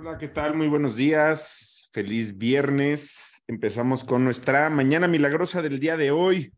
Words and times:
Hola, 0.00 0.16
¿qué 0.16 0.28
tal? 0.28 0.54
Muy 0.54 0.68
buenos 0.68 0.94
días. 0.94 1.90
Feliz 1.92 2.38
viernes. 2.38 3.42
Empezamos 3.48 4.04
con 4.04 4.22
nuestra 4.22 4.70
mañana 4.70 5.08
milagrosa 5.08 5.60
del 5.60 5.80
día 5.80 5.96
de 5.96 6.12
hoy. 6.12 6.54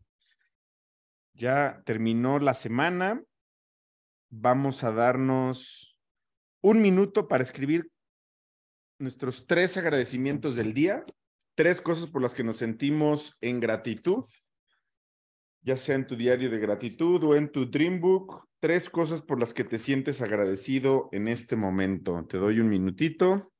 Ya 1.33 1.81
terminó 1.83 2.37
la 2.37 2.53
semana. 2.53 3.19
Vamos 4.29 4.83
a 4.83 4.91
darnos 4.91 5.97
un 6.61 6.83
minuto 6.83 7.27
para 7.27 7.41
escribir 7.41 7.89
nuestros 8.99 9.47
tres 9.47 9.75
agradecimientos 9.75 10.55
del 10.55 10.75
día, 10.75 11.03
tres 11.55 11.81
cosas 11.81 12.11
por 12.11 12.21
las 12.21 12.35
que 12.35 12.43
nos 12.43 12.57
sentimos 12.57 13.39
en 13.41 13.59
gratitud, 13.59 14.23
ya 15.63 15.77
sea 15.77 15.95
en 15.95 16.05
tu 16.05 16.15
diario 16.15 16.51
de 16.51 16.59
gratitud 16.59 17.23
o 17.23 17.35
en 17.35 17.51
tu 17.51 17.65
Dream 17.65 17.99
Book, 18.01 18.50
tres 18.61 18.91
cosas 18.91 19.23
por 19.23 19.39
las 19.39 19.53
que 19.53 19.63
te 19.63 19.79
sientes 19.79 20.21
agradecido 20.21 21.09
en 21.11 21.27
este 21.27 21.55
momento. 21.55 22.23
Te 22.29 22.37
doy 22.37 22.59
un 22.59 22.69
minutito. 22.69 23.51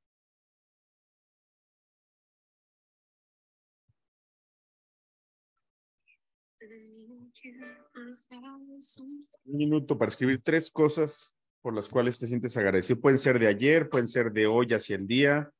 Un 9.44 9.56
minuto 9.56 9.98
para 9.98 10.08
escribir 10.08 10.40
tres 10.42 10.70
cosas 10.70 11.36
por 11.60 11.74
las 11.74 11.88
cuales 11.88 12.16
te 12.16 12.28
sientes 12.28 12.56
agradecido. 12.56 13.00
Pueden 13.00 13.18
ser 13.18 13.40
de 13.40 13.48
ayer, 13.48 13.88
pueden 13.88 14.06
ser 14.06 14.32
de 14.32 14.46
hoy 14.46 14.68
hacia 14.68 14.94
el 14.94 15.06
día. 15.08 15.52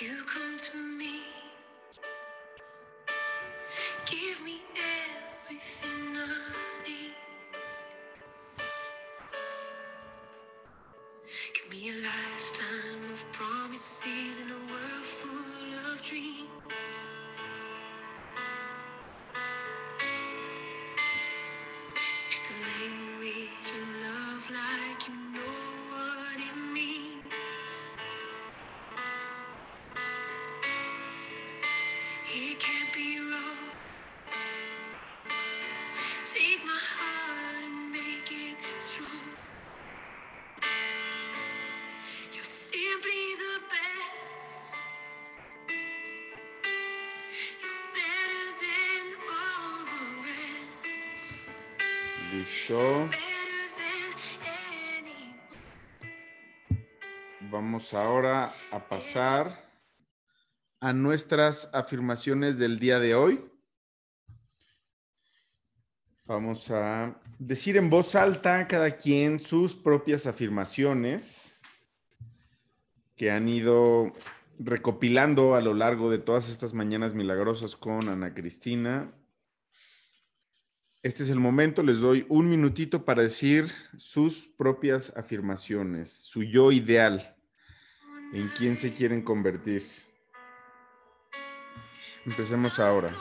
You 0.00 0.24
come 0.26 0.56
to 0.56 0.76
me, 0.78 1.20
give 4.06 4.42
me 4.42 4.62
everything 5.46 6.16
I 6.16 6.88
need. 6.88 7.14
Give 11.54 11.70
me 11.70 11.90
a 11.90 11.94
lifetime 12.02 13.12
of 13.12 13.32
promises 13.32 14.40
in 14.40 14.50
a 14.50 14.72
world 14.72 15.04
full 15.04 15.92
of 15.92 16.02
dreams. 16.02 16.99
Vamos 57.50 57.94
ahora 57.94 58.52
a 58.70 58.88
pasar 58.88 59.68
a 60.78 60.92
nuestras 60.92 61.68
afirmaciones 61.72 62.58
del 62.58 62.78
día 62.78 63.00
de 63.00 63.16
hoy. 63.16 63.44
Vamos 66.26 66.70
a 66.70 67.20
decir 67.40 67.76
en 67.76 67.90
voz 67.90 68.14
alta 68.14 68.68
cada 68.68 68.96
quien 68.96 69.40
sus 69.40 69.74
propias 69.74 70.26
afirmaciones 70.26 71.60
que 73.16 73.32
han 73.32 73.48
ido 73.48 74.12
recopilando 74.60 75.56
a 75.56 75.60
lo 75.60 75.74
largo 75.74 76.08
de 76.08 76.18
todas 76.18 76.48
estas 76.48 76.72
mañanas 76.72 77.14
milagrosas 77.14 77.74
con 77.74 78.08
Ana 78.08 78.32
Cristina. 78.32 79.12
Este 81.02 81.22
es 81.22 81.30
el 81.30 81.40
momento, 81.40 81.82
les 81.82 81.98
doy 81.98 82.26
un 82.28 82.50
minutito 82.50 83.06
para 83.06 83.22
decir 83.22 83.64
sus 83.96 84.46
propias 84.46 85.16
afirmaciones, 85.16 86.10
su 86.10 86.42
yo 86.42 86.72
ideal, 86.72 87.36
en 88.34 88.48
quién 88.48 88.76
se 88.76 88.92
quieren 88.92 89.22
convertir. 89.22 89.82
Empecemos 92.26 92.78
ahora. 92.78 93.16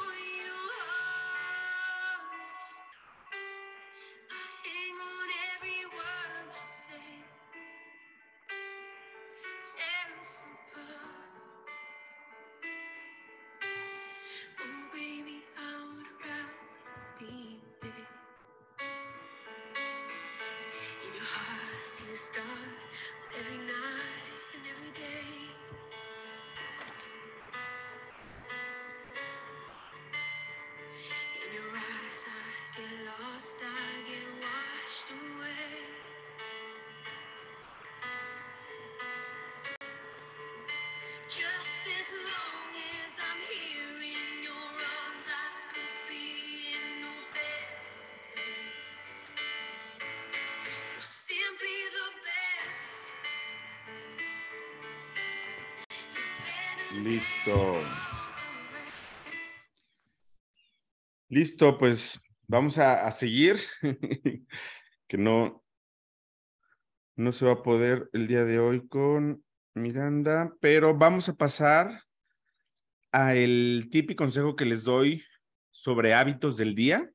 See 21.99 22.05
the 22.11 22.17
star 22.17 22.43
every 23.37 23.57
night 23.57 24.55
and 24.55 24.63
every 24.71 24.91
day. 24.93 25.58
Listo. 57.03 57.77
Listo, 61.29 61.77
pues 61.77 62.21
vamos 62.47 62.77
a, 62.77 63.05
a 63.07 63.11
seguir, 63.11 63.57
que 65.07 65.17
no, 65.17 65.63
no 67.15 67.31
se 67.31 67.45
va 67.45 67.53
a 67.53 67.63
poder 67.63 68.09
el 68.11 68.27
día 68.27 68.43
de 68.43 68.59
hoy 68.59 68.87
con 68.87 69.43
Miranda, 69.75 70.53
pero 70.59 70.97
vamos 70.97 71.29
a 71.29 71.35
pasar 71.35 72.03
a 73.11 73.35
el 73.35 73.87
tip 73.91 74.11
y 74.11 74.15
consejo 74.15 74.55
que 74.55 74.65
les 74.65 74.83
doy 74.83 75.23
sobre 75.71 76.13
hábitos 76.13 76.57
del 76.57 76.75
día. 76.75 77.09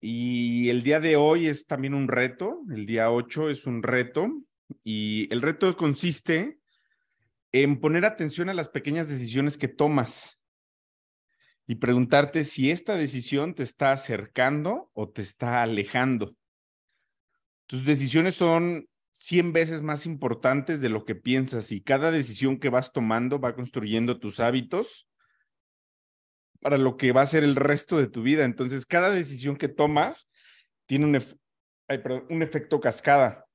Y 0.00 0.68
el 0.68 0.82
día 0.82 1.00
de 1.00 1.16
hoy 1.16 1.48
es 1.48 1.66
también 1.66 1.94
un 1.94 2.06
reto, 2.06 2.62
el 2.70 2.86
día 2.86 3.10
8 3.10 3.50
es 3.50 3.66
un 3.66 3.82
reto, 3.82 4.30
y 4.84 5.32
el 5.32 5.42
reto 5.42 5.76
consiste 5.76 6.55
en 7.52 7.80
poner 7.80 8.04
atención 8.04 8.48
a 8.48 8.54
las 8.54 8.68
pequeñas 8.68 9.08
decisiones 9.08 9.56
que 9.56 9.68
tomas 9.68 10.40
y 11.66 11.76
preguntarte 11.76 12.44
si 12.44 12.70
esta 12.70 12.96
decisión 12.96 13.54
te 13.54 13.62
está 13.62 13.92
acercando 13.92 14.90
o 14.94 15.08
te 15.08 15.22
está 15.22 15.62
alejando. 15.62 16.36
Tus 17.66 17.84
decisiones 17.84 18.36
son 18.36 18.88
100 19.14 19.52
veces 19.52 19.82
más 19.82 20.06
importantes 20.06 20.80
de 20.80 20.88
lo 20.88 21.04
que 21.04 21.14
piensas 21.14 21.72
y 21.72 21.82
cada 21.82 22.10
decisión 22.10 22.60
que 22.60 22.68
vas 22.68 22.92
tomando 22.92 23.40
va 23.40 23.56
construyendo 23.56 24.20
tus 24.20 24.40
hábitos 24.40 25.08
para 26.60 26.78
lo 26.78 26.96
que 26.96 27.12
va 27.12 27.22
a 27.22 27.26
ser 27.26 27.42
el 27.42 27.56
resto 27.56 27.98
de 27.98 28.08
tu 28.08 28.22
vida. 28.22 28.44
Entonces, 28.44 28.86
cada 28.86 29.10
decisión 29.10 29.56
que 29.56 29.68
tomas 29.68 30.30
tiene 30.86 31.06
un, 31.06 31.24
un 32.28 32.42
efecto 32.42 32.80
cascada. 32.80 33.46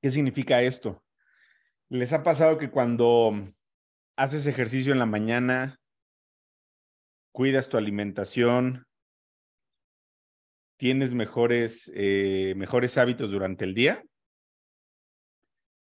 ¿Qué 0.00 0.10
significa 0.10 0.62
esto? 0.62 1.04
¿Les 1.92 2.14
ha 2.14 2.22
pasado 2.22 2.56
que 2.56 2.70
cuando 2.70 3.52
haces 4.16 4.46
ejercicio 4.46 4.94
en 4.94 4.98
la 4.98 5.04
mañana, 5.04 5.78
cuidas 7.32 7.68
tu 7.68 7.76
alimentación, 7.76 8.86
tienes 10.78 11.12
mejores, 11.12 11.92
eh, 11.94 12.54
mejores 12.56 12.96
hábitos 12.96 13.30
durante 13.30 13.66
el 13.66 13.74
día? 13.74 14.02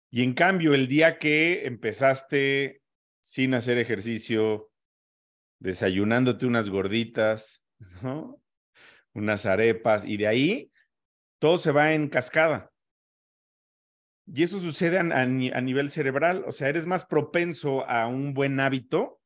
Y 0.09 0.23
en 0.23 0.33
cambio, 0.33 0.73
el 0.73 0.87
día 0.87 1.19
que 1.19 1.67
empezaste 1.67 2.81
sin 3.21 3.53
hacer 3.53 3.77
ejercicio, 3.77 4.71
desayunándote 5.59 6.47
unas 6.47 6.67
gorditas, 6.67 7.63
¿no? 8.01 8.41
Unas 9.13 9.45
arepas, 9.45 10.03
y 10.05 10.17
de 10.17 10.25
ahí 10.25 10.71
todo 11.37 11.59
se 11.59 11.71
va 11.71 11.93
en 11.93 12.09
cascada. 12.09 12.70
Y 14.25 14.43
eso 14.43 14.59
sucede 14.59 14.97
a, 14.97 15.01
a 15.01 15.25
ni- 15.25 15.51
a 15.51 15.61
nivel 15.61 15.89
cerebral, 15.91 16.43
o 16.47 16.51
sea, 16.51 16.69
eres 16.69 16.85
más 16.85 17.05
propenso 17.05 17.87
a 17.89 18.07
un 18.07 18.33
buen 18.33 18.59
hábito 18.59 19.19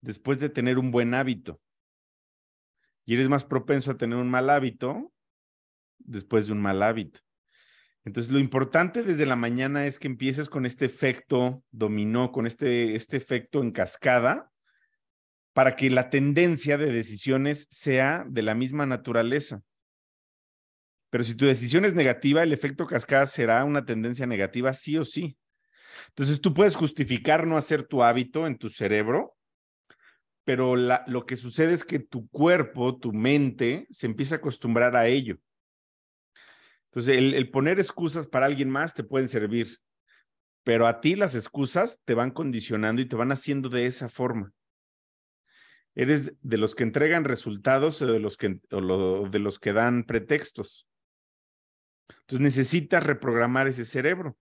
después 0.00 0.40
de 0.40 0.48
tener 0.48 0.78
un 0.78 0.90
buen 0.90 1.14
hábito. 1.14 1.60
Y 3.04 3.14
eres 3.14 3.28
más 3.28 3.44
propenso 3.44 3.90
a 3.90 3.96
tener 3.96 4.18
un 4.18 4.30
mal 4.30 4.50
hábito 4.50 5.12
después 5.98 6.46
de 6.46 6.52
un 6.52 6.60
mal 6.60 6.82
hábito. 6.82 7.20
Entonces, 8.04 8.32
lo 8.32 8.40
importante 8.40 9.04
desde 9.04 9.26
la 9.26 9.36
mañana 9.36 9.86
es 9.86 9.98
que 9.98 10.08
empieces 10.08 10.48
con 10.48 10.66
este 10.66 10.84
efecto 10.86 11.62
dominó, 11.70 12.32
con 12.32 12.46
este, 12.46 12.96
este 12.96 13.16
efecto 13.16 13.62
en 13.62 13.70
cascada, 13.70 14.50
para 15.52 15.76
que 15.76 15.90
la 15.90 16.10
tendencia 16.10 16.78
de 16.78 16.92
decisiones 16.92 17.68
sea 17.70 18.24
de 18.28 18.42
la 18.42 18.54
misma 18.54 18.86
naturaleza. 18.86 19.62
Pero 21.12 21.24
si 21.24 21.34
tu 21.34 21.44
decisión 21.44 21.84
es 21.84 21.92
negativa, 21.92 22.42
el 22.42 22.54
efecto 22.54 22.86
cascada 22.86 23.26
será 23.26 23.62
una 23.66 23.84
tendencia 23.84 24.24
negativa 24.24 24.72
sí 24.72 24.96
o 24.96 25.04
sí. 25.04 25.36
Entonces 26.08 26.40
tú 26.40 26.54
puedes 26.54 26.74
justificar 26.74 27.46
no 27.46 27.58
hacer 27.58 27.82
tu 27.82 28.02
hábito 28.02 28.46
en 28.46 28.56
tu 28.56 28.70
cerebro, 28.70 29.36
pero 30.44 30.74
lo 30.74 31.26
que 31.26 31.36
sucede 31.36 31.74
es 31.74 31.84
que 31.84 31.98
tu 31.98 32.30
cuerpo, 32.30 32.98
tu 32.98 33.12
mente, 33.12 33.86
se 33.90 34.06
empieza 34.06 34.36
a 34.36 34.38
acostumbrar 34.38 34.96
a 34.96 35.06
ello. 35.06 35.36
Entonces, 36.86 37.18
el, 37.18 37.50
poner 37.50 37.78
excusas 37.78 38.26
para 38.26 38.46
alguien 38.46 38.70
más 38.70 38.94
te 38.94 39.04
pueden 39.04 39.28
servir, 39.28 39.80
pero 40.64 40.86
a 40.86 41.02
ti 41.02 41.14
las 41.14 41.34
excusas 41.34 42.00
te 42.06 42.14
van 42.14 42.30
condicionando 42.30 43.02
y 43.02 43.06
te 43.06 43.16
van 43.16 43.32
haciendo 43.32 43.68
de 43.68 43.84
esa 43.84 44.08
forma. 44.08 44.54
¿Eres 45.94 46.32
de 46.40 46.56
los 46.56 46.74
que 46.74 46.84
entregan 46.84 47.24
resultados 47.24 48.00
o 48.00 48.06
de 48.06 48.18
los 48.18 48.38
que, 48.38 48.60
de 48.70 49.38
los 49.38 49.58
que 49.58 49.74
dan 49.74 50.04
pretextos? 50.04 50.88
Entonces 52.20 52.40
necesitas 52.40 53.04
reprogramar 53.04 53.68
ese 53.68 53.84
cerebro. 53.84 54.36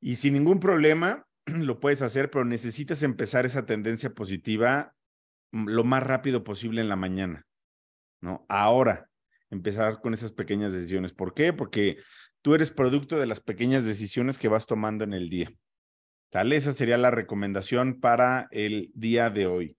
Y 0.00 0.16
sin 0.16 0.34
ningún 0.34 0.60
problema 0.60 1.26
lo 1.46 1.80
puedes 1.80 2.02
hacer, 2.02 2.30
pero 2.30 2.44
necesitas 2.44 3.02
empezar 3.02 3.46
esa 3.46 3.66
tendencia 3.66 4.10
positiva 4.10 4.94
mm, 5.52 5.68
lo 5.68 5.84
más 5.84 6.02
rápido 6.02 6.44
posible 6.44 6.80
en 6.80 6.88
la 6.88 6.96
mañana, 6.96 7.46
¿no? 8.20 8.44
Ahora, 8.48 9.08
empezar 9.50 10.00
con 10.00 10.14
esas 10.14 10.32
pequeñas 10.32 10.72
decisiones. 10.72 11.12
¿Por 11.12 11.34
qué? 11.34 11.52
Porque 11.52 11.98
tú 12.40 12.54
eres 12.54 12.70
producto 12.70 13.18
de 13.18 13.26
las 13.26 13.40
pequeñas 13.40 13.84
decisiones 13.84 14.38
que 14.38 14.48
vas 14.48 14.66
tomando 14.66 15.04
en 15.04 15.12
el 15.12 15.28
día. 15.28 15.52
Tal, 16.30 16.52
esa 16.52 16.72
sería 16.72 16.96
la 16.96 17.10
recomendación 17.10 18.00
para 18.00 18.48
el 18.50 18.90
día 18.94 19.28
de 19.28 19.46
hoy. 19.46 19.76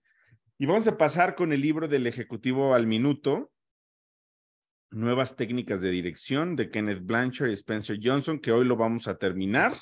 Y 0.60 0.68
vamos 0.68 0.88
a 0.88 0.98
pasar 0.98 1.36
con 1.36 1.52
el 1.52 1.62
libro 1.62 1.88
del 1.88 2.06
Ejecutivo 2.06 2.75
al 2.75 2.86
Minuto, 2.86 3.52
Nuevas 4.94 5.36
Técnicas 5.36 5.81
de 5.81 5.90
Dirección 5.90 6.56
de 6.56 6.69
Kenneth 6.69 7.04
Blanchard 7.04 7.50
y 7.50 7.54
Spencer 7.54 7.98
Johnson, 8.01 8.40
que 8.40 8.51
hoy 8.51 8.63
lo 8.63 8.75
vamos 8.75 9.07
a 9.07 9.18
terminar. 9.18 9.74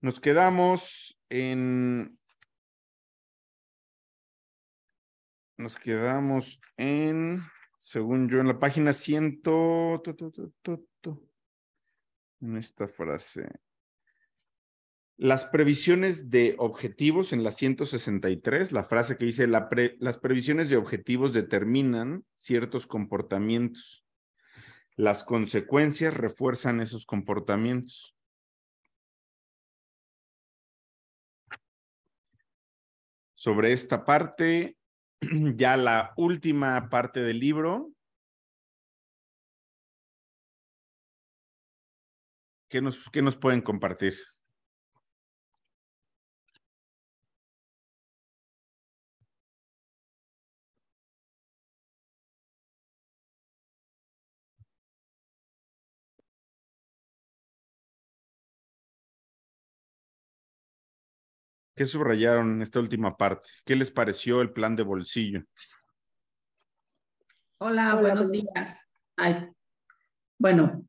Nos 0.00 0.18
quedamos 0.18 1.18
en... 1.28 2.18
Nos 5.58 5.76
quedamos 5.76 6.58
en, 6.78 7.42
según 7.76 8.28
yo, 8.28 8.40
en 8.40 8.48
la 8.48 8.58
página 8.58 8.92
100, 8.92 9.42
en 12.40 12.56
esta 12.56 12.88
frase. 12.88 13.48
Las 15.16 15.44
previsiones 15.44 16.30
de 16.30 16.56
objetivos 16.58 17.32
en 17.32 17.44
la 17.44 17.52
163, 17.52 18.72
la 18.72 18.82
frase 18.82 19.16
que 19.16 19.26
dice, 19.26 19.46
las 19.46 20.18
previsiones 20.18 20.70
de 20.70 20.76
objetivos 20.76 21.32
determinan 21.32 22.24
ciertos 22.34 22.88
comportamientos. 22.88 24.04
Las 24.96 25.22
consecuencias 25.22 26.14
refuerzan 26.14 26.80
esos 26.80 27.06
comportamientos. 27.06 28.16
Sobre 33.34 33.72
esta 33.72 34.04
parte, 34.04 34.76
ya 35.56 35.76
la 35.76 36.12
última 36.16 36.88
parte 36.88 37.20
del 37.20 37.38
libro. 37.38 37.92
¿Qué 42.68 42.80
nos, 42.80 43.08
qué 43.10 43.22
nos 43.22 43.36
pueden 43.36 43.60
compartir? 43.60 44.33
¿Qué 61.74 61.86
subrayaron 61.86 62.52
en 62.52 62.62
esta 62.62 62.78
última 62.78 63.16
parte? 63.16 63.48
¿Qué 63.64 63.74
les 63.74 63.90
pareció 63.90 64.40
el 64.40 64.52
plan 64.52 64.76
de 64.76 64.84
bolsillo? 64.84 65.42
Hola, 67.58 67.96
buenos 67.96 68.30
días. 68.30 68.86
Ay, 69.16 69.48
bueno, 70.38 70.86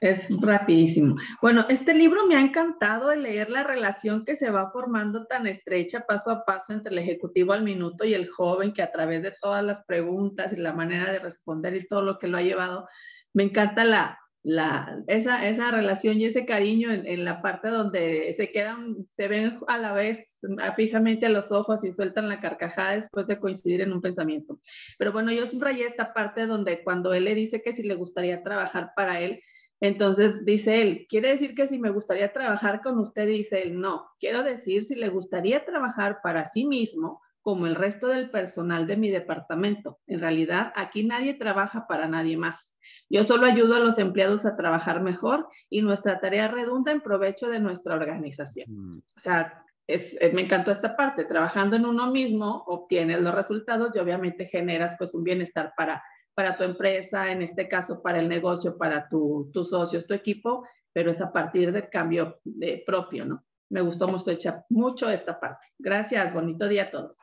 es 0.00 0.28
rapidísimo. 0.40 1.16
Bueno, 1.42 1.66
este 1.68 1.94
libro 1.94 2.26
me 2.26 2.36
ha 2.36 2.40
encantado 2.40 3.10
el 3.10 3.24
leer 3.24 3.50
la 3.50 3.64
relación 3.64 4.24
que 4.24 4.36
se 4.36 4.50
va 4.50 4.70
formando 4.70 5.26
tan 5.26 5.48
estrecha 5.48 6.06
paso 6.06 6.30
a 6.30 6.44
paso 6.44 6.72
entre 6.72 6.92
el 6.92 6.98
ejecutivo 6.98 7.52
al 7.52 7.64
minuto 7.64 8.04
y 8.04 8.14
el 8.14 8.30
joven 8.30 8.72
que 8.72 8.82
a 8.82 8.92
través 8.92 9.22
de 9.22 9.34
todas 9.40 9.64
las 9.64 9.84
preguntas 9.84 10.52
y 10.52 10.56
la 10.56 10.72
manera 10.72 11.10
de 11.10 11.18
responder 11.18 11.74
y 11.74 11.88
todo 11.88 12.02
lo 12.02 12.18
que 12.18 12.28
lo 12.28 12.38
ha 12.38 12.42
llevado, 12.42 12.88
me 13.32 13.42
encanta 13.42 13.84
la, 13.84 14.18
la, 14.42 15.02
esa, 15.06 15.46
esa 15.46 15.70
relación 15.70 16.18
y 16.18 16.24
ese 16.24 16.46
cariño 16.46 16.90
en, 16.90 17.24
la 17.24 17.42
parte 17.42 17.68
donde 17.68 18.32
se 18.36 18.50
quedan, 18.50 18.96
se 19.06 19.28
ven 19.28 19.58
a 19.66 19.76
la 19.76 19.92
vez 19.92 20.40
fijamente 20.76 21.26
a 21.26 21.30
los 21.30 21.52
ojos 21.52 21.84
y 21.84 21.92
sueltan 21.92 22.28
la 22.28 22.40
carcajada 22.40 22.92
después 22.96 23.26
de 23.26 23.38
coincidir 23.38 23.82
en 23.82 23.92
un 23.92 24.00
pensamiento. 24.00 24.58
Pero 24.98 25.12
bueno, 25.12 25.30
yo 25.30 25.44
subrayé 25.44 25.84
esta 25.84 26.14
parte 26.14 26.46
donde 26.46 26.82
cuando 26.82 27.12
él 27.12 27.24
le 27.24 27.34
dice 27.34 27.62
que 27.62 27.74
si 27.74 27.82
le 27.82 27.94
gustaría 27.94 28.42
trabajar 28.42 28.92
para 28.96 29.20
él, 29.20 29.40
entonces 29.80 30.44
dice 30.44 30.82
él, 30.82 31.06
quiere 31.08 31.28
decir 31.28 31.54
que 31.54 31.66
si 31.66 31.78
me 31.78 31.90
gustaría 31.90 32.32
trabajar 32.32 32.82
con 32.82 32.98
usted, 32.98 33.26
dice 33.26 33.62
él, 33.62 33.80
no, 33.80 34.06
quiero 34.18 34.42
decir 34.42 34.84
si 34.84 34.94
le 34.94 35.08
gustaría 35.08 35.64
trabajar 35.64 36.20
para 36.22 36.44
sí 36.44 36.66
mismo 36.66 37.20
como 37.40 37.66
el 37.66 37.74
resto 37.74 38.08
del 38.08 38.30
personal 38.30 38.86
de 38.86 38.96
mi 38.96 39.10
departamento. 39.10 39.98
En 40.06 40.20
realidad, 40.20 40.72
aquí 40.76 41.04
nadie 41.04 41.34
trabaja 41.34 41.86
para 41.86 42.08
nadie 42.08 42.36
más. 42.36 42.69
Yo 43.08 43.24
solo 43.24 43.46
ayudo 43.46 43.74
a 43.74 43.80
los 43.80 43.98
empleados 43.98 44.46
a 44.46 44.56
trabajar 44.56 45.02
mejor 45.02 45.48
y 45.68 45.82
nuestra 45.82 46.20
tarea 46.20 46.48
redunda 46.48 46.92
en 46.92 47.00
provecho 47.00 47.48
de 47.48 47.60
nuestra 47.60 47.94
organización. 47.94 48.66
Mm. 48.68 48.98
O 48.98 49.20
sea, 49.20 49.64
es, 49.86 50.16
eh, 50.20 50.30
me 50.32 50.42
encantó 50.42 50.70
esta 50.70 50.96
parte. 50.96 51.24
Trabajando 51.24 51.76
en 51.76 51.86
uno 51.86 52.10
mismo, 52.10 52.64
obtienes 52.66 53.20
los 53.20 53.34
resultados 53.34 53.90
y 53.94 53.98
obviamente 53.98 54.46
generas 54.46 54.94
pues 54.98 55.14
un 55.14 55.24
bienestar 55.24 55.72
para, 55.76 56.02
para 56.34 56.56
tu 56.56 56.64
empresa, 56.64 57.30
en 57.30 57.42
este 57.42 57.68
caso 57.68 58.00
para 58.02 58.20
el 58.20 58.28
negocio, 58.28 58.78
para 58.78 59.08
tu, 59.08 59.50
tus 59.52 59.70
socios, 59.70 60.06
tu 60.06 60.14
equipo, 60.14 60.66
pero 60.92 61.10
es 61.10 61.20
a 61.20 61.32
partir 61.32 61.72
del 61.72 61.88
cambio 61.88 62.40
de 62.44 62.82
propio, 62.86 63.24
¿no? 63.24 63.44
Me 63.70 63.80
gustó 63.80 64.08
mucho, 64.08 64.32
mucho 64.68 65.10
esta 65.10 65.38
parte. 65.38 65.66
Gracias, 65.78 66.32
bonito 66.32 66.66
día 66.68 66.84
a 66.84 66.90
todos. 66.90 67.18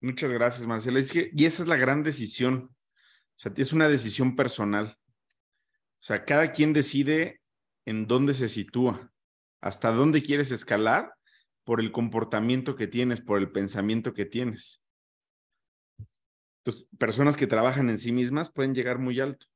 Muchas 0.00 0.30
gracias, 0.30 0.66
Marcela. 0.66 1.00
y 1.00 1.44
esa 1.44 1.62
es 1.62 1.68
la 1.68 1.76
gran 1.76 2.04
decisión. 2.04 2.70
O 3.38 3.40
sea, 3.40 3.52
es 3.56 3.72
una 3.72 3.88
decisión 3.88 4.34
personal. 4.34 4.98
O 4.98 6.02
sea, 6.02 6.24
cada 6.24 6.50
quien 6.50 6.72
decide 6.72 7.40
en 7.84 8.08
dónde 8.08 8.34
se 8.34 8.48
sitúa, 8.48 9.12
hasta 9.60 9.92
dónde 9.92 10.22
quieres 10.22 10.50
escalar 10.50 11.14
por 11.62 11.80
el 11.80 11.92
comportamiento 11.92 12.74
que 12.74 12.88
tienes, 12.88 13.20
por 13.20 13.38
el 13.38 13.52
pensamiento 13.52 14.12
que 14.12 14.26
tienes. 14.26 14.82
Entonces, 16.64 16.88
personas 16.98 17.36
que 17.36 17.46
trabajan 17.46 17.88
en 17.90 17.98
sí 17.98 18.10
mismas 18.10 18.50
pueden 18.50 18.74
llegar 18.74 18.98
muy 18.98 19.20
alto. 19.20 19.46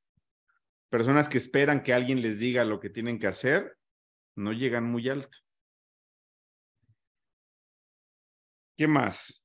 Personas 0.89 1.27
que 1.27 1.37
esperan 1.37 1.83
que 1.83 1.93
alguien 1.93 2.21
les 2.21 2.39
diga 2.39 2.63
lo 2.63 2.79
que 2.79 2.89
tienen 2.89 3.19
que 3.19 3.27
hacer, 3.27 3.77
no 4.35 4.53
llegan 4.53 4.85
muy 4.85 5.09
alto. 5.09 5.37
¿Qué 8.77 8.87
más? 8.87 9.43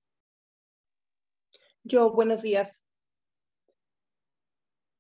Yo, 1.83 2.12
buenos 2.12 2.42
días. 2.42 2.80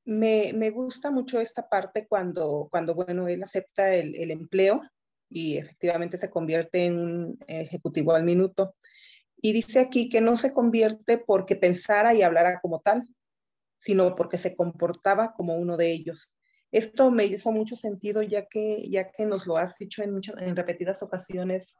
Me, 0.08 0.70
gusta 0.70 1.10
mucho 1.10 1.38
esta 1.38 1.68
parte 1.68 2.06
cuando, 2.08 2.68
cuando 2.70 2.94
bueno, 2.94 3.28
él 3.28 3.42
acepta 3.42 3.94
el, 3.94 4.14
el, 4.16 4.30
empleo 4.30 4.80
y 5.28 5.58
efectivamente 5.58 6.16
se 6.16 6.30
convierte 6.30 6.86
en 6.86 6.98
un 6.98 7.38
ejecutivo 7.46 8.12
al 8.12 8.24
minuto. 8.24 8.74
Y 9.36 9.52
dice 9.52 9.80
aquí 9.80 10.08
que 10.08 10.22
no 10.22 10.38
se 10.38 10.50
convierte 10.50 11.18
porque 11.18 11.56
pensara 11.56 12.14
y 12.14 12.22
hablara 12.22 12.58
como 12.60 12.80
tal, 12.80 13.06
sino 13.80 14.14
porque 14.14 14.38
se 14.38 14.56
comportaba 14.56 15.34
como 15.34 15.56
uno 15.56 15.76
de 15.76 15.92
ellos. 15.92 16.32
Esto 16.72 17.10
me 17.10 17.26
hizo 17.26 17.52
mucho 17.52 17.76
sentido 17.76 18.22
ya 18.22 18.46
que, 18.46 18.88
ya 18.88 19.10
que 19.10 19.26
nos 19.26 19.46
lo 19.46 19.58
has 19.58 19.76
dicho 19.76 20.02
en, 20.02 20.14
muchas, 20.14 20.40
en 20.40 20.56
repetidas 20.56 21.02
ocasiones, 21.02 21.76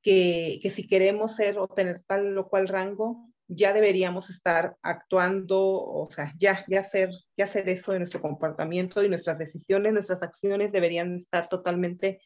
que, 0.00 0.60
que 0.62 0.70
si 0.70 0.86
queremos 0.86 1.34
ser 1.34 1.58
o 1.58 1.66
tener 1.66 2.02
tal 2.02 2.38
o 2.38 2.48
cual 2.48 2.68
rango, 2.68 3.28
ya 3.48 3.72
deberíamos 3.72 4.30
estar 4.30 4.76
actuando, 4.82 5.58
o 5.60 6.08
sea, 6.10 6.34
ya, 6.38 6.64
ya, 6.68 6.80
hacer, 6.80 7.10
ya 7.36 7.46
hacer 7.46 7.68
eso 7.68 7.92
de 7.92 7.98
nuestro 7.98 8.20
comportamiento 8.20 9.02
y 9.02 9.08
nuestras 9.08 9.38
decisiones, 9.38 9.94
nuestras 9.94 10.22
acciones 10.22 10.70
deberían 10.70 11.16
estar 11.16 11.48
totalmente 11.48 12.20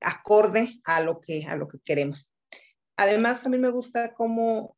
acorde 0.00 0.80
a 0.84 1.00
lo 1.00 1.20
que, 1.20 1.46
a 1.46 1.56
lo 1.56 1.68
que 1.68 1.78
queremos. 1.84 2.28
Además, 2.96 3.46
a 3.46 3.48
mí 3.48 3.58
me 3.58 3.70
gusta 3.70 4.14
cómo, 4.14 4.76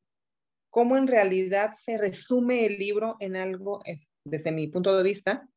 cómo 0.70 0.96
en 0.96 1.06
realidad 1.06 1.72
se 1.76 1.98
resume 1.98 2.66
el 2.66 2.78
libro 2.78 3.16
en 3.20 3.36
algo, 3.36 3.80
eh, 3.86 4.00
desde 4.24 4.52
mi 4.52 4.68
punto 4.68 4.96
de 4.96 5.02
vista, 5.02 5.48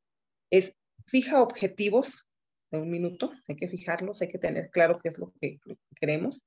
es 0.49 0.73
fija 1.05 1.41
objetivos 1.41 2.25
de 2.71 2.79
un 2.79 2.89
minuto, 2.89 3.31
hay 3.47 3.55
que 3.55 3.67
fijarlos, 3.67 4.21
hay 4.21 4.29
que 4.29 4.39
tener 4.39 4.69
claro 4.69 4.99
qué 4.99 5.09
es 5.09 5.19
lo 5.19 5.33
que, 5.39 5.59
queremos. 5.95 6.41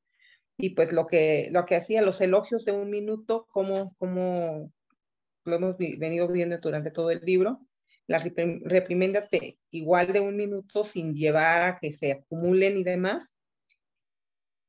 Y 0.62 0.70
pues 0.70 0.92
lo 0.92 1.06
que, 1.06 1.48
lo 1.52 1.64
que 1.64 1.76
hacía, 1.76 2.02
los 2.02 2.20
elogios 2.20 2.66
de 2.66 2.72
un 2.72 2.90
minuto, 2.90 3.46
como, 3.50 3.94
como 3.96 4.70
lo 5.44 5.56
hemos 5.56 5.78
venido 5.78 6.28
viendo 6.28 6.58
durante 6.58 6.90
todo 6.90 7.10
el 7.10 7.20
libro, 7.20 7.60
las 8.06 8.24
reprimendas 8.24 9.30
de 9.30 9.58
igual 9.70 10.12
de 10.12 10.20
un 10.20 10.36
minuto 10.36 10.84
sin 10.84 11.14
llevar 11.14 11.62
a 11.62 11.78
que 11.78 11.92
se 11.92 12.12
acumulen 12.12 12.76
y 12.76 12.84
demás. 12.84 13.34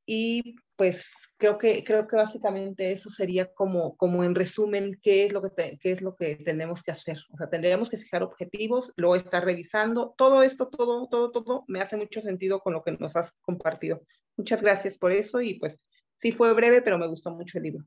Y 0.06 0.56
pues 0.78 1.10
creo 1.38 1.58
que, 1.58 1.84
creo 1.84 2.08
que 2.08 2.16
básicamente 2.16 2.92
eso 2.92 3.10
sería 3.10 3.52
como, 3.54 3.98
como 3.98 4.24
en 4.24 4.34
resumen 4.34 4.98
qué 5.04 5.26
es, 5.26 5.34
lo 5.34 5.42
que 5.42 5.78
qué 5.80 5.92
es 5.92 6.02
lo 6.02 6.16
que 6.16 6.38
tenemos 6.38 6.84
que 6.84 6.92
hacer. 6.92 7.18
O 7.34 7.38
sea, 7.38 7.50
tendríamos 7.50 7.90
que 7.90 7.98
fijar 7.98 8.24
objetivos, 8.24 8.94
luego 8.96 9.18
estar 9.18 9.44
revisando. 9.44 10.14
Todo 10.18 10.42
esto, 10.42 10.70
todo, 10.70 11.08
todo, 11.10 11.32
todo 11.32 11.66
me 11.68 11.82
hace 11.82 11.98
mucho 11.98 12.22
sentido 12.22 12.62
con 12.62 12.74
lo 12.74 12.82
que 12.82 12.94
nos 12.94 13.16
has 13.16 13.34
compartido. 13.42 14.02
Muchas 14.38 14.62
gracias 14.62 14.98
por 14.98 15.12
eso 15.12 15.42
y 15.42 15.60
pues 15.60 15.80
sí 16.20 16.32
fue 16.32 16.54
breve, 16.54 16.82
pero 16.82 16.98
me 16.98 17.08
gustó 17.08 17.32
mucho 17.32 17.58
el 17.58 17.66
libro. 17.66 17.86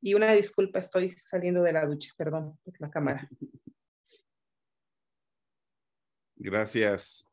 Y 0.00 0.14
una 0.14 0.32
disculpa, 0.32 0.78
estoy 0.78 1.16
saliendo 1.16 1.62
de 1.62 1.72
la 1.72 1.86
ducha, 1.86 2.12
perdón 2.16 2.58
por 2.64 2.80
la 2.80 2.90
cámara. 2.90 3.28
Gracias. 6.36 7.24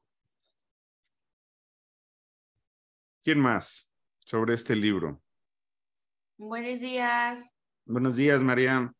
¿Quién 3.23 3.39
más 3.39 3.91
sobre 4.19 4.53
este 4.53 4.75
libro? 4.75 5.21
Buenos 6.37 6.79
días. 6.79 7.55
Buenos 7.85 8.15
días, 8.15 8.41
María. 8.41 8.93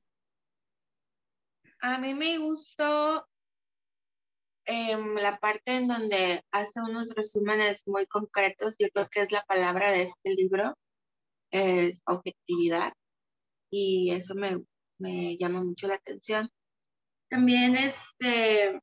A 1.79 1.97
mí 1.99 2.13
me 2.13 2.37
gustó 2.37 3.27
em, 4.65 5.15
la 5.15 5.37
parte 5.39 5.77
en 5.77 5.87
donde 5.87 6.41
hace 6.51 6.81
unos 6.81 7.13
resúmenes 7.15 7.83
muy 7.87 8.05
concretos. 8.07 8.75
Yo 8.79 8.87
creo 8.93 9.07
que 9.09 9.21
es 9.21 9.31
la 9.31 9.43
palabra 9.43 9.91
de 9.91 10.03
este 10.03 10.33
libro, 10.33 10.75
es 11.51 12.01
objetividad. 12.05 12.93
Y 13.71 14.11
eso 14.11 14.35
me, 14.35 14.63
me 14.99 15.37
llama 15.37 15.63
mucho 15.63 15.87
la 15.87 15.95
atención. 15.95 16.49
También 17.29 17.75
este, 17.75 18.79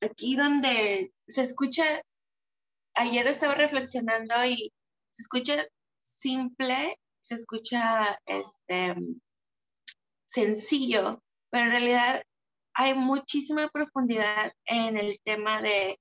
aquí 0.00 0.36
donde 0.36 1.12
se 1.26 1.42
escucha, 1.42 1.84
ayer 2.94 3.26
estaba 3.26 3.54
reflexionando 3.54 4.34
y 4.44 4.72
se 5.10 5.22
escucha 5.22 5.66
simple, 6.00 6.98
se 7.22 7.36
escucha 7.36 8.18
este, 8.26 8.94
sencillo, 10.26 11.22
pero 11.50 11.66
en 11.66 11.70
realidad 11.70 12.22
hay 12.74 12.94
muchísima 12.94 13.68
profundidad 13.68 14.52
en 14.66 14.96
el 14.96 15.18
tema 15.24 15.62
de 15.62 15.98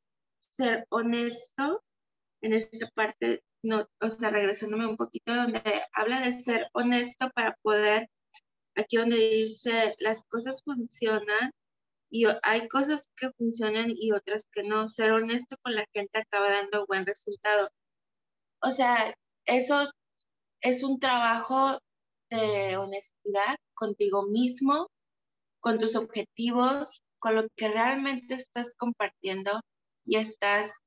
ser 0.51 0.85
honesto, 0.89 1.83
en 2.41 2.53
esta 2.53 2.89
parte, 2.95 3.43
no, 3.63 3.87
o 3.99 4.09
sea, 4.09 4.29
regresándome 4.29 4.87
un 4.87 4.97
poquito 4.97 5.33
donde 5.33 5.61
habla 5.93 6.21
de 6.21 6.33
ser 6.33 6.67
honesto 6.73 7.29
para 7.35 7.55
poder, 7.61 8.09
aquí 8.75 8.97
donde 8.97 9.17
dice, 9.17 9.95
las 9.99 10.25
cosas 10.25 10.61
funcionan 10.63 11.51
y 12.09 12.25
hay 12.43 12.67
cosas 12.67 13.09
que 13.15 13.31
funcionan 13.37 13.87
y 13.89 14.11
otras 14.11 14.45
que 14.51 14.63
no. 14.63 14.89
Ser 14.89 15.13
honesto 15.13 15.55
con 15.63 15.75
la 15.75 15.85
gente 15.93 16.19
acaba 16.19 16.49
dando 16.49 16.85
buen 16.85 17.05
resultado. 17.05 17.69
O 18.61 18.71
sea, 18.71 19.15
eso 19.45 19.89
es 20.61 20.83
un 20.83 20.99
trabajo 20.99 21.79
de 22.29 22.77
honestidad 22.77 23.55
contigo 23.73 24.23
mismo, 24.23 24.89
con 25.61 25.79
tus 25.79 25.95
objetivos, 25.95 27.03
con 27.19 27.35
lo 27.35 27.47
que 27.55 27.69
realmente 27.69 28.35
estás 28.35 28.75
compartiendo 28.75 29.61
y 30.05 30.17
estás, 30.17 30.79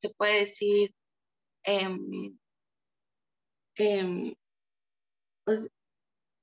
se 0.00 0.10
puede 0.16 0.40
decir, 0.40 0.94
em, 1.64 2.38
em, 3.76 4.34
pues, 5.44 5.70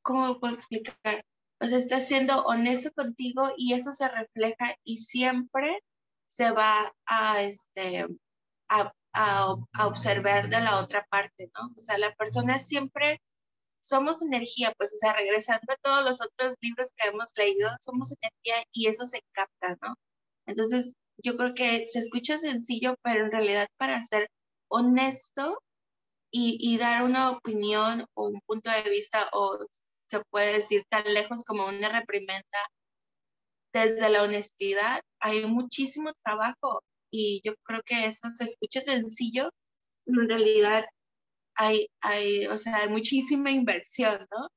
¿cómo 0.01 0.39
puedo 0.39 0.53
explicar? 0.55 1.23
o 1.59 1.65
sea, 1.65 1.77
estás 1.77 2.07
siendo 2.07 2.43
honesto 2.45 2.91
contigo 2.93 3.51
y 3.57 3.73
eso 3.73 3.93
se 3.93 4.07
refleja 4.07 4.75
y 4.83 4.99
siempre 4.99 5.83
se 6.27 6.51
va 6.51 6.93
a, 7.05 7.41
este, 7.41 8.05
a, 8.69 8.93
observar 9.83 10.49
de 10.49 10.61
la 10.61 10.79
otra 10.79 11.07
parte, 11.09 11.49
¿no? 11.55 11.71
O 11.75 11.81
sea, 11.81 11.97
la 11.97 12.13
persona 12.13 12.59
siempre 12.59 13.19
somos 13.87 14.21
energía, 14.21 14.73
pues, 14.77 14.91
o 14.93 14.97
sea, 14.99 15.13
regresando 15.13 15.73
a 15.73 15.77
todos 15.81 16.03
los 16.03 16.21
otros 16.21 16.55
libros 16.61 16.91
que 16.97 17.07
hemos 17.09 17.31
leído, 17.35 17.69
somos 17.81 18.13
energía 18.21 18.63
y 18.73 18.87
eso 18.87 19.05
se 19.05 19.21
capta, 19.31 19.77
¿no? 19.81 19.95
Entonces, 20.45 20.93
yo 21.23 21.37
creo 21.37 21.55
que 21.55 21.87
se 21.87 21.99
escucha 21.99 22.37
sencillo, 22.39 22.95
pero 23.03 23.25
en 23.25 23.31
realidad 23.31 23.67
para 23.77 24.03
ser 24.05 24.29
honesto 24.69 25.59
y, 26.31 26.57
y 26.59 26.77
dar 26.77 27.03
una 27.03 27.31
opinión 27.31 28.05
o 28.15 28.27
un 28.27 28.41
punto 28.45 28.69
de 28.71 28.89
vista 28.89 29.29
o 29.33 29.57
se 30.09 30.21
puede 30.31 30.53
decir 30.53 30.83
tan 30.89 31.03
lejos 31.13 31.43
como 31.45 31.67
una 31.67 31.89
reprimenda, 31.89 32.59
desde 33.73 34.09
la 34.09 34.23
honestidad 34.23 35.01
hay 35.19 35.45
muchísimo 35.45 36.11
trabajo 36.23 36.81
y 37.11 37.41
yo 37.43 37.53
creo 37.63 37.81
que 37.85 38.05
eso 38.05 38.29
se 38.35 38.45
escucha 38.45 38.81
sencillo, 38.81 39.49
pero 40.05 40.21
en 40.21 40.29
realidad 40.29 40.85
hay, 41.57 41.89
hay, 42.01 42.47
o 42.47 42.57
sea, 42.57 42.77
hay 42.77 42.89
muchísima 42.89 43.51
inversión, 43.51 44.27
¿no? 44.31 44.49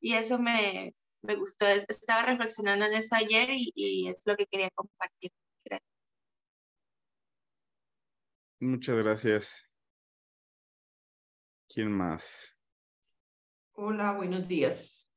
Y 0.00 0.14
eso 0.14 0.38
me, 0.38 0.94
me 1.22 1.34
gustó. 1.36 1.66
Estaba 1.66 2.24
reflexionando 2.26 2.86
en 2.86 2.94
eso 2.94 3.14
ayer 3.14 3.50
y, 3.50 3.72
y 3.74 4.08
es 4.08 4.20
lo 4.24 4.36
que 4.36 4.46
quería 4.46 4.70
compartir. 4.74 5.30
Gracias. 5.64 5.88
Muchas 8.60 8.96
gracias. 8.96 9.68
¿Quién 11.68 11.92
más? 11.92 12.56
Hola, 13.74 14.12
buenos 14.12 14.48
días. 14.48 15.08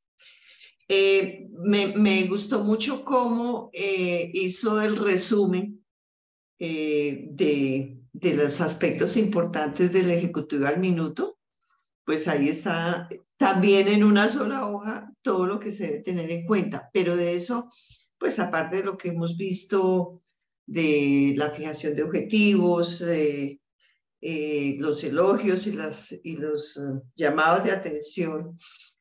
Eh, 0.94 1.48
me, 1.54 2.24
gustó 2.28 2.66
mucho 2.66 3.06
cómo 3.06 3.70
eh, 3.72 4.30
hizo 4.34 4.82
el 4.82 4.98
resumen 4.98 5.81
eh, 6.64 7.28
de, 7.32 7.98
de, 8.14 8.34
los 8.36 8.62
aspectos 8.62 9.18
importantes 9.18 9.92
del 9.92 10.12
Ejecutivo 10.12 10.68
al 10.68 10.80
minuto. 10.80 11.40
Pues 12.06 12.28
ahí 12.28 12.50
está 12.50 13.10
también 13.38 13.88
en 13.88 14.04
una 14.04 14.30
sola 14.30 14.68
hoja 14.68 15.12
todo 15.24 15.48
lo 15.48 15.60
que 15.60 15.72
se 15.72 15.88
debe 15.88 16.00
tener 16.04 16.30
en 16.30 16.46
cuenta. 16.46 16.92
Pero 16.94 17.16
de 17.16 17.34
eso, 17.34 17.72
pues 18.20 18.38
aparte 18.38 18.78
de 18.78 18.84
lo 18.84 18.96
que 18.96 19.10
hemos 19.10 19.38
visto 19.38 20.22
de 20.68 21.34
la 21.36 21.50
fijación 21.50 21.96
de 21.96 22.04
objetivos, 22.04 23.02
eh, 24.24 24.78
los 24.78 25.04
elogios 25.04 25.66
y, 25.66 25.72
las, 25.72 26.12
y 26.24 26.38
los 26.38 26.78
eh, 26.78 27.02
llamados 27.16 27.64
de 27.64 27.72
atención, 27.72 28.56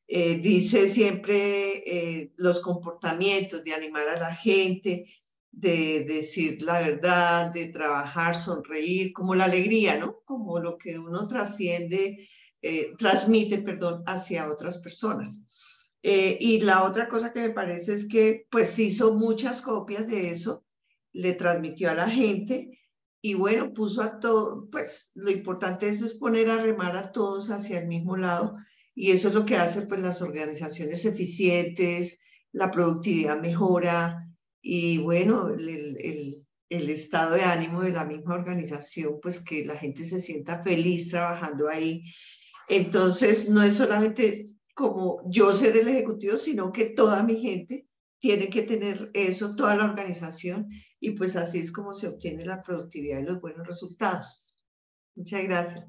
eh, 0.08 0.38
dice 0.38 0.88
siempre 0.88 2.32
los 2.36 2.60
comportamientos 2.60 3.62
de 3.62 3.74
animar 3.74 4.08
a 4.08 4.18
la 4.18 4.34
gente, 4.34 5.04
de 5.52 6.04
decir 6.04 6.62
la 6.62 6.80
verdad, 6.80 7.52
de 7.52 7.68
trabajar, 7.68 8.36
sonreír, 8.36 9.12
como 9.12 9.34
la 9.34 9.44
alegría, 9.44 9.98
¿no? 9.98 10.20
Como 10.24 10.58
lo 10.60 10.78
que 10.78 10.98
uno 10.98 11.26
trasciende, 11.28 12.28
transmite, 12.98 13.58
perdón, 13.58 14.02
hacia 14.06 14.50
otras 14.50 14.78
personas. 14.78 15.48
y 16.02 16.60
la 16.60 16.84
otra 16.84 17.08
cosa 17.08 17.32
que 17.32 17.40
me 17.40 17.50
parece 17.50 17.92
es 17.92 18.08
que 18.08 18.46
pues 18.50 18.78
hizo 18.78 19.14
muchas 19.14 19.60
copias 19.60 20.06
de 20.06 20.30
eso, 20.30 20.64
le 21.12 21.34
transmitió 21.34 21.90
a 21.90 21.94
la 21.94 22.08
gente 22.08 22.78
y 23.22 23.34
bueno, 23.34 23.72
puso 23.74 24.02
a 24.02 24.18
todo, 24.18 24.68
pues 24.70 25.12
lo 25.14 25.30
importante 25.30 25.86
de 25.86 25.92
eso 25.92 26.06
es 26.06 26.14
poner 26.14 26.48
a 26.48 26.62
remar 26.62 26.96
a 26.96 27.12
todos 27.12 27.50
hacia 27.50 27.80
el 27.80 27.88
mismo 27.88 28.16
lado 28.16 28.54
y 28.94 29.10
eso 29.10 29.28
es 29.28 29.34
lo 29.34 29.44
que 29.44 29.56
hace 29.56 29.82
pues 29.82 30.00
las 30.00 30.22
organizaciones 30.22 31.04
eficientes, 31.04 32.18
la 32.52 32.70
productividad 32.70 33.40
mejora 33.40 34.18
y 34.62 34.98
bueno, 34.98 35.48
el, 35.48 36.44
el, 36.68 36.90
estado 36.90 37.34
de 37.34 37.42
ánimo 37.42 37.82
de 37.82 37.92
la 37.92 38.04
misma 38.04 38.34
organización, 38.34 39.18
pues 39.22 39.42
que 39.42 39.64
la 39.64 39.76
gente 39.76 40.04
se 40.04 40.20
sienta 40.20 40.62
feliz 40.62 41.10
trabajando 41.10 41.68
ahí. 41.68 42.04
Entonces, 42.68 43.48
no 43.48 43.62
es 43.62 43.74
solamente 43.74 44.50
como 44.74 45.22
yo 45.30 45.52
ser 45.52 45.76
el 45.76 45.88
ejecutivo, 45.88 46.36
sino 46.36 46.72
que 46.72 46.90
toda 46.90 47.22
mi 47.22 47.40
gente 47.40 47.86
tiene 48.20 48.50
que 48.50 48.62
tener 48.62 49.10
eso, 49.14 49.56
toda 49.56 49.76
la 49.76 49.84
organización, 49.84 50.68
y 51.00 51.12
pues 51.12 51.36
así 51.36 51.58
es 51.58 51.72
como 51.72 51.94
se 51.94 52.08
obtiene 52.08 52.44
la 52.44 52.62
productividad 52.62 53.20
y 53.20 53.24
los 53.24 53.40
buenos 53.40 53.66
resultados. 53.66 54.56
Muchas 55.16 55.42
gracias. 55.44 55.86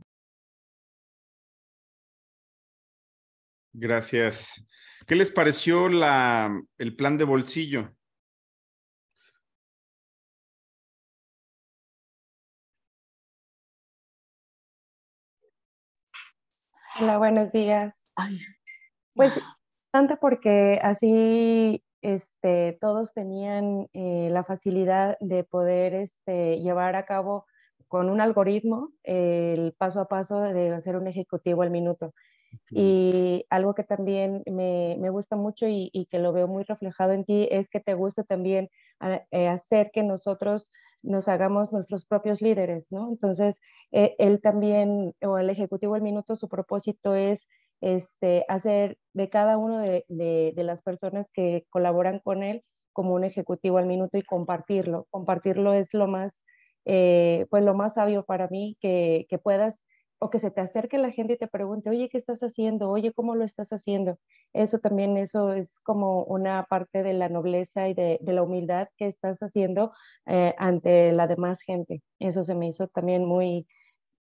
Gracias. 3.73 4.65
¿Qué 5.05 5.15
les 5.15 5.29
pareció 5.29 5.89
la, 5.89 6.61
el 6.77 6.95
plan 6.95 7.17
de 7.17 7.23
bolsillo? 7.23 7.95
Hola, 16.99 17.17
buenos 17.17 17.53
días. 17.53 18.11
Pues 19.15 19.39
tanto 19.91 20.17
porque 20.17 20.77
así 20.83 21.83
este, 22.01 22.77
todos 22.81 23.13
tenían 23.13 23.87
eh, 23.93 24.27
la 24.29 24.43
facilidad 24.43 25.17
de 25.21 25.45
poder 25.45 25.93
este, 25.93 26.59
llevar 26.59 26.97
a 26.97 27.05
cabo 27.05 27.45
con 27.87 28.09
un 28.09 28.19
algoritmo 28.19 28.91
el 29.03 29.73
paso 29.77 30.01
a 30.01 30.07
paso 30.09 30.41
de 30.41 30.73
hacer 30.73 30.97
un 30.97 31.07
ejecutivo 31.07 31.61
al 31.61 31.71
minuto. 31.71 32.13
Y 32.69 33.45
algo 33.49 33.75
que 33.75 33.83
también 33.83 34.43
me, 34.45 34.97
me 34.99 35.09
gusta 35.09 35.35
mucho 35.35 35.67
y, 35.67 35.89
y, 35.93 36.05
que 36.05 36.19
lo 36.19 36.33
veo 36.33 36.47
muy 36.47 36.63
reflejado 36.63 37.11
en 37.13 37.25
ti 37.25 37.47
es 37.51 37.69
que 37.69 37.79
te 37.79 37.93
gusta 37.93 38.23
también 38.23 38.69
eh, 39.31 39.47
hacer 39.47 39.91
que 39.91 40.03
nosotros 40.03 40.71
nos 41.03 41.27
hagamos 41.27 41.73
nuestros 41.73 42.05
propios 42.05 42.41
líderes, 42.41 42.91
¿no? 42.91 43.09
Entonces, 43.09 43.59
eh, 43.91 44.15
él 44.19 44.39
también, 44.41 45.15
o 45.21 45.37
el 45.37 45.49
Ejecutivo 45.49 45.95
del 45.95 46.03
Minuto, 46.03 46.35
su 46.35 46.47
propósito 46.47 47.15
es 47.15 47.47
este, 47.81 48.45
hacer 48.47 48.97
de 49.13 49.29
cada 49.29 49.57
uno 49.57 49.79
de, 49.79 50.05
de, 50.07 50.53
de, 50.55 50.63
las 50.63 50.81
personas 50.81 51.31
que 51.31 51.65
colaboran 51.69 52.19
con 52.19 52.43
él 52.43 52.63
como 52.93 53.13
un 53.15 53.23
ejecutivo 53.23 53.77
al 53.77 53.87
minuto 53.87 54.17
y 54.17 54.21
compartirlo. 54.21 55.07
Compartirlo 55.09 55.73
es 55.73 55.93
lo 55.93 56.07
más, 56.07 56.45
eh, 56.85 57.47
pues 57.49 57.63
lo 57.63 57.73
más 57.73 57.95
sabio 57.95 58.23
para 58.25 58.47
mí, 58.49 58.77
que, 58.81 59.25
que 59.29 59.37
puedas 59.39 59.81
o 60.23 60.29
que 60.29 60.39
se 60.39 60.51
te 60.51 60.61
acerque 60.61 60.99
la 60.99 61.09
gente 61.11 61.33
y 61.33 61.37
te 61.37 61.47
pregunte, 61.47 61.89
oye, 61.89 62.07
¿qué 62.07 62.17
estás 62.19 62.41
haciendo? 62.41 62.91
Oye, 62.91 63.11
¿cómo 63.11 63.35
lo 63.35 63.43
estás 63.43 63.71
haciendo? 63.73 64.19
Eso 64.53 64.77
también, 64.77 65.17
eso 65.17 65.51
es 65.53 65.79
como 65.79 66.23
una 66.25 66.63
parte 66.69 67.01
de 67.01 67.13
la 67.13 67.27
nobleza 67.27 67.89
y 67.89 67.95
de, 67.95 68.19
la 68.21 68.43
humildad 68.43 68.87
que 68.97 69.07
estás 69.07 69.39
haciendo 69.39 69.93
eh, 70.27 70.53
ante 70.59 71.11
la 71.11 71.25
demás 71.25 71.61
gente. 71.63 72.03
Eso 72.19 72.43
se 72.43 72.53
me 72.53 72.67
hizo 72.67 72.87
también 72.87 73.25
muy, 73.25 73.67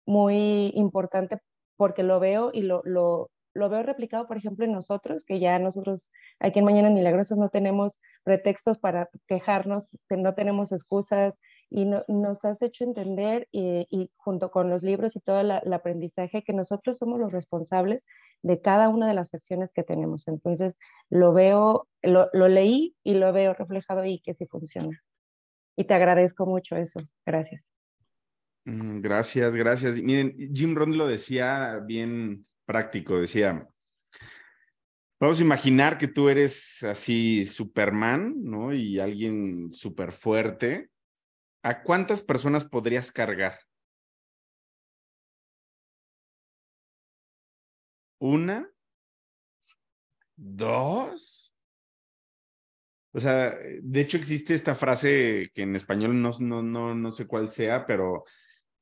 muy 0.04 0.70
importante 0.74 1.38
porque 1.78 2.02
lo 2.02 2.20
veo 2.20 2.50
y 2.52 2.60
lo, 2.60 2.82
lo, 2.84 3.30
veo 3.54 3.82
replicado, 3.82 4.26
por 4.28 4.36
ejemplo, 4.36 4.66
en 4.66 4.72
nosotros, 4.72 5.24
que 5.24 5.40
ya 5.40 5.58
nosotros 5.58 6.10
aquí 6.40 6.58
en 6.58 6.66
Mañana 6.66 6.90
Milagrosas 6.90 7.38
no 7.38 7.48
tenemos 7.48 8.00
pretextos 8.22 8.78
para 8.78 9.08
quejarnos, 9.28 9.88
no 10.10 10.34
tenemos 10.34 10.72
excusas 10.72 11.38
y 11.68 11.84
nos 11.84 12.44
has 12.44 12.62
hecho 12.62 12.84
entender 12.84 13.48
y, 13.50 14.10
junto 14.16 14.50
con 14.50 14.70
los 14.70 14.82
libros 14.82 15.16
y 15.16 15.20
todo 15.20 15.42
la, 15.42 15.58
el 15.58 15.72
aprendizaje 15.72 16.42
que 16.42 16.52
nosotros 16.52 16.98
somos 16.98 17.18
los 17.18 17.32
responsables 17.32 18.06
de 18.42 18.60
cada 18.60 18.88
una 18.88 19.08
de 19.08 19.14
las 19.14 19.34
acciones 19.34 19.72
que 19.72 19.82
tenemos. 19.82 20.28
Entonces, 20.28 20.78
lo 21.10 21.32
veo, 21.32 21.88
lo, 22.02 22.28
lo 22.32 22.48
leí 22.48 22.94
y 23.02 23.14
lo 23.14 23.32
veo 23.32 23.54
reflejado 23.54 24.02
ahí 24.02 24.20
que 24.20 24.34
sí 24.34 24.46
funciona. 24.46 25.02
Y 25.76 25.84
te 25.84 25.94
agradezco 25.94 26.46
mucho 26.46 26.76
eso. 26.76 27.00
Gracias. 27.24 27.70
Mm, 28.66 29.00
gracias, 29.00 29.54
gracias. 29.54 29.96
Miren, 29.96 30.52
Jim 30.52 30.74
Ron 30.74 30.96
lo 30.96 31.06
decía 31.06 31.80
bien 31.86 32.44
práctico, 32.64 33.20
decía, 33.20 33.68
vamos 35.20 35.38
a 35.38 35.44
imaginar 35.44 35.98
que 35.98 36.08
tú 36.08 36.28
eres 36.28 36.82
así 36.82 37.44
Superman, 37.44 38.34
¿no? 38.42 38.74
Y 38.74 38.98
alguien 38.98 39.70
súper 39.70 40.10
fuerte. 40.12 40.90
¿A 41.66 41.82
cuántas 41.82 42.22
personas 42.22 42.64
podrías 42.64 43.10
cargar? 43.10 43.58
¿Una? 48.20 48.70
¿Dos? 50.36 51.52
O 53.12 53.18
sea, 53.18 53.58
de 53.82 54.00
hecho 54.00 54.16
existe 54.16 54.54
esta 54.54 54.76
frase 54.76 55.50
que 55.52 55.62
en 55.62 55.74
español 55.74 56.22
no, 56.22 56.30
no, 56.38 56.62
no, 56.62 56.94
no 56.94 57.10
sé 57.10 57.26
cuál 57.26 57.50
sea, 57.50 57.84
pero 57.84 58.22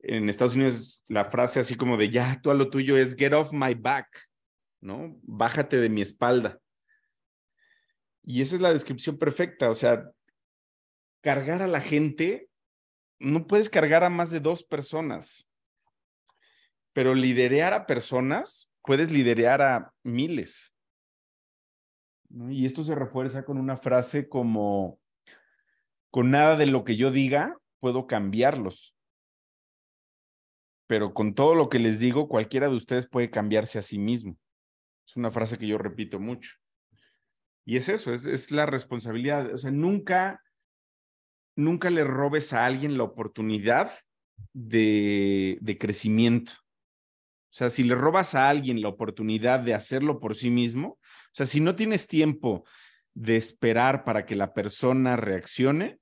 en 0.01 0.29
Estados 0.29 0.55
Unidos 0.55 1.07
la 1.09 1.25
frase 1.31 1.61
así 1.61 1.77
como 1.77 1.97
de 1.97 2.11
ya, 2.11 2.38
tú 2.42 2.51
a 2.51 2.55
lo 2.55 2.68
tuyo 2.68 2.99
es 2.99 3.16
get 3.16 3.33
off 3.33 3.51
my 3.51 3.73
back, 3.73 4.29
¿no? 4.83 5.18
Bájate 5.23 5.79
de 5.79 5.88
mi 5.88 6.03
espalda. 6.03 6.61
Y 8.23 8.42
esa 8.42 8.57
es 8.57 8.61
la 8.61 8.75
descripción 8.75 9.16
perfecta, 9.16 9.70
o 9.70 9.75
sea, 9.75 10.11
cargar 11.23 11.62
a 11.62 11.66
la 11.66 11.81
gente, 11.81 12.51
no 13.24 13.46
puedes 13.46 13.68
cargar 13.68 14.04
a 14.04 14.10
más 14.10 14.30
de 14.30 14.40
dos 14.40 14.62
personas, 14.62 15.48
pero 16.92 17.14
liderear 17.14 17.74
a 17.74 17.87
personas, 17.87 18.70
puedes 18.82 19.10
liderear 19.10 19.62
a 19.62 19.92
miles. 20.02 20.74
Y 22.48 22.66
esto 22.66 22.84
se 22.84 22.94
refuerza 22.94 23.44
con 23.44 23.58
una 23.58 23.76
frase 23.76 24.28
como, 24.28 25.00
con 26.10 26.30
nada 26.30 26.56
de 26.56 26.66
lo 26.66 26.84
que 26.84 26.96
yo 26.96 27.10
diga, 27.10 27.58
puedo 27.80 28.06
cambiarlos 28.06 28.94
pero 30.87 31.14
con 31.14 31.34
todo 31.34 31.54
lo 31.54 31.68
que 31.68 31.78
les 31.78 31.98
digo, 31.98 32.28
cualquiera 32.28 32.68
de 32.68 32.76
ustedes 32.76 33.06
puede 33.06 33.30
cambiarse 33.30 33.78
a 33.78 33.82
sí 33.82 33.98
mismo. 33.98 34.37
Es 35.06 35.16
una 35.16 35.30
frase 35.30 35.58
que 35.58 35.66
yo 35.66 35.78
repito 35.78 36.20
mucho. 36.20 36.52
Y 37.64 37.76
es 37.76 37.88
eso, 37.88 38.12
es, 38.12 38.26
es 38.26 38.50
la 38.50 38.66
responsabilidad. 38.66 39.52
O 39.52 39.58
sea, 39.58 39.70
nunca, 39.70 40.42
nunca 41.57 41.90
le 41.90 42.05
robes 42.05 42.53
a 42.53 42.67
alguien 42.67 42.99
la 42.99 43.05
oportunidad 43.05 43.93
de, 44.53 45.59
de 45.61 45.79
crecimiento. 45.79 46.53
O 46.53 47.57
sea, 47.57 47.71
si 47.71 47.85
le 47.85 47.95
robas 47.95 48.35
a 48.35 48.49
alguien 48.49 48.83
la 48.83 48.88
oportunidad 48.88 49.61
de 49.61 49.75
hacerlo 49.75 50.19
por 50.19 50.35
sí 50.35 50.51
mismo, 50.51 50.88
o 50.88 50.99
sea, 51.33 51.47
si 51.47 51.61
no 51.61 51.77
tienes 51.77 52.09
tiempo 52.09 52.64
de 53.14 53.37
esperar 53.37 54.05
para 54.05 54.27
que 54.27 54.35
la 54.35 54.53
persona 54.53 55.17
reaccione, 55.17 56.01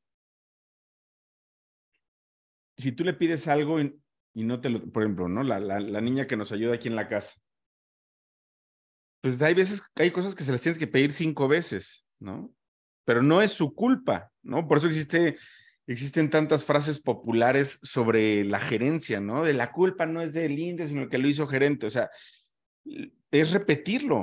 si 2.79 2.93
tú 2.93 3.05
le 3.05 3.12
pides 3.12 3.49
algo 3.49 3.81
y 3.81 4.45
no 4.45 4.61
te 4.61 4.71
lo, 4.71 4.91
por 4.91 5.03
ejemplo, 5.03 5.29
¿no? 5.29 5.43
La, 5.43 5.61
la, 5.61 6.01
niña 6.01 6.27
que 6.27 6.37
nos 6.37 6.53
ayuda 6.53 6.75
aquí 6.75 6.88
en 6.88 6.97
la 6.97 7.09
casa. 7.09 7.38
Pues 9.21 9.41
hay 9.43 9.55
veces, 9.55 9.83
hay 9.95 10.11
cosas 10.11 10.35
que 10.35 10.43
se 10.45 10.53
las 10.53 10.61
tienes 10.61 10.79
que 10.79 10.87
pedir 10.87 11.12
cinco 11.12 11.49
veces, 11.49 12.07
¿no? 12.19 12.53
Pero 13.05 13.23
no 13.23 13.43
es 13.43 13.53
su 13.53 13.75
culpa, 13.75 14.31
¿no? 14.43 14.67
Por 14.69 14.79
eso 14.79 14.87
existe, 14.87 15.37
existen 15.87 16.31
tantas 16.31 16.65
frases 16.65 17.01
populares 17.01 17.79
sobre 17.83 18.45
la 18.45 18.61
gerencia, 18.61 19.21
¿no? 19.21 19.45
De 19.45 19.55
la 19.55 19.73
culpa 19.73 20.07
no 20.07 20.23
es 20.23 20.33
del 20.33 20.59
INDE, 20.59 20.88
sino 20.88 21.09
que 21.09 21.19
lo 21.19 21.29
hizo 21.29 21.47
gerente. 21.47 21.87
O 21.87 21.91
sea, 21.91 22.11
es 23.31 23.51
repetirlo. 23.53 24.19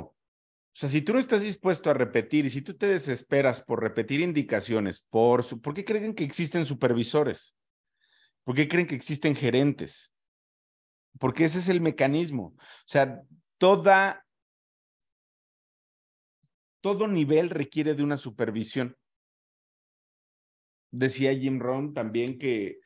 O 0.72 0.78
sea, 0.80 0.88
si 0.88 1.02
tú 1.02 1.12
no 1.12 1.18
estás 1.18 1.42
dispuesto 1.42 1.90
a 1.90 1.94
repetir 1.94 2.46
y 2.46 2.50
si 2.50 2.62
tú 2.62 2.74
te 2.74 2.86
desesperas 2.86 3.60
por 3.60 3.82
repetir 3.82 4.20
indicaciones, 4.20 5.00
por, 5.10 5.44
¿por 5.60 5.74
qué 5.74 5.84
creen 5.84 6.14
que 6.14 6.24
existen 6.24 6.64
supervisores? 6.64 7.56
¿Por 8.44 8.54
qué 8.54 8.68
creen 8.68 8.86
que 8.86 8.94
existen 8.94 9.34
gerentes? 9.34 10.12
Porque 11.18 11.44
ese 11.44 11.58
es 11.58 11.68
el 11.68 11.80
mecanismo. 11.80 12.54
O 12.56 12.86
sea, 12.86 13.20
toda, 13.58 14.24
todo 16.80 17.08
nivel 17.08 17.50
requiere 17.50 17.94
de 17.94 18.02
una 18.02 18.16
supervisión. 18.16 18.96
Decía 20.90 21.34
Jim 21.34 21.60
Rohn 21.60 21.94
también 21.94 22.38
que, 22.38 22.80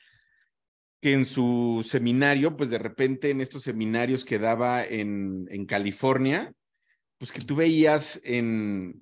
que 1.00 1.12
en 1.12 1.24
su 1.24 1.84
seminario, 1.86 2.56
pues 2.56 2.70
de 2.70 2.78
repente 2.78 3.30
en 3.30 3.40
estos 3.40 3.62
seminarios 3.62 4.24
que 4.24 4.38
daba 4.38 4.84
en, 4.84 5.46
en 5.50 5.66
California, 5.66 6.52
pues 7.18 7.32
que 7.32 7.40
tú 7.40 7.56
veías 7.56 8.20
en, 8.24 9.00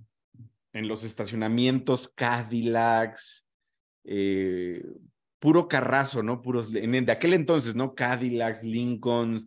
en 0.73 0.89
los 0.89 1.05
estacionamientos 1.05 2.09
Cadillacs, 2.15 3.47
eh, 4.05 4.85
puro 5.39 5.67
carrazo, 5.69 6.23
¿no? 6.23 6.41
Puros, 6.41 6.73
en, 6.75 7.05
de 7.05 7.13
aquel 7.13 7.35
entonces, 7.35 7.75
¿no? 7.75 7.95
Cadillacs, 7.95 8.63
Lincolns, 8.63 9.47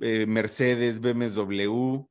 eh, 0.00 0.26
Mercedes, 0.26 1.00
BMW. 1.00 2.06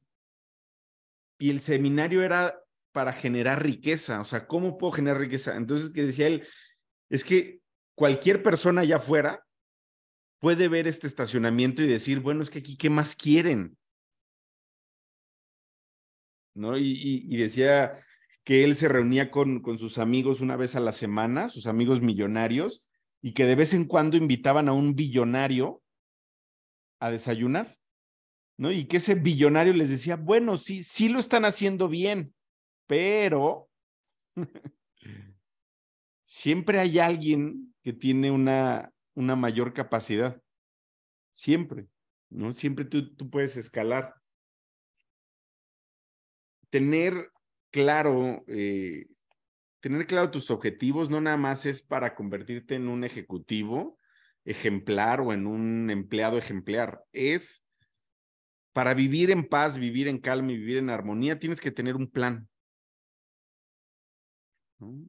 Y 1.38 1.50
el 1.50 1.62
seminario 1.62 2.24
era 2.24 2.60
para 2.92 3.12
generar 3.12 3.62
riqueza, 3.62 4.22
o 4.22 4.24
sea, 4.24 4.48
¿cómo 4.48 4.78
puedo 4.78 4.94
generar 4.94 5.20
riqueza? 5.20 5.58
Entonces, 5.58 5.90
que 5.90 6.04
decía 6.04 6.28
él, 6.28 6.48
es 7.10 7.26
que 7.26 7.60
cualquier 7.94 8.42
persona 8.42 8.82
allá 8.82 8.98
afuera 8.98 9.46
puede 10.40 10.68
ver 10.70 10.88
este 10.88 11.08
estacionamiento 11.08 11.82
y 11.82 11.88
decir, 11.88 12.22
bueno, 12.22 12.42
es 12.42 12.50
que 12.50 12.60
aquí, 12.60 12.78
¿qué 12.78 12.90
más 12.90 13.16
quieren? 13.16 13.78
¿No? 16.54 16.78
Y, 16.78 17.26
y, 17.28 17.36
decía, 17.36 18.00
que 18.46 18.64
él 18.64 18.76
se 18.76 18.88
reunía 18.88 19.32
con, 19.32 19.60
con 19.62 19.78
sus 19.78 19.98
amigos 19.98 20.40
una 20.40 20.56
vez 20.56 20.76
a 20.76 20.80
la 20.80 20.92
semana, 20.92 21.50
sus 21.50 21.68
amigos 21.68 22.00
millonarios, 22.00 22.90
y 23.22 23.34
que 23.34 23.46
de 23.46 23.56
vez 23.56 23.74
en 23.74 23.86
cuando 23.86 24.18
invitaban 24.18 24.70
a 24.70 24.74
un 24.74 24.96
billonario 24.96 25.82
a 27.00 27.10
desayunar, 27.10 27.76
¿no? 28.58 28.72
Y 28.72 28.86
que 28.86 28.98
ese 28.98 29.16
billonario 29.16 29.74
les 29.74 29.90
decía, 29.90 30.16
bueno, 30.16 30.58
sí, 30.58 30.82
sí 30.82 31.10
lo 31.10 31.20
están 31.20 31.46
haciendo 31.46 31.88
bien, 31.88 32.34
pero 32.88 33.70
siempre 36.24 36.80
hay 36.80 37.00
alguien 37.00 37.74
que 37.84 37.94
tiene 37.94 38.32
una, 38.32 38.92
una 39.14 39.36
mayor 39.36 39.74
capacidad. 39.74 40.42
Siempre, 41.34 41.88
¿no? 42.30 42.52
Siempre 42.54 42.86
tú, 42.86 43.14
tú 43.16 43.30
puedes 43.30 43.58
escalar. 43.58 44.16
Tener 46.70 47.30
claro, 47.72 48.44
eh, 48.48 49.08
tener 49.82 50.08
claro 50.08 50.32
tus 50.32 50.50
objetivos 50.50 51.10
no 51.10 51.20
nada 51.20 51.38
más 51.38 51.66
es 51.66 51.82
para 51.82 52.16
convertirte 52.16 52.76
en 52.76 52.88
un 52.88 53.04
ejecutivo 53.04 53.98
ejemplar 54.46 55.22
o 55.22 55.34
en 55.34 55.48
un 55.48 55.90
empleado 55.90 56.38
ejemplar, 56.38 57.04
es 57.12 57.65
Para 58.76 58.94
vivir 58.94 59.32
en 59.32 59.48
paz, 59.48 59.78
vivir 59.78 60.10
en 60.10 60.18
calma 60.18 60.52
y 60.52 60.58
vivir 60.58 60.76
en 60.80 60.90
armonía, 60.90 61.40
tienes 61.40 61.62
que 61.62 61.72
tener 61.72 61.96
un 61.96 62.12
plan. 62.12 62.50
O 64.82 65.08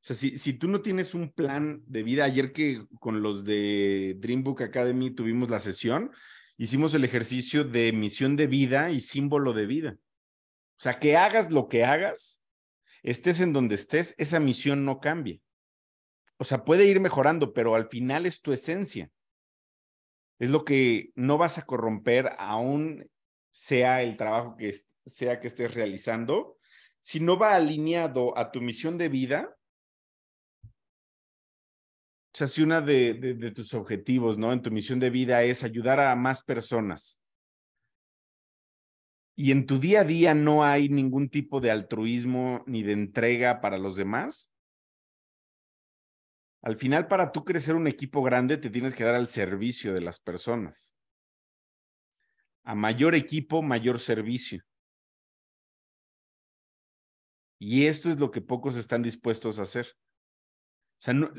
sea, 0.00 0.16
si, 0.16 0.38
si 0.38 0.54
tú 0.54 0.66
no 0.66 0.80
tienes 0.80 1.12
un 1.12 1.30
plan 1.30 1.82
de 1.86 2.02
vida, 2.02 2.24
ayer 2.24 2.52
que 2.52 2.86
con 2.98 3.20
los 3.20 3.44
de 3.44 4.16
Dreambook 4.18 4.62
Academy 4.62 5.10
tuvimos 5.10 5.50
la 5.50 5.58
sesión, 5.58 6.10
hicimos 6.56 6.94
el 6.94 7.04
ejercicio 7.04 7.64
de 7.64 7.92
misión 7.92 8.34
de 8.34 8.46
vida 8.46 8.90
y 8.90 9.00
símbolo 9.00 9.52
de 9.52 9.66
vida. 9.66 9.98
O 10.78 10.82
sea, 10.82 10.98
que 10.98 11.18
hagas 11.18 11.52
lo 11.52 11.68
que 11.68 11.84
hagas, 11.84 12.40
estés 13.02 13.40
en 13.40 13.52
donde 13.52 13.74
estés, 13.74 14.14
esa 14.16 14.40
misión 14.40 14.86
no 14.86 15.00
cambia. 15.00 15.38
O 16.38 16.44
sea, 16.44 16.64
puede 16.64 16.86
ir 16.86 16.98
mejorando, 17.00 17.52
pero 17.52 17.74
al 17.74 17.90
final 17.90 18.24
es 18.24 18.40
tu 18.40 18.52
esencia. 18.52 19.10
Es 20.38 20.50
lo 20.50 20.64
que 20.64 21.10
no 21.14 21.38
vas 21.38 21.58
a 21.58 21.66
corromper 21.66 22.32
aún 22.38 23.08
sea 23.50 24.02
el 24.02 24.16
trabajo 24.16 24.56
que 24.56 24.70
sea 25.06 25.40
que 25.40 25.46
estés 25.46 25.74
realizando. 25.74 26.58
Si 27.00 27.20
no 27.20 27.38
va 27.38 27.54
alineado 27.54 28.36
a 28.36 28.50
tu 28.50 28.60
misión 28.60 28.98
de 28.98 29.08
vida, 29.08 29.56
o 30.64 32.38
sea, 32.38 32.46
si 32.46 32.62
una 32.62 32.82
de, 32.82 33.14
de, 33.14 33.50
tus 33.50 33.72
objetivos, 33.72 34.36
¿no? 34.36 34.52
En 34.52 34.60
tu 34.60 34.70
misión 34.70 35.00
de 35.00 35.08
vida 35.08 35.42
es 35.42 35.64
ayudar 35.64 36.00
a 36.00 36.14
más 36.16 36.42
personas 36.42 37.18
y 39.36 39.52
en 39.52 39.66
tu 39.66 39.78
día 39.78 40.00
a 40.00 40.04
día 40.04 40.34
no 40.34 40.64
hay 40.64 40.88
ningún 40.88 41.28
tipo 41.28 41.60
de 41.60 41.70
altruismo 41.70 42.64
ni 42.66 42.82
de 42.82 42.92
entrega 42.92 43.60
para 43.60 43.76
los 43.76 43.96
demás, 43.96 44.52
al 46.66 46.76
final 46.76 47.06
para 47.06 47.30
tú 47.30 47.44
crecer 47.44 47.76
un 47.76 47.86
equipo 47.86 48.24
grande 48.24 48.56
te 48.56 48.70
tienes 48.70 48.92
que 48.92 49.04
dar 49.04 49.14
al 49.14 49.28
servicio 49.28 49.94
de 49.94 50.00
las 50.00 50.18
personas. 50.18 50.96
A 52.64 52.74
mayor 52.74 53.14
equipo, 53.14 53.62
mayor 53.62 54.00
servicio. 54.00 54.64
Y 57.60 57.86
esto 57.86 58.10
es 58.10 58.18
lo 58.18 58.32
que 58.32 58.40
pocos 58.40 58.76
están 58.76 59.00
dispuestos 59.00 59.60
a 59.60 59.62
hacer. 59.62 59.86
O 60.98 61.02
sea, 61.02 61.14
no, 61.14 61.30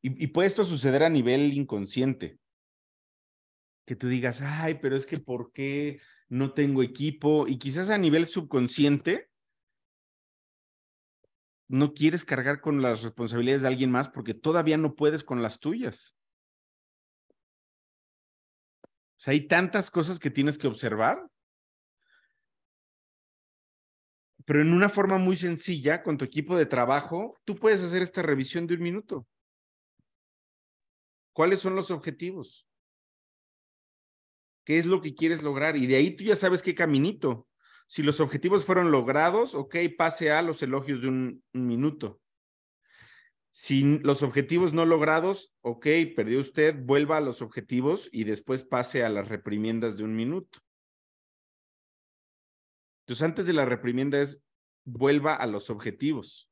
y, 0.00 0.28
puede 0.28 0.46
esto 0.46 0.62
suceder 0.62 1.02
a 1.02 1.10
nivel 1.10 1.52
inconsciente. 1.52 2.38
Que 3.84 3.96
tú 3.96 4.06
digas, 4.06 4.42
ay, 4.42 4.74
pero 4.74 4.94
es 4.94 5.06
que 5.06 5.18
¿por 5.18 5.50
qué 5.50 6.00
no 6.28 6.54
tengo 6.54 6.84
equipo? 6.84 7.48
Y 7.48 7.58
quizás 7.58 7.90
a 7.90 7.98
nivel 7.98 8.28
subconsciente 8.28 9.28
no 11.68 11.94
quieres 11.94 12.24
cargar 12.24 12.60
con 12.60 12.82
las 12.82 13.02
responsabilidades 13.02 13.62
de 13.62 13.68
alguien 13.68 13.90
más 13.90 14.08
porque 14.08 14.34
todavía 14.34 14.76
no 14.76 14.94
puedes 14.94 15.24
con 15.24 15.42
las 15.42 15.58
tuyas. 15.58 16.16
O 18.84 19.18
sea, 19.18 19.32
hay 19.32 19.48
tantas 19.48 19.90
cosas 19.90 20.18
que 20.18 20.30
tienes 20.30 20.58
que 20.58 20.66
observar, 20.68 21.26
pero 24.44 24.62
en 24.62 24.72
una 24.72 24.88
forma 24.88 25.18
muy 25.18 25.36
sencilla, 25.36 26.02
con 26.02 26.16
tu 26.16 26.24
equipo 26.24 26.56
de 26.56 26.66
trabajo, 26.66 27.40
tú 27.44 27.56
puedes 27.56 27.82
hacer 27.82 28.02
esta 28.02 28.22
revisión 28.22 28.66
de 28.66 28.74
un 28.74 28.82
minuto. 28.82 29.26
¿Cuáles 31.32 31.60
son 31.60 31.74
los 31.74 31.90
objetivos? 31.90 32.66
¿Qué 34.64 34.78
es 34.78 34.86
lo 34.86 35.00
que 35.00 35.14
quieres 35.14 35.42
lograr? 35.42 35.76
Y 35.76 35.86
de 35.86 35.96
ahí 35.96 36.14
tú 36.14 36.24
ya 36.24 36.36
sabes 36.36 36.62
qué 36.62 36.74
caminito. 36.74 37.48
Si 37.86 38.02
los 38.02 38.20
objetivos 38.20 38.64
fueron 38.64 38.90
logrados, 38.90 39.54
ok, 39.54 39.76
pase 39.96 40.32
a 40.32 40.42
los 40.42 40.62
elogios 40.62 41.02
de 41.02 41.08
un, 41.08 41.44
minuto. 41.52 42.20
Si 43.52 43.98
los 44.00 44.22
objetivos 44.22 44.72
no 44.72 44.84
logrados, 44.84 45.54
ok, 45.62 45.86
perdió 46.14 46.40
usted, 46.40 46.76
vuelva 46.76 47.16
a 47.16 47.20
los 47.20 47.42
objetivos 47.42 48.08
y 48.12 48.24
después 48.24 48.64
pase 48.64 49.04
a 49.04 49.08
las 49.08 49.28
reprimiendas 49.28 49.96
de 49.96 50.04
un 50.04 50.14
minuto. 50.14 50.58
Entonces, 53.04 53.22
antes 53.22 53.46
de 53.46 53.52
la 53.52 53.64
reprimienda 53.64 54.20
es 54.20 54.42
vuelva 54.84 55.34
a 55.34 55.46
los 55.46 55.70
objetivos. 55.70 56.50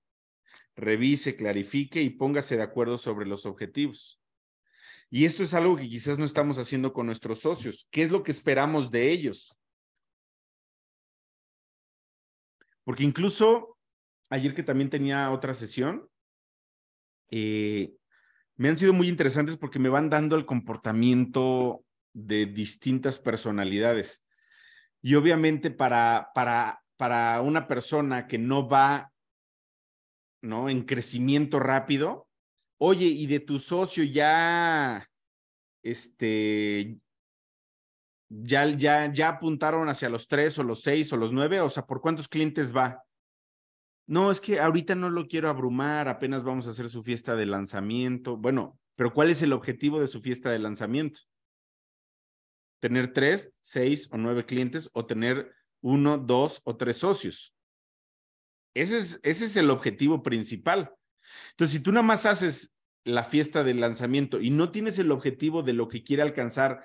Revise, 0.76 1.36
clarifique 1.36 2.00
y 2.00 2.10
póngase 2.10 2.56
de 2.56 2.62
acuerdo 2.62 2.96
sobre 2.96 3.26
los 3.26 3.44
objetivos. 3.44 4.20
Y 5.10 5.24
esto 5.24 5.42
es 5.42 5.52
algo 5.52 5.76
que 5.76 5.88
quizás 5.88 6.18
no 6.18 6.24
estamos 6.24 6.58
haciendo 6.58 6.92
con 6.92 7.06
nuestros 7.06 7.40
socios. 7.40 7.86
¿Qué 7.90 8.02
es 8.02 8.10
lo 8.10 8.22
que 8.22 8.30
esperamos 8.30 8.90
de 8.90 9.10
ellos? 9.10 9.56
Porque 12.84 13.04
incluso 13.04 13.78
ayer 14.30 14.54
que 14.54 14.62
también 14.62 14.90
tenía 14.90 15.30
otra 15.30 15.54
sesión, 15.54 16.08
eh, 17.30 17.94
me 18.56 18.68
han 18.68 18.76
sido 18.76 18.92
muy 18.92 19.08
interesantes 19.08 19.56
porque 19.56 19.78
me 19.78 19.88
van 19.88 20.10
dando 20.10 20.36
el 20.36 20.46
comportamiento 20.46 21.84
de 22.12 22.46
distintas 22.46 23.18
personalidades. 23.18 24.24
Y 25.02 25.16
obviamente 25.16 25.70
para, 25.70 26.30
para, 26.34 26.82
para 26.96 27.40
una 27.40 27.66
persona 27.66 28.26
que 28.26 28.38
no 28.38 28.68
va 28.68 29.12
¿no? 30.40 30.68
en 30.68 30.84
crecimiento 30.84 31.58
rápido, 31.58 32.28
oye, 32.78 33.06
y 33.06 33.26
de 33.26 33.40
tu 33.40 33.58
socio 33.58 34.04
ya, 34.04 35.08
este, 35.82 36.98
ya, 38.28 38.66
ya, 38.66 39.12
ya 39.12 39.28
apuntaron 39.28 39.88
hacia 39.88 40.08
los 40.08 40.28
tres 40.28 40.58
o 40.58 40.62
los 40.62 40.82
seis 40.82 41.12
o 41.12 41.16
los 41.16 41.32
nueve, 41.32 41.60
o 41.60 41.68
sea, 41.68 41.86
¿por 41.86 42.00
cuántos 42.00 42.28
clientes 42.28 42.74
va? 42.74 43.02
No, 44.06 44.30
es 44.30 44.40
que 44.40 44.60
ahorita 44.60 44.94
no 44.94 45.08
lo 45.08 45.26
quiero 45.26 45.48
abrumar, 45.48 46.08
apenas 46.08 46.44
vamos 46.44 46.66
a 46.66 46.70
hacer 46.70 46.88
su 46.88 47.02
fiesta 47.02 47.36
de 47.36 47.46
lanzamiento. 47.46 48.36
Bueno, 48.36 48.78
pero 48.96 49.12
¿cuál 49.12 49.30
es 49.30 49.40
el 49.42 49.52
objetivo 49.52 50.00
de 50.00 50.06
su 50.06 50.20
fiesta 50.20 50.50
de 50.50 50.58
lanzamiento? 50.58 51.20
¿Tener 52.80 53.12
tres, 53.12 53.54
seis 53.62 54.08
o 54.12 54.18
nueve 54.18 54.44
clientes 54.44 54.90
o 54.92 55.06
tener 55.06 55.54
uno, 55.80 56.18
dos 56.18 56.60
o 56.64 56.76
tres 56.76 56.98
socios? 56.98 57.54
Ese 58.74 58.98
es, 58.98 59.20
ese 59.22 59.46
es 59.46 59.56
el 59.56 59.70
objetivo 59.70 60.22
principal. 60.22 60.92
Entonces, 61.52 61.76
si 61.76 61.82
tú 61.82 61.90
nada 61.92 62.02
más 62.02 62.26
haces 62.26 62.76
la 63.04 63.24
fiesta 63.24 63.64
del 63.64 63.80
lanzamiento 63.80 64.40
y 64.40 64.50
no 64.50 64.70
tienes 64.70 64.98
el 64.98 65.12
objetivo 65.12 65.62
de 65.62 65.72
lo 65.72 65.88
que 65.88 66.02
quiere 66.02 66.22
alcanzar 66.22 66.84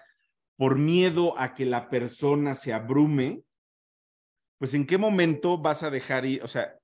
por 0.60 0.78
miedo 0.78 1.40
a 1.40 1.54
que 1.54 1.66
la 1.66 1.90
persona 1.90 2.54
se 2.54 2.74
abrume, 2.74 3.44
pues 4.58 4.74
en 4.74 4.86
qué 4.86 4.98
momento 4.98 5.58
vas 5.58 5.84
a 5.84 5.90
dejar 5.90 6.26
ir, 6.26 6.44
o 6.44 6.50
sea, 6.50 6.78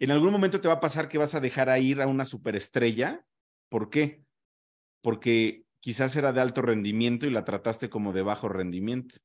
en 0.00 0.10
algún 0.10 0.32
momento 0.32 0.60
te 0.60 0.66
va 0.66 0.74
a 0.74 0.80
pasar 0.80 1.08
que 1.08 1.16
vas 1.16 1.36
a 1.36 1.40
dejar 1.40 1.70
a 1.70 1.78
ir 1.78 2.02
a 2.02 2.08
una 2.08 2.24
superestrella. 2.24 3.24
¿Por 3.68 3.90
qué? 3.90 4.24
Porque 5.02 5.62
quizás 5.78 6.16
era 6.16 6.32
de 6.32 6.40
alto 6.40 6.62
rendimiento 6.62 7.28
y 7.28 7.30
la 7.30 7.44
trataste 7.44 7.88
como 7.88 8.12
de 8.12 8.22
bajo 8.22 8.48
rendimiento. 8.48 9.20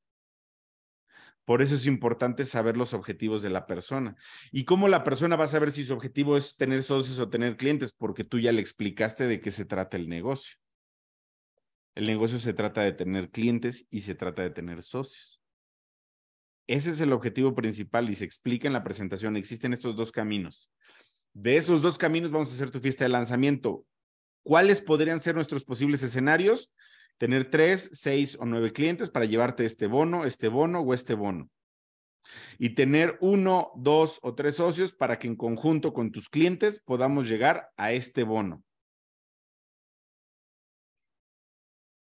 Por 1.44 1.60
eso 1.60 1.74
es 1.74 1.86
importante 1.88 2.44
saber 2.44 2.76
los 2.76 2.94
objetivos 2.94 3.42
de 3.42 3.50
la 3.50 3.66
persona. 3.66 4.14
¿Y 4.52 4.64
cómo 4.64 4.86
la 4.86 5.02
persona 5.02 5.34
va 5.34 5.46
a 5.46 5.48
saber 5.48 5.72
si 5.72 5.82
su 5.84 5.92
objetivo 5.92 6.36
es 6.36 6.54
tener 6.54 6.84
socios 6.84 7.18
o 7.18 7.30
tener 7.30 7.56
clientes? 7.56 7.90
Porque 7.90 8.22
tú 8.22 8.38
ya 8.38 8.52
le 8.52 8.60
explicaste 8.60 9.26
de 9.26 9.40
qué 9.40 9.50
se 9.50 9.64
trata 9.64 9.96
el 9.96 10.08
negocio. 10.08 10.56
El 11.96 12.06
negocio 12.06 12.38
se 12.38 12.52
trata 12.52 12.82
de 12.82 12.92
tener 12.92 13.30
clientes 13.30 13.86
y 13.90 14.02
se 14.02 14.14
trata 14.14 14.42
de 14.42 14.50
tener 14.50 14.82
socios. 14.82 15.40
Ese 16.68 16.90
es 16.90 17.00
el 17.00 17.12
objetivo 17.12 17.54
principal 17.54 18.08
y 18.08 18.14
se 18.14 18.24
explica 18.24 18.68
en 18.68 18.72
la 18.72 18.84
presentación. 18.84 19.36
Existen 19.36 19.72
estos 19.72 19.96
dos 19.96 20.12
caminos. 20.12 20.70
De 21.32 21.56
esos 21.56 21.82
dos 21.82 21.98
caminos 21.98 22.30
vamos 22.30 22.52
a 22.52 22.54
hacer 22.54 22.70
tu 22.70 22.78
fiesta 22.78 23.04
de 23.04 23.08
lanzamiento. 23.08 23.84
¿Cuáles 24.44 24.80
podrían 24.80 25.18
ser 25.18 25.34
nuestros 25.34 25.64
posibles 25.64 26.04
escenarios? 26.04 26.70
tener 27.18 27.50
tres, 27.50 27.90
seis 27.92 28.36
o 28.38 28.46
nueve 28.46 28.72
clientes 28.72 29.10
para 29.10 29.24
llevarte 29.26 29.64
este 29.64 29.86
bono, 29.86 30.24
este 30.24 30.48
bono 30.48 30.80
o 30.80 30.94
este 30.94 31.14
bono. 31.14 31.50
Y 32.58 32.70
tener 32.70 33.16
uno, 33.20 33.70
dos 33.76 34.18
o 34.22 34.34
tres 34.34 34.56
socios 34.56 34.92
para 34.92 35.18
que 35.18 35.28
en 35.28 35.36
conjunto 35.36 35.92
con 35.92 36.10
tus 36.10 36.28
clientes 36.28 36.82
podamos 36.84 37.28
llegar 37.28 37.70
a 37.76 37.92
este 37.92 38.24
bono. 38.24 38.62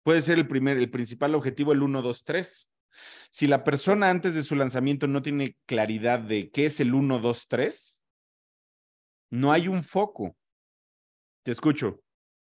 Puede 0.04 0.22
ser 0.22 0.38
el 0.38 0.48
primer, 0.48 0.78
el 0.78 0.92
principal 0.92 1.34
objetivo, 1.34 1.72
el 1.72 1.82
uno, 1.82 2.02
dos, 2.02 2.24
tres. 2.24 2.70
Si 3.30 3.48
la 3.48 3.64
persona 3.64 4.10
antes 4.10 4.36
de 4.36 4.44
su 4.44 4.56
lanzamiento 4.56 5.08
no 5.08 5.22
tiene 5.22 5.56
claridad 5.66 6.20
de 6.20 6.52
qué 6.52 6.66
es 6.66 6.80
el 6.80 6.94
uno, 6.94 7.20
dos, 7.20 7.48
tres, 7.48 8.04
no 9.32 9.52
hay 9.52 9.68
un 9.68 9.84
foco. 9.84 10.36
Te 11.44 11.52
escucho. 11.52 12.02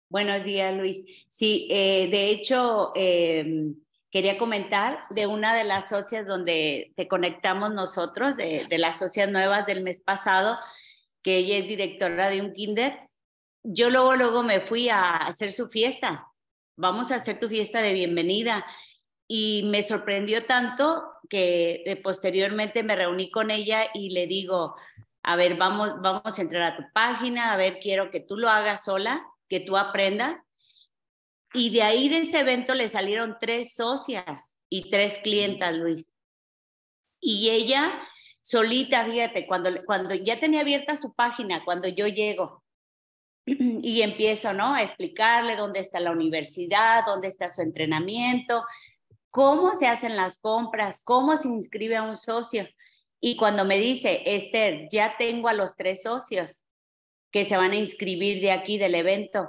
Buenos 0.09 0.43
días, 0.43 0.75
Luis. 0.75 1.03
Sí, 1.29 1.67
eh, 1.71 2.07
de 2.11 2.29
hecho, 2.29 2.91
em, 2.95 3.75
quería 4.11 4.37
comentar 4.37 4.99
de 5.09 5.27
una 5.27 5.55
de 5.55 5.63
las 5.63 5.89
socias 5.89 6.25
donde 6.27 6.93
te 6.95 7.07
conectamos 7.07 7.73
nosotros, 7.73 8.37
de, 8.37 8.67
de, 8.69 8.77
las 8.77 8.99
socias 8.99 9.29
nuevas 9.29 9.65
del 9.65 9.83
mes 9.83 10.01
pasado, 10.01 10.57
que 11.21 11.37
ella 11.37 11.57
es 11.57 11.67
directora 11.67 12.29
de 12.29 12.41
un 12.41 12.53
kinder. 12.53 13.09
Yo 13.63 13.89
luego, 13.89 14.15
luego 14.15 14.43
me 14.43 14.61
fui 14.61 14.87
a 14.87 15.17
hacer 15.17 15.51
su 15.51 15.67
fiesta. 15.67 16.27
Vamos 16.77 17.11
a 17.11 17.15
hacer 17.15 17.39
tu 17.39 17.49
fiesta 17.49 17.81
de 17.81 17.93
bienvenida. 17.93 18.65
Y 19.27 19.63
me 19.63 19.83
sorprendió 19.83 20.45
tanto 20.45 21.03
que 21.27 21.83
eh, 21.85 21.95
posteriormente 21.97 22.83
me 22.83 22.95
reuní 22.95 23.29
con 23.31 23.51
ella 23.51 23.87
y 23.93 24.11
le 24.11 24.27
digo, 24.27 24.75
a 25.23 25.35
ver, 25.35 25.57
vamos, 25.57 26.01
vamos 26.01 26.37
a 26.37 26.41
entrar 26.41 26.61
a 26.61 26.77
tu 26.77 26.83
página, 26.93 27.51
a 27.51 27.57
ver, 27.57 27.79
quiero 27.81 28.11
que 28.11 28.21
tú 28.21 28.37
lo 28.37 28.47
hagas 28.47 28.85
sola 28.85 29.27
que 29.49 29.59
tú 29.59 29.75
aprendas. 29.75 30.41
Y 31.53 31.71
de 31.71 31.81
ahí 31.81 32.09
de 32.09 32.19
ese 32.19 32.39
evento 32.39 32.75
le 32.75 32.89
salieron 32.89 33.37
tres 33.39 33.73
socias. 33.73 34.57
y 34.69 34.89
tres 34.91 35.17
clientas, 35.19 35.75
Luis. 35.75 36.13
Y 37.21 37.49
ella 37.49 37.99
solita, 38.41 39.05
fíjate, 39.05 39.47
cuando, 39.47 39.69
cuando 39.85 40.13
ya 40.13 40.39
tenía 40.39 40.61
abierta 40.61 40.95
su 40.95 41.13
página, 41.13 41.63
cuando 41.65 41.87
yo 41.87 42.05
llego 42.07 42.63
y 43.81 44.01
empiezo, 44.01 44.53
¿no? 44.53 44.75
A 44.75 44.83
explicarle 44.83 45.55
dónde 45.55 45.79
está 45.79 45.99
la 45.99 46.11
universidad, 46.11 47.05
dónde 47.05 47.29
está 47.29 47.49
su 47.49 47.61
entrenamiento, 47.61 48.63
cómo 49.29 49.73
se 49.73 49.87
hacen 49.87 50.17
las 50.17 50.37
compras, 50.39 51.01
cómo 51.03 51.37
se 51.37 51.47
inscribe 51.47 51.95
a 51.95 52.03
un 52.03 52.17
socio. 52.17 52.67
Y 53.21 53.37
cuando 53.37 53.65
me 53.65 53.79
dice, 53.79 54.21
Esther, 54.25 54.87
ya 54.91 55.15
tengo 55.17 55.47
a 55.47 55.53
los 55.53 55.75
tres 55.75 56.03
socios 56.03 56.63
que 57.31 57.45
se 57.45 57.57
van 57.57 57.71
a 57.71 57.77
inscribir 57.77 58.41
de 58.41 58.51
aquí 58.51 58.77
del 58.77 58.95
evento, 58.95 59.47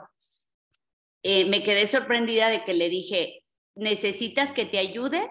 eh, 1.23 1.45
me 1.47 1.65
quedé 1.65 1.87
sorprendida 1.87 2.49
de 2.49 2.65
que 2.65 2.75
le 2.75 2.89
dije, 2.89 3.43
¿necesitas 3.75 4.53
que 4.53 4.65
te 4.65 4.79
ayude 4.79 5.31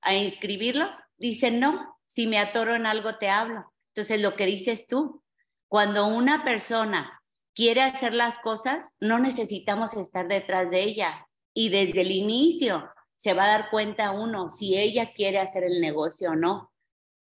a 0.00 0.14
inscribirlos? 0.16 0.96
Dice, 1.16 1.50
no, 1.50 1.96
si 2.06 2.26
me 2.26 2.38
atoro 2.38 2.74
en 2.74 2.86
algo 2.86 3.16
te 3.16 3.28
hablo. 3.28 3.72
Entonces, 3.94 4.20
lo 4.20 4.34
que 4.34 4.46
dices 4.46 4.88
tú, 4.88 5.22
cuando 5.68 6.06
una 6.06 6.44
persona 6.44 7.21
quiere 7.54 7.82
hacer 7.82 8.14
las 8.14 8.38
cosas, 8.38 8.96
no 9.00 9.18
necesitamos 9.18 9.94
estar 9.94 10.28
detrás 10.28 10.70
de 10.70 10.82
ella. 10.82 11.28
Y 11.54 11.68
desde 11.68 12.00
el 12.00 12.10
inicio 12.10 12.88
se 13.14 13.34
va 13.34 13.44
a 13.44 13.58
dar 13.58 13.70
cuenta 13.70 14.10
uno 14.10 14.50
si 14.50 14.76
ella 14.76 15.12
quiere 15.12 15.38
hacer 15.38 15.64
el 15.64 15.80
negocio 15.80 16.30
o 16.30 16.36
no. 16.36 16.72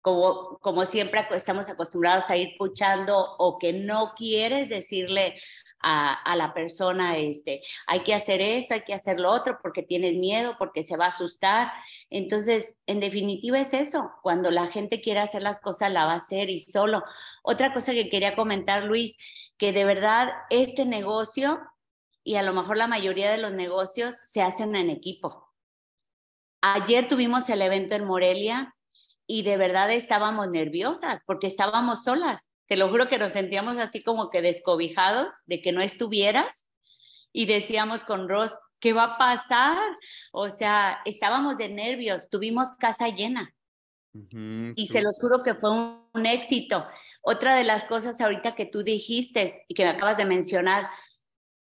Como, 0.02 0.60
como 0.60 0.86
siempre 0.86 1.28
estamos 1.32 1.68
acostumbrados 1.68 2.30
a 2.30 2.38
ir 2.38 2.56
puchando 2.60 3.18
o 3.40 3.58
que 3.58 3.74
no 3.74 4.14
quieres 4.16 4.70
decirle 4.70 5.36
a, 5.88 6.36
la 6.36 6.54
persona, 6.54 7.18
este, 7.18 7.62
hay 7.86 8.02
que 8.02 8.16
hacer 8.16 8.42
esto, 8.42 8.74
hay 8.74 8.82
que 8.82 8.94
hacer 8.94 9.20
lo 9.20 9.32
otro, 9.32 9.60
porque 9.62 9.84
tienes 9.84 10.16
miedo, 10.16 10.56
porque 10.58 10.82
se 10.82 10.98
va 10.98 11.06
a 11.06 11.10
asustar. 11.10 11.72
Entonces, 12.10 12.80
en 12.88 13.00
definitiva 13.00 13.60
es 13.60 13.74
eso, 13.74 14.12
cuando 14.24 14.50
la 14.50 14.68
gente 14.72 15.02
quiere 15.02 15.20
hacer 15.20 15.44
las 15.44 15.60
cosas, 15.60 15.92
la 15.92 16.06
va 16.06 16.14
a 16.14 16.18
hacer 16.18 16.50
y 16.50 16.60
solo. 16.60 17.04
Otra 17.44 17.74
cosa 17.74 17.94
que 17.94 18.10
quería 18.10 18.36
comentar, 18.36 18.84
Luis, 18.84 19.16
que 19.58 19.72
de 19.72 19.86
verdad 19.86 20.34
este 20.50 20.86
negocio 20.86 21.60
y 22.24 22.36
a 22.36 22.44
lo 22.44 22.54
mejor 22.54 22.78
la 22.78 22.88
mayoría 22.88 23.32
de 23.32 23.38
los 23.38 23.52
negocios 23.52 24.16
se 24.16 24.42
hacen 24.42 24.76
en 24.76 24.90
equipo. 24.90 25.54
Ayer 26.62 27.08
tuvimos 27.08 27.50
el 27.50 27.62
evento 27.62 27.96
en 27.96 28.06
Morelia 28.06 28.76
y 29.28 29.44
de 29.44 29.58
verdad 29.58 29.92
estábamos 29.92 30.50
nerviosas 30.50 31.24
porque 31.26 31.48
estábamos 31.48 32.04
solas. 32.04 32.50
Te 32.68 32.78
lo 32.78 32.90
juro 32.90 33.08
que 33.08 33.20
nos 33.20 33.34
sentíamos 33.34 33.78
así 33.78 34.04
como 34.04 34.30
que 34.30 34.42
descobijados 34.42 35.36
de 35.46 35.62
que 35.62 35.72
no 35.72 35.82
estuvieras 35.82 36.68
y 37.32 37.46
decíamos 37.46 38.04
con 38.04 38.28
Ross, 38.28 38.54
¿qué 38.80 38.94
va 38.94 39.04
a 39.04 39.18
pasar? 39.18 39.96
O 40.32 40.50
sea, 40.50 41.02
estábamos 41.06 41.58
de 41.58 41.70
nervios, 41.70 42.30
tuvimos 42.30 42.72
casa 42.80 43.10
llena. 43.10 43.54
y 44.14 44.88
se 44.88 45.02
los 45.02 45.20
juro 45.20 45.44
que 45.44 45.54
fue 45.54 45.70
un, 45.70 46.26
éxito. 46.26 46.88
Otra 47.28 47.56
de 47.56 47.64
las 47.64 47.86
cosas 47.86 48.22
ahorita 48.22 48.54
que 48.54 48.68
tú 48.68 48.84
dijiste 48.84 49.52
y 49.68 49.74
que 49.74 49.84
me 49.84 49.90
acabas 49.90 50.18
de 50.18 50.26
mencionar, 50.26 50.88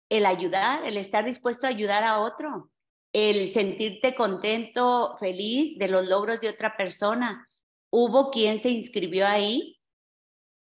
el 0.09 0.25
ayudar, 0.25 0.87
el 0.87 0.97
estar 0.97 1.25
dispuesto 1.25 1.67
a 1.67 1.71
ayudar 1.71 2.05
a 2.05 2.21
otro, 2.21 2.71
el 3.13 3.49
sentirte 3.49 4.15
contento, 4.15 5.17
feliz 5.19 5.77
de 5.77 5.89
los 5.89 6.09
logros 6.09 6.41
de 6.41 6.51
otra 6.51 6.77
persona. 6.77 7.49
Hubo 7.91 8.31
quien 8.31 8.61
se 8.61 8.71
inscribió 8.71 9.27
ahí 9.27 9.81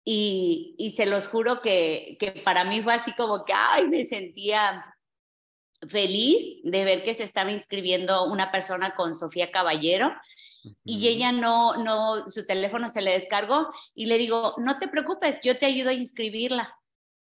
y, 0.04 0.74
y 0.80 0.90
se 0.90 1.06
los 1.06 1.28
juro 1.28 1.62
que, 1.62 2.18
que 2.20 2.32
para 2.32 2.64
mí 2.64 2.82
fue 2.82 2.96
así 2.96 3.14
como 3.14 3.46
que, 3.46 3.54
ay, 3.54 3.88
me 3.88 4.06
sentía 4.06 4.84
feliz 5.88 6.46
de 6.64 6.84
ver 6.84 7.04
que 7.04 7.14
se 7.14 7.26
estaba 7.26 7.52
inscribiendo 7.52 8.26
una 8.26 8.52
persona 8.52 8.96
con 8.96 9.14
Sofía 9.14 9.52
Caballero 9.52 10.12
y 10.84 11.08
ella 11.08 11.32
no, 11.32 11.76
no, 11.78 12.30
su 12.30 12.46
teléfono 12.46 12.90
se 12.90 13.02
le 13.02 13.12
descargó 13.12 13.72
y 13.94 14.06
le 14.06 14.18
digo, 14.18 14.56
no 14.58 14.78
te 14.78 14.88
preocupes, 14.88 15.40
yo 15.44 15.58
te 15.58 15.66
ayudo 15.66 15.90
a 15.90 15.94
inscribirla. 15.94 16.78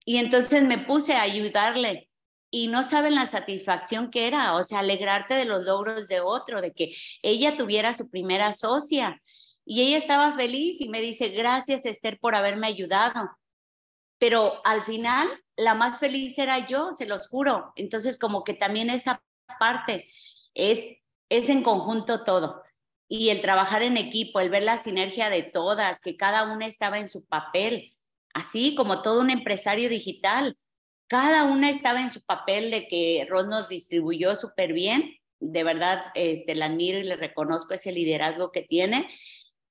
Y 0.04 0.18
entonces 0.18 0.62
me 0.62 0.78
puse 0.78 1.14
a 1.14 1.22
ayudarle 1.22 2.10
y 2.50 2.68
no 2.68 2.82
saben 2.84 3.14
la 3.14 3.26
satisfacción 3.26 4.10
que 4.10 4.26
era, 4.28 4.54
o 4.54 4.62
sea, 4.62 4.80
alegrarte 4.80 5.34
de 5.34 5.44
los 5.44 5.64
logros 5.64 6.08
de 6.08 6.20
otro, 6.20 6.60
de 6.60 6.72
que 6.72 6.94
ella 7.22 7.56
tuviera 7.56 7.94
su 7.94 8.08
primera 8.10 8.52
socia 8.52 9.20
y 9.64 9.82
ella 9.82 9.96
estaba 9.96 10.36
feliz 10.36 10.80
y 10.80 10.88
me 10.88 11.00
dice, 11.00 11.28
gracias 11.28 11.86
Esther 11.86 12.18
por 12.20 12.34
haberme 12.34 12.66
ayudado. 12.66 13.30
Pero 14.18 14.60
al 14.64 14.84
final, 14.84 15.28
la 15.56 15.74
más 15.74 16.00
feliz 16.00 16.38
era 16.38 16.66
yo, 16.68 16.92
se 16.92 17.06
los 17.06 17.28
juro. 17.28 17.72
Entonces, 17.76 18.18
como 18.18 18.44
que 18.44 18.54
también 18.54 18.90
esa 18.90 19.22
parte 19.58 20.08
es, 20.54 20.86
es 21.28 21.48
en 21.48 21.62
conjunto 21.62 22.24
todo. 22.24 22.63
Y 23.08 23.30
el 23.30 23.40
trabajar 23.40 23.82
en 23.82 23.96
equipo, 23.96 24.40
el 24.40 24.50
ver 24.50 24.62
la 24.62 24.76
sinergia 24.76 25.30
de 25.30 25.42
todas, 25.42 26.00
que 26.00 26.16
cada 26.16 26.52
una 26.52 26.66
estaba 26.66 26.98
en 26.98 27.08
su 27.08 27.24
papel, 27.24 27.96
así 28.32 28.74
como 28.74 29.02
todo 29.02 29.20
un 29.20 29.30
empresario 29.30 29.88
digital. 29.88 30.56
Cada 31.06 31.44
una 31.44 31.70
estaba 31.70 32.00
en 32.00 32.10
su 32.10 32.22
papel 32.22 32.70
de 32.70 32.88
que 32.88 33.26
Ron 33.28 33.50
nos 33.50 33.68
distribuyó 33.68 34.36
súper 34.36 34.72
bien. 34.72 35.16
De 35.38 35.64
verdad, 35.64 36.06
este, 36.14 36.54
la 36.54 36.66
admiro 36.66 36.98
y 36.98 37.02
le 37.04 37.16
reconozco 37.16 37.74
ese 37.74 37.92
liderazgo 37.92 38.50
que 38.50 38.62
tiene 38.62 39.08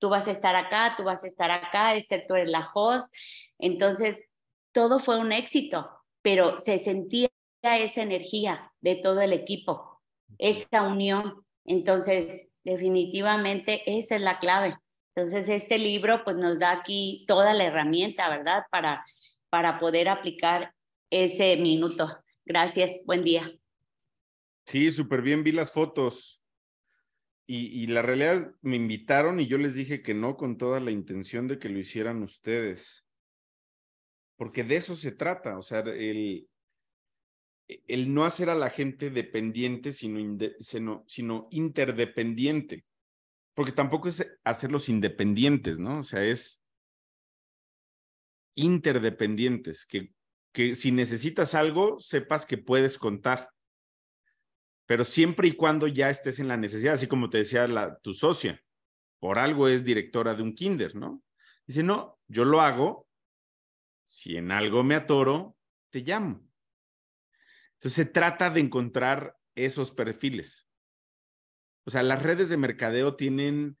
tú 0.04 0.10
vas 0.10 0.28
a 0.28 0.32
estar 0.32 0.54
acá, 0.54 0.92
tú 0.98 1.04
vas 1.04 1.24
a 1.24 1.26
estar 1.26 1.50
acá, 1.50 1.94
Esther, 1.94 2.26
tú 2.28 2.34
eres 2.34 2.50
la 2.50 2.70
host. 2.74 3.10
Entonces, 3.58 4.22
todo 4.70 4.98
fue 4.98 5.18
un 5.18 5.32
éxito, 5.32 5.88
pero 6.20 6.58
se 6.58 6.78
sentía 6.78 7.30
esa 7.62 8.02
energía 8.02 8.70
de 8.82 8.96
todo 8.96 9.22
el 9.22 9.32
equipo, 9.32 10.02
esa 10.36 10.82
unión. 10.82 11.46
Entonces, 11.64 12.48
definitivamente 12.64 13.82
esa 13.86 14.16
es 14.16 14.22
la 14.22 14.38
clave. 14.38 14.76
Entonces, 15.14 15.48
este 15.48 15.78
libro 15.78 16.24
pues 16.24 16.36
nos 16.36 16.58
da 16.58 16.72
aquí 16.72 17.24
toda 17.28 17.54
la 17.54 17.64
herramienta, 17.64 18.28
¿verdad? 18.28 18.64
Para, 18.70 19.04
para 19.48 19.78
poder 19.78 20.08
aplicar 20.08 20.74
ese 21.10 21.56
minuto. 21.56 22.18
Gracias, 22.44 23.04
buen 23.06 23.22
día. 23.22 23.48
Sí, 24.66 24.90
súper 24.90 25.22
bien, 25.22 25.44
vi 25.44 25.52
las 25.52 25.72
fotos. 25.72 26.40
Y, 27.46 27.86
la 27.88 28.00
realidad 28.00 28.54
me 28.62 28.76
invitaron 28.76 29.38
y 29.38 29.46
yo 29.46 29.58
les 29.58 29.74
dije 29.74 30.00
que 30.02 30.14
no 30.14 30.34
con 30.38 30.56
toda 30.56 30.80
la 30.80 30.90
intención 30.90 31.46
de 31.46 31.58
que 31.58 31.68
lo 31.68 31.78
hicieran 31.78 32.22
ustedes. 32.22 33.06
Porque 34.36 34.64
de 34.64 34.76
eso 34.76 34.96
se 34.96 35.12
trata, 35.12 35.58
o 35.58 35.62
sea, 35.62 35.80
el, 35.80 36.48
el 37.66 38.12
no 38.12 38.24
hacer 38.24 38.50
a 38.50 38.54
la 38.54 38.70
gente 38.70 39.10
dependiente, 39.10 39.92
sino, 39.92 40.38
sino, 40.60 41.04
sino 41.06 41.48
interdependiente. 41.50 42.84
Porque 43.54 43.72
tampoco 43.72 44.08
es 44.08 44.38
hacerlos 44.44 44.88
independientes, 44.88 45.78
¿no? 45.78 46.00
O 46.00 46.02
sea, 46.02 46.24
es 46.24 46.62
interdependientes, 48.56 49.86
que, 49.86 50.12
que 50.52 50.74
si 50.76 50.92
necesitas 50.92 51.54
algo, 51.54 51.98
sepas 51.98 52.46
que 52.46 52.58
puedes 52.58 52.98
contar 52.98 53.54
pero 54.86 55.04
siempre 55.04 55.48
y 55.48 55.52
cuando 55.52 55.86
ya 55.86 56.10
estés 56.10 56.38
en 56.40 56.48
la 56.48 56.56
necesidad, 56.56 56.94
así 56.94 57.06
como 57.06 57.30
te 57.30 57.38
decía 57.38 57.66
la, 57.66 57.98
tu 57.98 58.12
socia, 58.12 58.62
por 59.18 59.38
algo 59.38 59.68
es 59.68 59.84
directora 59.84 60.34
de 60.34 60.42
un 60.42 60.54
kinder, 60.54 60.94
¿no? 60.94 61.22
Dice, 61.66 61.82
no, 61.82 62.18
yo 62.28 62.44
lo 62.44 62.60
hago, 62.60 63.08
si 64.06 64.36
en 64.36 64.52
algo 64.52 64.82
me 64.82 64.94
atoro, 64.94 65.56
te 65.90 66.00
llamo. 66.00 66.46
Entonces 67.74 67.92
se 67.92 68.06
trata 68.06 68.50
de 68.50 68.60
encontrar 68.60 69.36
esos 69.54 69.92
perfiles. 69.92 70.68
O 71.84 71.90
sea, 71.90 72.02
las 72.02 72.22
redes 72.22 72.48
de 72.48 72.56
mercadeo 72.56 73.14
tienen 73.16 73.76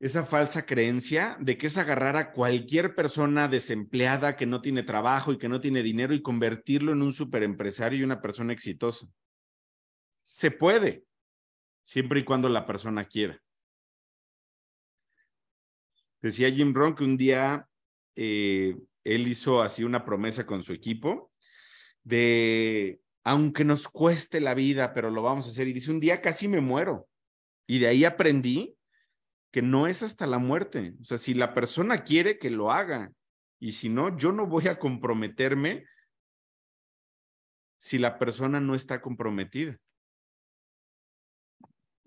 esa 0.00 0.24
falsa 0.24 0.64
creencia 0.64 1.36
de 1.40 1.58
que 1.58 1.66
es 1.66 1.76
agarrar 1.76 2.16
a 2.16 2.32
cualquier 2.32 2.94
persona 2.94 3.48
desempleada 3.48 4.34
que 4.34 4.46
no 4.46 4.62
tiene 4.62 4.82
trabajo 4.82 5.32
y 5.32 5.38
que 5.38 5.48
no 5.48 5.60
tiene 5.60 5.82
dinero 5.82 6.14
y 6.14 6.22
convertirlo 6.22 6.92
en 6.92 7.02
un 7.02 7.12
superempresario 7.12 7.98
y 7.98 8.04
una 8.04 8.22
persona 8.22 8.52
exitosa. 8.52 9.06
Se 10.22 10.50
puede, 10.50 11.04
siempre 11.84 12.20
y 12.20 12.24
cuando 12.24 12.48
la 12.48 12.64
persona 12.64 13.04
quiera. 13.06 13.42
Decía 16.22 16.50
Jim 16.50 16.72
Rohn 16.72 16.94
que 16.94 17.04
un 17.04 17.16
día 17.16 17.66
eh, 18.16 18.76
él 19.04 19.28
hizo 19.28 19.60
así 19.60 19.84
una 19.84 20.04
promesa 20.04 20.46
con 20.46 20.62
su 20.62 20.72
equipo 20.72 21.32
de, 22.02 23.00
aunque 23.24 23.64
nos 23.64 23.88
cueste 23.88 24.40
la 24.40 24.54
vida, 24.54 24.92
pero 24.94 25.10
lo 25.10 25.22
vamos 25.22 25.46
a 25.46 25.50
hacer. 25.50 25.68
Y 25.68 25.72
dice, 25.72 25.90
un 25.90 26.00
día 26.00 26.20
casi 26.20 26.48
me 26.48 26.60
muero. 26.60 27.08
Y 27.66 27.78
de 27.78 27.88
ahí 27.88 28.04
aprendí 28.04 28.76
que 29.50 29.62
no 29.62 29.86
es 29.86 30.02
hasta 30.02 30.26
la 30.26 30.38
muerte. 30.38 30.94
O 31.00 31.04
sea, 31.04 31.18
si 31.18 31.34
la 31.34 31.54
persona 31.54 32.04
quiere 32.04 32.38
que 32.38 32.50
lo 32.50 32.70
haga 32.70 33.12
y 33.58 33.72
si 33.72 33.88
no, 33.88 34.16
yo 34.16 34.32
no 34.32 34.46
voy 34.46 34.68
a 34.68 34.78
comprometerme 34.78 35.84
si 37.78 37.98
la 37.98 38.18
persona 38.18 38.60
no 38.60 38.74
está 38.74 39.00
comprometida. 39.00 39.76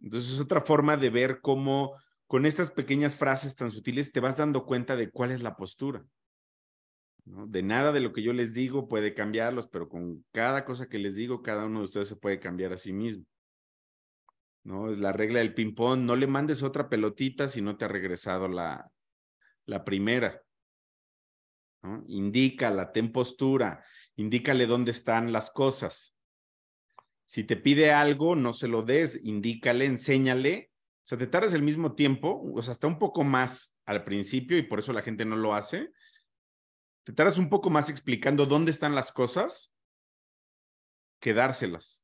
Entonces 0.02 0.34
es 0.34 0.40
otra 0.40 0.62
forma 0.62 0.98
de 0.98 1.10
ver 1.10 1.42
cómo 1.42 1.96
con 2.28 2.46
estas 2.46 2.70
pequeñas 2.70 3.16
frases 3.16 3.56
tan 3.56 3.72
sutiles 3.72 4.12
te 4.12 4.20
vas 4.20 4.38
dando 4.38 4.66
cuenta 4.66 4.96
de 4.96 5.10
cuál 5.10 5.32
es 5.32 5.42
la 5.42 5.56
postura. 5.56 6.06
De 7.26 7.64
nada 7.64 7.94
de 7.94 8.02
lo 8.02 8.12
que 8.12 8.22
yo 8.22 8.34
les 8.34 8.54
digo 8.54 8.88
puede 8.88 9.14
cambiarlos, 9.14 9.68
pero 9.68 9.88
con 9.88 10.26
cada 10.32 10.66
cosa 10.66 10.90
que 10.90 11.00
les 11.00 11.16
digo, 11.16 11.42
cada 11.42 11.66
uno 11.66 11.80
de 11.80 11.86
ustedes 11.86 12.10
se 12.10 12.18
puede 12.18 12.40
cambiar 12.40 12.74
a 12.74 12.78
sí 12.78 12.92
mismo. 12.92 13.26
¿no? 14.64 14.92
Es 14.92 14.98
la 14.98 15.14
regla 15.14 15.40
del 15.40 15.54
ping-pong, 15.54 16.02
no 16.02 16.16
le 16.16 16.28
mandes 16.28 16.64
otra 16.64 16.90
pelotita 16.90 17.48
si 17.48 17.62
no 17.62 17.78
te 17.78 17.86
ha 17.86 17.88
regresado 17.88 18.48
la, 18.48 18.92
la 19.66 19.84
primera. 19.86 20.42
¿no? 21.82 22.04
Indícala, 22.08 22.92
ten 22.92 23.12
postura, 23.12 23.84
indícale 24.16 24.66
dónde 24.66 24.92
están 24.92 25.32
las 25.32 25.50
cosas. 25.52 26.16
Si 27.26 27.46
te 27.46 27.56
pide 27.56 27.92
algo, 27.92 28.36
no 28.36 28.52
se 28.52 28.68
lo 28.68 28.84
des, 28.84 29.20
indícale, 29.24 29.86
enséñale. 29.86 30.72
O 31.04 31.06
sea, 31.06 31.18
te 31.18 31.28
tardas 31.28 31.54
el 31.54 31.64
mismo 31.64 31.96
tiempo, 31.96 32.30
o 32.30 32.60
hasta 32.60 32.88
un 32.88 33.00
poco 33.00 33.24
más 33.24 33.76
al 33.86 34.04
principio 34.04 34.58
y 34.58 34.64
por 34.64 34.80
eso 34.80 34.94
la 34.94 35.02
gente 35.02 35.26
no 35.26 35.36
lo 35.36 35.54
hace. 35.54 35.90
Te 37.04 37.14
tardas 37.14 37.38
un 37.38 37.50
poco 37.50 37.70
más 37.70 37.90
explicando 37.90 38.46
dónde 38.46 38.72
están 38.72 38.96
las 38.96 39.12
cosas 39.12 39.76
que 41.20 41.34
dárselas. 41.34 42.04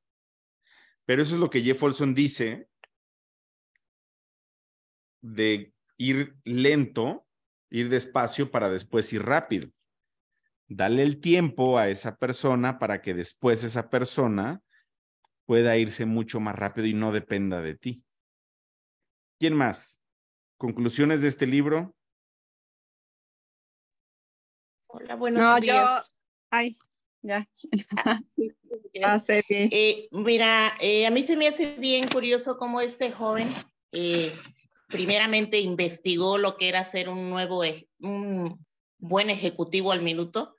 Pero 1.06 1.22
eso 1.22 1.36
es 1.36 1.42
lo 1.42 1.50
que 1.50 1.62
Jeff 1.62 1.82
Olson 1.82 2.14
dice 2.14 2.70
de 5.22 5.74
ir 5.98 6.36
lento, 6.44 7.28
ir 7.70 7.90
despacio 7.90 8.52
para 8.52 8.70
después 8.70 9.12
ir 9.14 9.24
rápido. 9.24 9.70
Dale 10.68 11.04
el 11.04 11.20
tiempo 11.20 11.78
a 11.78 11.90
esa 11.90 12.18
persona 12.18 12.78
para 12.78 13.02
que 13.02 13.14
después 13.14 13.64
esa 13.64 13.90
persona 13.90 14.62
pueda 15.46 15.78
irse 15.78 16.06
mucho 16.06 16.40
más 16.40 16.56
rápido 16.56 16.88
y 16.88 16.94
no 16.94 17.12
dependa 17.12 17.62
de 17.62 17.76
ti. 17.76 18.04
¿Quién 19.40 19.56
más? 19.56 20.04
¿Conclusiones 20.58 21.22
de 21.22 21.30
este 21.30 21.48
libro? 21.48 21.96
Hola, 24.92 25.16
buenos 25.16 25.62
días. 25.62 25.78
No, 25.78 26.02
yo, 26.02 26.04
ay, 26.50 26.76
ya. 27.22 27.48
Ah, 27.96 29.20
eh, 29.30 30.08
mira, 30.12 30.76
eh, 30.80 31.06
a 31.06 31.12
mí 31.12 31.22
se 31.22 31.38
me 31.38 31.48
hace 31.48 31.76
bien 31.76 32.08
curioso 32.08 32.58
cómo 32.58 32.82
este 32.82 33.12
joven 33.12 33.48
eh, 33.92 34.34
primeramente 34.88 35.60
investigó 35.60 36.40
lo 36.40 36.58
que 36.58 36.70
era 36.70 36.84
ser 36.84 37.08
un 37.08 37.30
nuevo, 37.30 37.62
un 38.00 38.66
buen 38.98 39.30
ejecutivo 39.30 39.92
al 39.92 40.02
minuto 40.02 40.58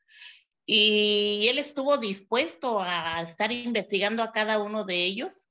y 0.64 1.49
él 1.49 1.59
estuvo 1.59 1.99
dispuesto 1.99 2.81
a 2.81 3.23
estar 3.23 3.51
investigando 3.51 4.23
a 4.23 4.31
cada 4.31 4.61
uno 4.61 4.85
de 4.85 5.05
ellos 5.05 5.51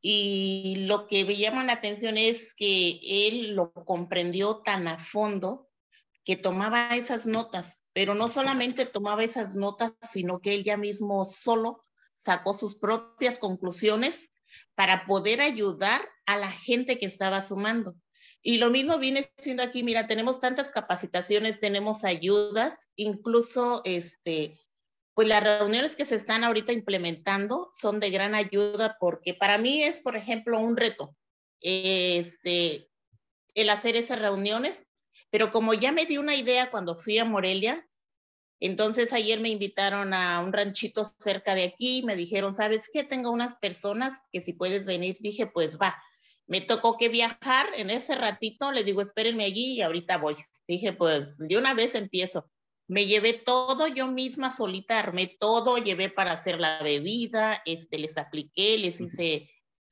y 0.00 0.74
lo 0.80 1.06
que 1.06 1.24
me 1.24 1.36
llama 1.36 1.64
la 1.64 1.74
atención 1.74 2.18
es 2.18 2.52
que 2.52 2.98
él 3.00 3.54
lo 3.54 3.72
comprendió 3.72 4.56
tan 4.64 4.88
a 4.88 4.98
fondo 4.98 5.67
que 6.28 6.36
tomaba 6.36 6.94
esas 6.94 7.24
notas, 7.24 7.86
pero 7.94 8.14
no 8.14 8.28
solamente 8.28 8.84
tomaba 8.84 9.24
esas 9.24 9.54
notas, 9.54 9.94
sino 10.02 10.40
que 10.40 10.52
él 10.52 10.62
ya 10.62 10.76
mismo 10.76 11.24
solo 11.24 11.86
sacó 12.14 12.52
sus 12.52 12.76
propias 12.76 13.38
conclusiones 13.38 14.30
para 14.74 15.06
poder 15.06 15.40
ayudar 15.40 16.06
a 16.26 16.36
la 16.36 16.50
gente 16.50 16.98
que 16.98 17.06
estaba 17.06 17.42
sumando. 17.42 17.94
Y 18.42 18.58
lo 18.58 18.68
mismo 18.68 18.98
viene 18.98 19.32
siendo 19.38 19.62
aquí, 19.62 19.82
mira, 19.82 20.06
tenemos 20.06 20.38
tantas 20.38 20.68
capacitaciones, 20.68 21.60
tenemos 21.60 22.04
ayudas, 22.04 22.90
incluso 22.94 23.80
este, 23.86 24.60
pues 25.14 25.28
las 25.28 25.42
reuniones 25.42 25.96
que 25.96 26.04
se 26.04 26.16
están 26.16 26.44
ahorita 26.44 26.74
implementando 26.74 27.70
son 27.72 28.00
de 28.00 28.10
gran 28.10 28.34
ayuda 28.34 28.98
porque 29.00 29.32
para 29.32 29.56
mí 29.56 29.82
es, 29.82 30.02
por 30.02 30.14
ejemplo, 30.14 30.60
un 30.60 30.76
reto 30.76 31.16
este, 31.62 32.90
el 33.54 33.70
hacer 33.70 33.96
esas 33.96 34.18
reuniones, 34.18 34.87
pero 35.30 35.50
como 35.50 35.74
ya 35.74 35.92
me 35.92 36.06
di 36.06 36.18
una 36.18 36.34
idea 36.34 36.70
cuando 36.70 36.96
fui 36.96 37.18
a 37.18 37.24
Morelia, 37.24 37.86
entonces 38.60 39.12
ayer 39.12 39.38
me 39.40 39.50
invitaron 39.50 40.12
a 40.14 40.40
un 40.40 40.52
ranchito 40.52 41.04
cerca 41.18 41.54
de 41.54 41.64
aquí, 41.64 42.02
me 42.02 42.16
dijeron, 42.16 42.52
¿sabes 42.54 42.90
qué? 42.92 43.04
Tengo 43.04 43.30
unas 43.30 43.54
personas 43.56 44.20
que 44.32 44.40
si 44.40 44.52
puedes 44.52 44.84
venir, 44.84 45.16
dije, 45.20 45.46
pues 45.46 45.78
va. 45.78 45.96
Me 46.46 46.60
tocó 46.60 46.96
que 46.96 47.08
viajar 47.08 47.66
en 47.76 47.90
ese 47.90 48.14
ratito, 48.14 48.72
le 48.72 48.82
digo, 48.82 49.00
espérenme 49.00 49.44
allí 49.44 49.74
y 49.74 49.82
ahorita 49.82 50.18
voy. 50.18 50.36
Dije, 50.66 50.92
pues 50.92 51.38
de 51.38 51.56
una 51.56 51.74
vez 51.74 51.94
empiezo. 51.94 52.50
Me 52.88 53.06
llevé 53.06 53.34
todo 53.34 53.86
yo 53.86 54.08
misma 54.08 54.54
solita, 54.56 54.98
armé 54.98 55.36
todo, 55.38 55.76
llevé 55.76 56.08
para 56.08 56.32
hacer 56.32 56.58
la 56.58 56.82
bebida, 56.82 57.62
este, 57.66 57.98
les 57.98 58.16
apliqué, 58.16 58.78
les 58.78 59.00
hice 59.00 59.50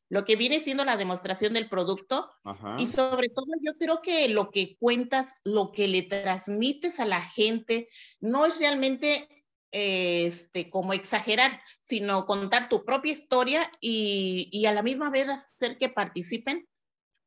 lo 0.08 0.24
que 0.24 0.36
viene 0.36 0.60
siendo 0.60 0.84
la 0.84 0.96
demostración 0.96 1.52
del 1.52 1.68
producto 1.68 2.30
y 2.78 2.86
sobre 2.86 3.28
todo 3.28 3.46
yo 3.60 3.76
creo 3.78 4.02
que 4.02 4.28
lo 4.28 4.50
que 4.50 4.76
cuentas, 4.78 5.40
lo 5.44 5.72
que 5.72 5.88
le 5.88 6.02
transmites 6.02 7.00
a 7.00 7.06
la 7.06 7.20
gente, 7.20 7.88
no 8.20 8.46
es 8.46 8.58
realmente 8.60 9.28
este, 9.72 10.70
como 10.70 10.92
exagerar, 10.92 11.60
sino 11.80 12.24
contar 12.24 12.68
tu 12.68 12.84
propia 12.84 13.12
historia 13.12 13.70
y, 13.80 14.48
y, 14.52 14.66
a 14.66 14.72
la 14.72 14.82
misma 14.82 15.10
vez 15.10 15.28
hacer 15.28 15.76
que 15.76 15.88
participen, 15.88 16.66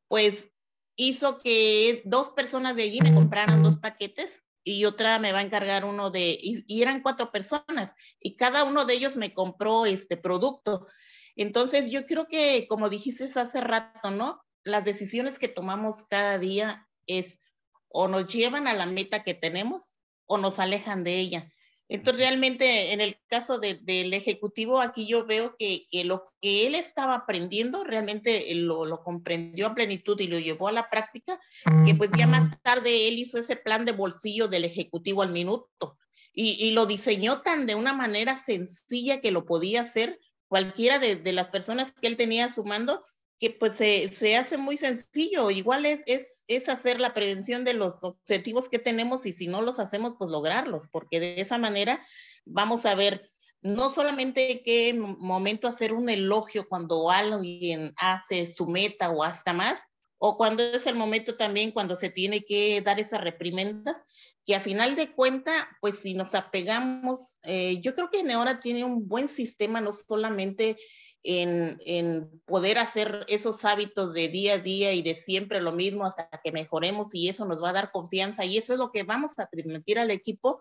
pues 0.07 0.49
hizo 0.95 1.37
que 1.37 2.01
dos 2.05 2.29
personas 2.31 2.75
de 2.75 2.83
allí 2.83 3.01
me 3.01 3.13
compraran 3.13 3.61
dos 3.61 3.77
paquetes 3.77 4.45
y 4.63 4.85
otra 4.85 5.19
me 5.19 5.31
va 5.31 5.39
a 5.39 5.43
encargar 5.43 5.85
uno 5.85 6.11
de, 6.11 6.37
y, 6.41 6.63
y 6.67 6.81
eran 6.81 7.01
cuatro 7.01 7.31
personas, 7.31 7.95
y 8.19 8.35
cada 8.35 8.63
uno 8.63 8.85
de 8.85 8.93
ellos 8.93 9.15
me 9.15 9.33
compró 9.33 9.85
este 9.85 10.17
producto. 10.17 10.87
Entonces, 11.35 11.89
yo 11.89 12.05
creo 12.05 12.27
que, 12.27 12.67
como 12.67 12.89
dijiste 12.89 13.25
hace 13.25 13.61
rato, 13.61 14.11
¿no? 14.11 14.41
Las 14.63 14.85
decisiones 14.85 15.39
que 15.39 15.47
tomamos 15.47 16.03
cada 16.03 16.37
día 16.37 16.87
es 17.07 17.39
o 17.87 18.07
nos 18.07 18.27
llevan 18.27 18.67
a 18.67 18.73
la 18.73 18.85
meta 18.85 19.23
que 19.23 19.33
tenemos 19.33 19.95
o 20.25 20.37
nos 20.37 20.59
alejan 20.59 21.03
de 21.03 21.19
ella. 21.19 21.51
Entonces, 21.91 22.21
realmente, 22.23 22.93
en 22.93 23.01
el 23.01 23.17
caso 23.27 23.59
del 23.59 24.13
ejecutivo, 24.13 24.79
aquí 24.79 25.07
yo 25.07 25.25
veo 25.25 25.55
que, 25.57 25.87
lo 26.05 26.23
que 26.39 26.67
él 26.67 26.75
estaba 26.75 27.15
aprendiendo 27.15 27.83
realmente 27.83 28.53
lo, 28.53 28.85
lo, 28.85 29.03
comprendió 29.03 29.65
a 29.65 29.73
plenitud 29.73 30.19
y 30.19 30.27
lo 30.27 30.37
llevó 30.37 30.67
a 30.67 30.71
la 30.71 30.87
práctica, 30.91 31.39
que 31.85 31.95
pues 31.95 32.11
ya 32.15 32.27
más 32.27 32.61
tarde 32.61 33.07
él 33.07 33.17
hizo 33.17 33.39
ese 33.39 33.55
plan 33.55 33.85
de 33.85 33.93
bolsillo 33.93 34.47
del 34.47 34.65
ejecutivo 34.65 35.23
al 35.23 35.31
minuto 35.31 35.97
y, 36.31 36.63
y 36.63 36.71
lo 36.71 36.85
diseñó 36.85 37.41
tan 37.41 37.65
de 37.65 37.73
una 37.73 37.91
manera 37.91 38.37
sencilla 38.37 39.19
que 39.19 39.31
lo 39.31 39.47
podía 39.47 39.81
hacer 39.81 40.19
cualquiera 40.49 40.99
de, 40.99 41.15
de, 41.15 41.31
las 41.31 41.47
personas 41.47 41.93
que 41.93 42.07
él 42.07 42.17
tenía 42.17 42.49
sumando, 42.49 43.03
que 43.39 43.51
pues 43.51 43.77
se, 43.77 44.09
se 44.09 44.35
hace 44.35 44.57
muy 44.57 44.75
sencillo. 44.75 45.49
Igual 45.49 45.85
es, 45.85 46.03
es, 46.05 46.43
es, 46.47 46.67
hacer 46.67 46.99
la 46.99 47.13
prevención 47.13 47.63
de 47.63 47.73
los 47.73 48.03
objetivos 48.03 48.67
que 48.67 48.79
tenemos 48.79 49.25
y 49.25 49.31
si 49.31 49.47
no 49.47 49.61
los 49.61 49.79
hacemos, 49.79 50.15
pues 50.17 50.29
lograrlos, 50.29 50.89
porque 50.89 51.21
de 51.21 51.39
esa 51.39 51.57
manera 51.57 52.05
vamos 52.45 52.85
a 52.85 52.95
ver 52.95 53.29
no 53.61 53.89
solamente 53.89 54.61
qué 54.63 54.93
momento 54.93 55.67
hacer 55.67 55.93
un 55.93 56.09
elogio 56.09 56.67
cuando 56.67 57.09
alguien 57.09 57.93
hace 57.97 58.45
su 58.45 58.67
meta 58.67 59.09
o 59.09 59.23
hasta 59.23 59.53
más, 59.53 59.85
o 60.17 60.37
cuando 60.37 60.63
es 60.63 60.85
el 60.85 60.95
momento 60.95 61.37
también 61.37 61.71
cuando 61.71 61.95
se 61.95 62.09
tiene 62.09 62.43
que 62.43 62.81
dar 62.81 62.99
esas 62.99 63.21
reprimendas, 63.21 64.05
que 64.49 64.55
a 64.55 64.61
final 64.61 64.95
de 64.95 65.11
cuenta, 65.11 65.69
pues 65.79 65.99
si 65.99 66.15
nos 66.15 66.33
apegamos, 66.33 67.37
eh, 67.43 67.79
yo 67.81 67.93
creo 67.93 68.09
que 68.09 68.23
Neora 68.23 68.59
tiene 68.59 68.83
un 68.83 69.07
buen 69.07 69.27
sistema, 69.27 69.79
no 69.79 69.91
solamente 69.91 70.75
en, 71.21 71.77
en, 71.85 72.41
poder 72.47 72.79
hacer 72.79 73.27
esos 73.27 73.63
hábitos 73.63 74.11
de 74.11 74.27
día 74.27 74.55
a 74.55 74.57
día 74.57 74.91
y 74.93 75.03
de 75.03 75.13
siempre 75.13 75.61
lo 75.61 75.71
mismo 75.71 76.03
hasta 76.03 76.27
que 76.43 76.51
mejoremos 76.51 77.13
y 77.13 77.29
eso 77.29 77.45
nos 77.45 77.63
va 77.63 77.69
a 77.69 77.73
dar 77.73 77.91
confianza 77.91 78.43
y 78.43 78.57
eso 78.57 78.73
es 78.73 78.79
lo 78.79 78.91
que 78.91 79.03
vamos 79.03 79.37
a 79.37 79.45
transmitir 79.45 79.99
al 79.99 80.09
equipo 80.09 80.59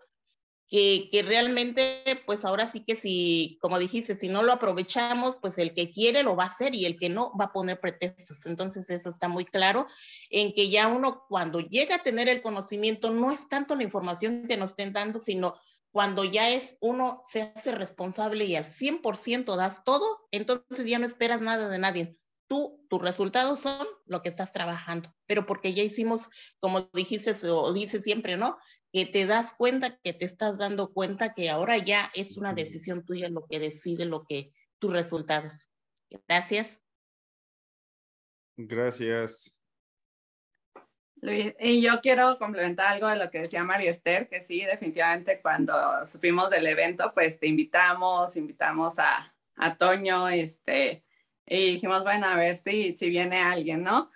que, 0.68 1.24
realmente, 1.26 2.02
pues 2.26 2.44
ahora 2.44 2.68
sí 2.68 2.84
que 2.84 2.94
si, 2.94 3.58
como 3.62 3.78
dijiste, 3.78 4.14
si 4.14 4.28
no 4.28 4.42
lo 4.42 4.52
aprovechamos, 4.52 5.36
pues 5.40 5.56
el 5.58 5.72
que 5.74 5.90
quiere 5.90 6.22
lo 6.22 6.36
va 6.36 6.44
a 6.44 6.48
hacer 6.48 6.74
y 6.74 6.84
el 6.84 6.98
que 6.98 7.08
no 7.08 7.32
va 7.38 7.46
a 7.46 7.52
poner 7.52 7.80
pretextos. 7.80 8.44
Entonces 8.44 8.90
eso 8.90 9.08
está 9.08 9.28
muy 9.28 9.46
claro 9.46 9.86
en 10.28 10.52
que 10.52 10.68
ya 10.68 10.88
uno 10.88 11.24
cuando 11.28 11.60
llega 11.60 11.96
a 11.96 12.02
tener 12.02 12.28
el 12.28 12.42
conocimiento, 12.42 13.10
no 13.10 13.32
es 13.32 13.48
tanto 13.48 13.76
la 13.76 13.82
información 13.82 14.46
que 14.46 14.58
nos 14.58 14.70
estén 14.70 14.92
dando, 14.92 15.18
sino 15.18 15.54
cuando 15.90 16.22
ya 16.24 16.50
es 16.50 16.76
uno 16.80 17.22
se 17.24 17.42
hace 17.42 17.72
responsable 17.72 18.44
y 18.44 18.54
al 18.54 18.66
100% 18.66 19.56
das 19.56 19.84
todo, 19.84 20.28
entonces 20.32 20.84
ya 20.84 20.98
no 20.98 21.06
esperas 21.06 21.40
nada 21.40 21.68
de 21.68 21.78
nadie. 21.78 22.18
Tú, 22.46 22.82
tus 22.88 23.00
resultados 23.00 23.60
son 23.60 23.86
lo 24.06 24.22
que 24.22 24.28
estás 24.28 24.52
trabajando, 24.52 25.14
pero 25.26 25.44
porque 25.44 25.74
ya 25.74 25.82
hicimos, 25.82 26.28
como 26.60 26.82
dijiste 26.94 27.34
o 27.50 27.72
dices 27.72 28.04
siempre, 28.04 28.36
¿no? 28.36 28.58
Que 28.92 29.06
te 29.06 29.26
das 29.26 29.54
cuenta, 29.54 29.98
que 29.98 30.12
te 30.12 30.24
estás 30.24 30.58
dando 30.58 30.92
cuenta 30.92 31.34
que 31.34 31.50
ahora 31.50 31.78
ya 31.78 32.10
es 32.14 32.36
una 32.36 32.54
decisión 32.54 33.04
tuya 33.04 33.28
lo 33.28 33.46
que 33.46 33.58
decide 33.58 34.04
lo 34.04 34.24
que 34.24 34.52
tus 34.78 34.92
resultados. 34.92 35.68
Gracias. 36.26 36.84
Gracias. 38.56 39.58
Luis, 41.20 41.54
y 41.58 41.82
yo 41.82 42.00
quiero 42.00 42.38
complementar 42.38 42.92
algo 42.92 43.08
de 43.08 43.16
lo 43.16 43.30
que 43.30 43.40
decía 43.40 43.64
María 43.64 43.90
Esther, 43.90 44.28
que 44.28 44.40
sí, 44.40 44.64
definitivamente 44.64 45.40
cuando 45.42 45.74
supimos 46.06 46.48
del 46.50 46.66
evento, 46.66 47.12
pues 47.12 47.40
te 47.40 47.48
invitamos, 47.48 48.36
invitamos 48.36 48.98
a, 49.00 49.34
a 49.56 49.76
Toño, 49.76 50.28
este, 50.28 51.04
y 51.44 51.72
dijimos, 51.72 52.04
bueno, 52.04 52.26
a 52.26 52.36
ver 52.36 52.56
si, 52.56 52.92
si 52.92 53.10
viene 53.10 53.40
alguien, 53.40 53.82
¿no? 53.82 54.10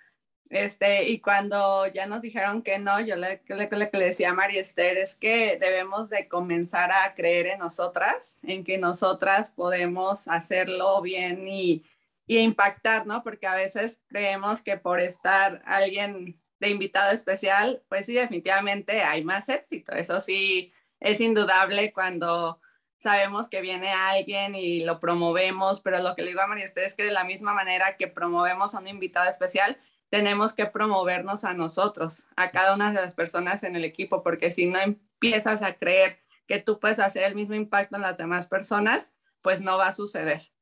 Este, 0.52 1.08
y 1.08 1.20
cuando 1.20 1.86
ya 1.86 2.04
nos 2.04 2.20
dijeron 2.20 2.62
que 2.62 2.78
no, 2.78 3.00
yo 3.00 3.16
le, 3.16 3.40
le, 3.48 3.70
le, 3.70 3.90
le 3.90 4.04
decía 4.04 4.30
a 4.30 4.34
María 4.34 4.60
Esther 4.60 4.98
es 4.98 5.16
que 5.16 5.56
debemos 5.58 6.10
de 6.10 6.28
comenzar 6.28 6.92
a 6.92 7.14
creer 7.14 7.46
en 7.46 7.60
nosotras, 7.60 8.36
en 8.42 8.62
que 8.62 8.76
nosotras 8.76 9.48
podemos 9.48 10.28
hacerlo 10.28 11.00
bien 11.00 11.48
y, 11.48 11.86
y 12.26 12.36
impactar, 12.40 13.06
¿no? 13.06 13.22
Porque 13.22 13.46
a 13.46 13.54
veces 13.54 14.02
creemos 14.08 14.60
que 14.60 14.76
por 14.76 15.00
estar 15.00 15.62
alguien 15.64 16.38
de 16.60 16.68
invitado 16.68 17.12
especial, 17.12 17.82
pues 17.88 18.04
sí, 18.04 18.12
definitivamente 18.12 19.02
hay 19.02 19.24
más 19.24 19.48
éxito. 19.48 19.92
Eso 19.92 20.20
sí, 20.20 20.74
es 21.00 21.22
indudable 21.22 21.94
cuando 21.94 22.60
sabemos 22.98 23.48
que 23.48 23.62
viene 23.62 23.90
alguien 23.90 24.54
y 24.54 24.84
lo 24.84 25.00
promovemos, 25.00 25.80
pero 25.80 26.00
lo 26.02 26.14
que 26.14 26.20
le 26.20 26.28
digo 26.28 26.42
a 26.42 26.46
María 26.46 26.66
Esther 26.66 26.84
es 26.84 26.94
que 26.94 27.04
de 27.04 27.10
la 27.10 27.24
misma 27.24 27.54
manera 27.54 27.96
que 27.96 28.06
promovemos 28.06 28.74
a 28.74 28.80
un 28.80 28.86
invitado 28.86 29.30
especial, 29.30 29.78
tenemos 30.12 30.52
que 30.52 30.66
promovernos 30.66 31.42
a 31.42 31.54
nosotros, 31.54 32.26
a 32.36 32.52
cada 32.52 32.74
una 32.74 32.92
de 32.92 33.00
las 33.00 33.16
personas 33.16 33.64
en 33.64 33.74
el 33.74 33.84
equipo, 33.84 34.22
porque 34.22 34.52
si 34.52 34.66
no 34.66 34.78
empiezas 34.78 35.62
a 35.62 35.74
creer 35.74 36.20
que 36.46 36.60
tú 36.60 36.78
puedes 36.78 37.00
hacer 37.00 37.24
el 37.24 37.34
mismo 37.34 37.54
impacto 37.54 37.96
en 37.96 38.02
las 38.02 38.18
demás 38.18 38.46
personas, 38.46 39.14
pues 39.40 39.62
no 39.62 39.78
va 39.78 39.88
a 39.88 39.92
suceder. 39.92 40.52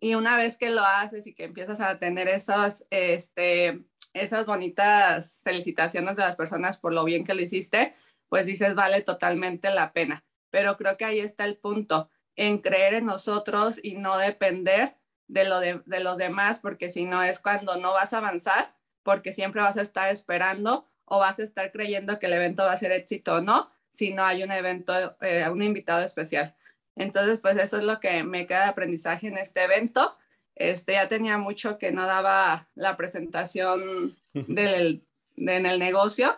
Y 0.00 0.14
una 0.14 0.36
vez 0.36 0.58
que 0.58 0.70
lo 0.70 0.82
haces 0.82 1.26
y 1.26 1.34
que 1.34 1.44
empiezas 1.44 1.80
a 1.80 1.98
tener 1.98 2.28
esas, 2.28 2.86
este, 2.88 3.84
esas 4.14 4.46
bonitas 4.46 5.40
felicitaciones 5.44 6.16
de 6.16 6.22
las 6.22 6.34
personas 6.34 6.78
por 6.78 6.92
lo 6.92 7.04
bien 7.04 7.24
que 7.24 7.34
lo 7.34 7.42
hiciste, 7.42 7.94
pues 8.28 8.46
dices, 8.46 8.74
vale 8.74 9.02
totalmente 9.02 9.70
la 9.70 9.92
pena 9.92 10.24
pero 10.54 10.76
creo 10.76 10.96
que 10.96 11.04
ahí 11.04 11.18
está 11.18 11.46
el 11.46 11.56
punto, 11.56 12.10
en 12.36 12.58
creer 12.58 12.94
en 12.94 13.06
nosotros 13.06 13.80
y 13.82 13.96
no 13.96 14.18
depender 14.18 14.96
de, 15.26 15.46
lo 15.46 15.58
de, 15.58 15.82
los 15.84 16.16
demás, 16.16 16.60
porque 16.60 16.90
si 16.90 17.06
no 17.06 17.24
es 17.24 17.40
cuando 17.40 17.76
no 17.76 17.92
vas 17.92 18.12
a 18.12 18.18
avanzar, 18.18 18.72
porque 19.04 19.32
siempre 19.32 19.62
vas 19.62 19.76
a 19.76 19.82
estar 19.82 20.10
esperando 20.10 20.88
o 21.04 21.20
vas 21.20 21.38
a 21.38 21.44
estar 21.44 21.70
creyendo 21.70 22.18
que 22.18 22.26
el 22.26 22.32
evento 22.32 22.64
va 22.64 22.72
a 22.72 22.76
ser 22.76 22.90
éxito 22.90 23.36
o 23.36 23.40
no, 23.40 23.70
si 23.90 24.12
no 24.12 24.24
hay 24.24 24.42
un 24.42 24.50
evento, 24.50 25.16
eh, 25.20 25.48
un 25.48 25.62
invitado 25.62 26.02
especial. 26.02 26.56
Entonces, 26.96 27.38
pues 27.40 27.56
eso 27.58 27.78
es 27.78 27.84
lo 27.84 28.00
que 28.00 28.24
me 28.24 28.46
queda 28.46 28.64
de 28.64 28.70
aprendizaje 28.70 29.28
en 29.28 29.38
este 29.38 29.62
evento. 29.62 30.16
Este, 30.54 30.92
ya 30.92 31.08
tenía 31.08 31.38
mucho 31.38 31.78
que 31.78 31.92
no 31.92 32.06
daba 32.06 32.68
la 32.74 32.96
presentación 32.96 34.16
del, 34.32 35.06
en 35.36 35.66
el 35.66 35.78
negocio, 35.78 36.36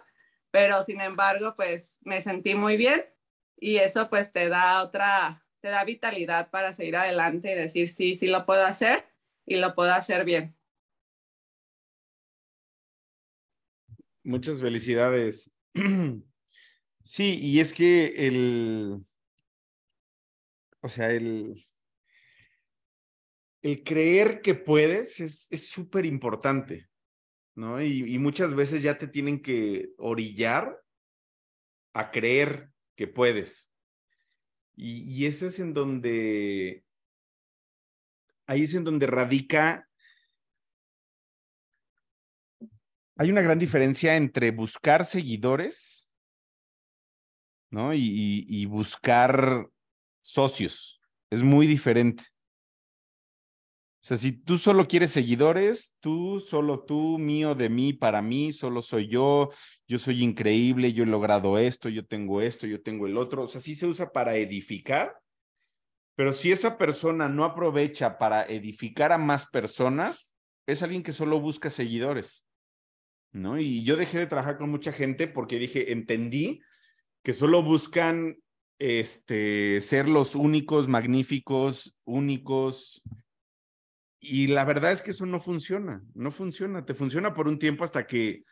pero 0.50 0.82
sin 0.82 1.00
embargo, 1.00 1.54
pues 1.56 1.98
me 2.02 2.20
sentí 2.20 2.54
muy 2.54 2.76
bien 2.76 3.04
y 3.58 3.76
eso 3.76 4.08
pues 4.08 4.32
te 4.32 4.48
da 4.48 4.82
otra, 4.82 5.44
te 5.60 5.68
da 5.68 5.84
vitalidad 5.84 6.50
para 6.50 6.74
seguir 6.74 6.96
adelante 6.96 7.52
y 7.52 7.54
decir, 7.54 7.88
sí, 7.88 8.16
sí 8.16 8.26
lo 8.26 8.46
puedo 8.46 8.64
hacer 8.64 9.04
y 9.46 9.56
lo 9.56 9.74
puedo 9.74 9.92
hacer 9.92 10.24
bien. 10.24 10.56
Muchas 14.26 14.60
felicidades. 14.60 15.54
Sí, 17.08 17.38
y 17.40 17.60
es 17.60 17.72
que 17.72 18.26
el, 18.26 19.06
o 20.80 20.88
sea, 20.88 21.12
el, 21.12 21.64
el 23.62 23.84
creer 23.84 24.40
que 24.40 24.56
puedes 24.56 25.20
es 25.20 25.68
súper 25.68 26.04
importante, 26.04 26.88
¿no? 27.54 27.80
Y, 27.80 28.12
y, 28.12 28.18
muchas 28.18 28.54
veces 28.54 28.82
ya 28.82 28.98
te 28.98 29.06
tienen 29.06 29.40
que 29.40 29.90
orillar 29.98 30.82
a 31.92 32.10
creer 32.10 32.72
que 32.96 33.06
puedes. 33.06 33.72
Y, 34.74 35.02
y 35.08 35.26
ese 35.26 35.46
es 35.46 35.60
en 35.60 35.74
donde, 35.74 36.84
ahí 38.48 38.64
es 38.64 38.74
en 38.74 38.82
donde 38.82 39.06
radica, 39.06 39.85
hay 43.16 43.30
una 43.30 43.42
gran 43.42 43.58
diferencia 43.58 44.16
entre 44.16 44.50
buscar 44.50 45.04
seguidores, 45.04 46.10
¿no? 47.70 47.94
y, 47.94 48.46
y 48.48 48.66
buscar 48.66 49.68
socios. 50.22 51.00
Es 51.30 51.42
muy 51.42 51.66
diferente. 51.66 52.24
O 54.06 54.08
sea, 54.08 54.16
si 54.16 54.30
tú 54.30 54.56
solo 54.56 54.86
quieres 54.86 55.10
seguidores, 55.10 55.96
tú, 55.98 56.38
solo 56.38 56.84
tú, 56.84 57.18
mío, 57.18 57.56
de 57.56 57.68
mí, 57.68 57.92
para 57.92 58.22
mí, 58.22 58.52
solo 58.52 58.80
soy 58.80 59.08
yo, 59.08 59.50
yo 59.88 59.98
soy 59.98 60.22
increíble, 60.22 60.92
yo 60.92 61.02
he 61.02 61.06
logrado 61.06 61.58
esto, 61.58 61.88
yo 61.88 62.06
tengo 62.06 62.40
esto, 62.40 62.68
yo 62.68 62.80
tengo 62.80 63.06
el 63.06 63.16
otro. 63.16 63.42
O 63.42 63.46
sea, 63.48 63.60
sí 63.60 63.74
se 63.74 63.84
usa 63.86 64.12
para 64.12 64.36
edificar, 64.36 65.18
pero 66.14 66.32
si 66.32 66.52
esa 66.52 66.78
persona 66.78 67.28
no 67.28 67.44
aprovecha 67.44 68.16
para 68.16 68.44
edificar 68.44 69.10
a 69.10 69.18
más 69.18 69.46
personas, 69.46 70.36
es 70.68 70.84
alguien 70.84 71.02
que 71.02 71.10
solo 71.10 71.40
busca 71.40 71.68
seguidores, 71.68 72.46
¿no? 73.36 73.58
Y 73.58 73.84
yo 73.84 73.96
dejé 73.96 74.18
de 74.18 74.26
trabajar 74.26 74.58
con 74.58 74.70
mucha 74.70 74.92
gente 74.92 75.28
porque 75.28 75.58
dije, 75.58 75.92
entendí 75.92 76.60
que 77.22 77.32
solo 77.32 77.62
buscan 77.62 78.38
este, 78.78 79.80
ser 79.80 80.08
los 80.08 80.34
únicos, 80.34 80.88
magníficos, 80.88 81.96
únicos, 82.04 83.02
y 84.20 84.48
la 84.48 84.64
verdad 84.64 84.92
es 84.92 85.02
que 85.02 85.12
eso 85.12 85.26
no 85.26 85.38
funciona, 85.38 86.02
no 86.14 86.32
funciona, 86.32 86.84
te 86.84 86.94
funciona 86.94 87.32
por 87.32 87.46
un 87.46 87.58
tiempo 87.58 87.84
hasta 87.84 88.06
que 88.06 88.44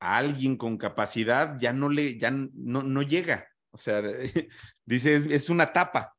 a 0.00 0.16
alguien 0.16 0.56
con 0.56 0.76
capacidad 0.76 1.58
ya 1.60 1.72
no 1.72 1.88
le, 1.88 2.18
ya 2.18 2.30
no, 2.30 2.82
no 2.82 3.02
llega. 3.02 3.48
O 3.70 3.78
sea, 3.78 4.02
dice, 4.84 5.14
es, 5.14 5.48
una 5.48 5.72
tapa. 5.72 6.16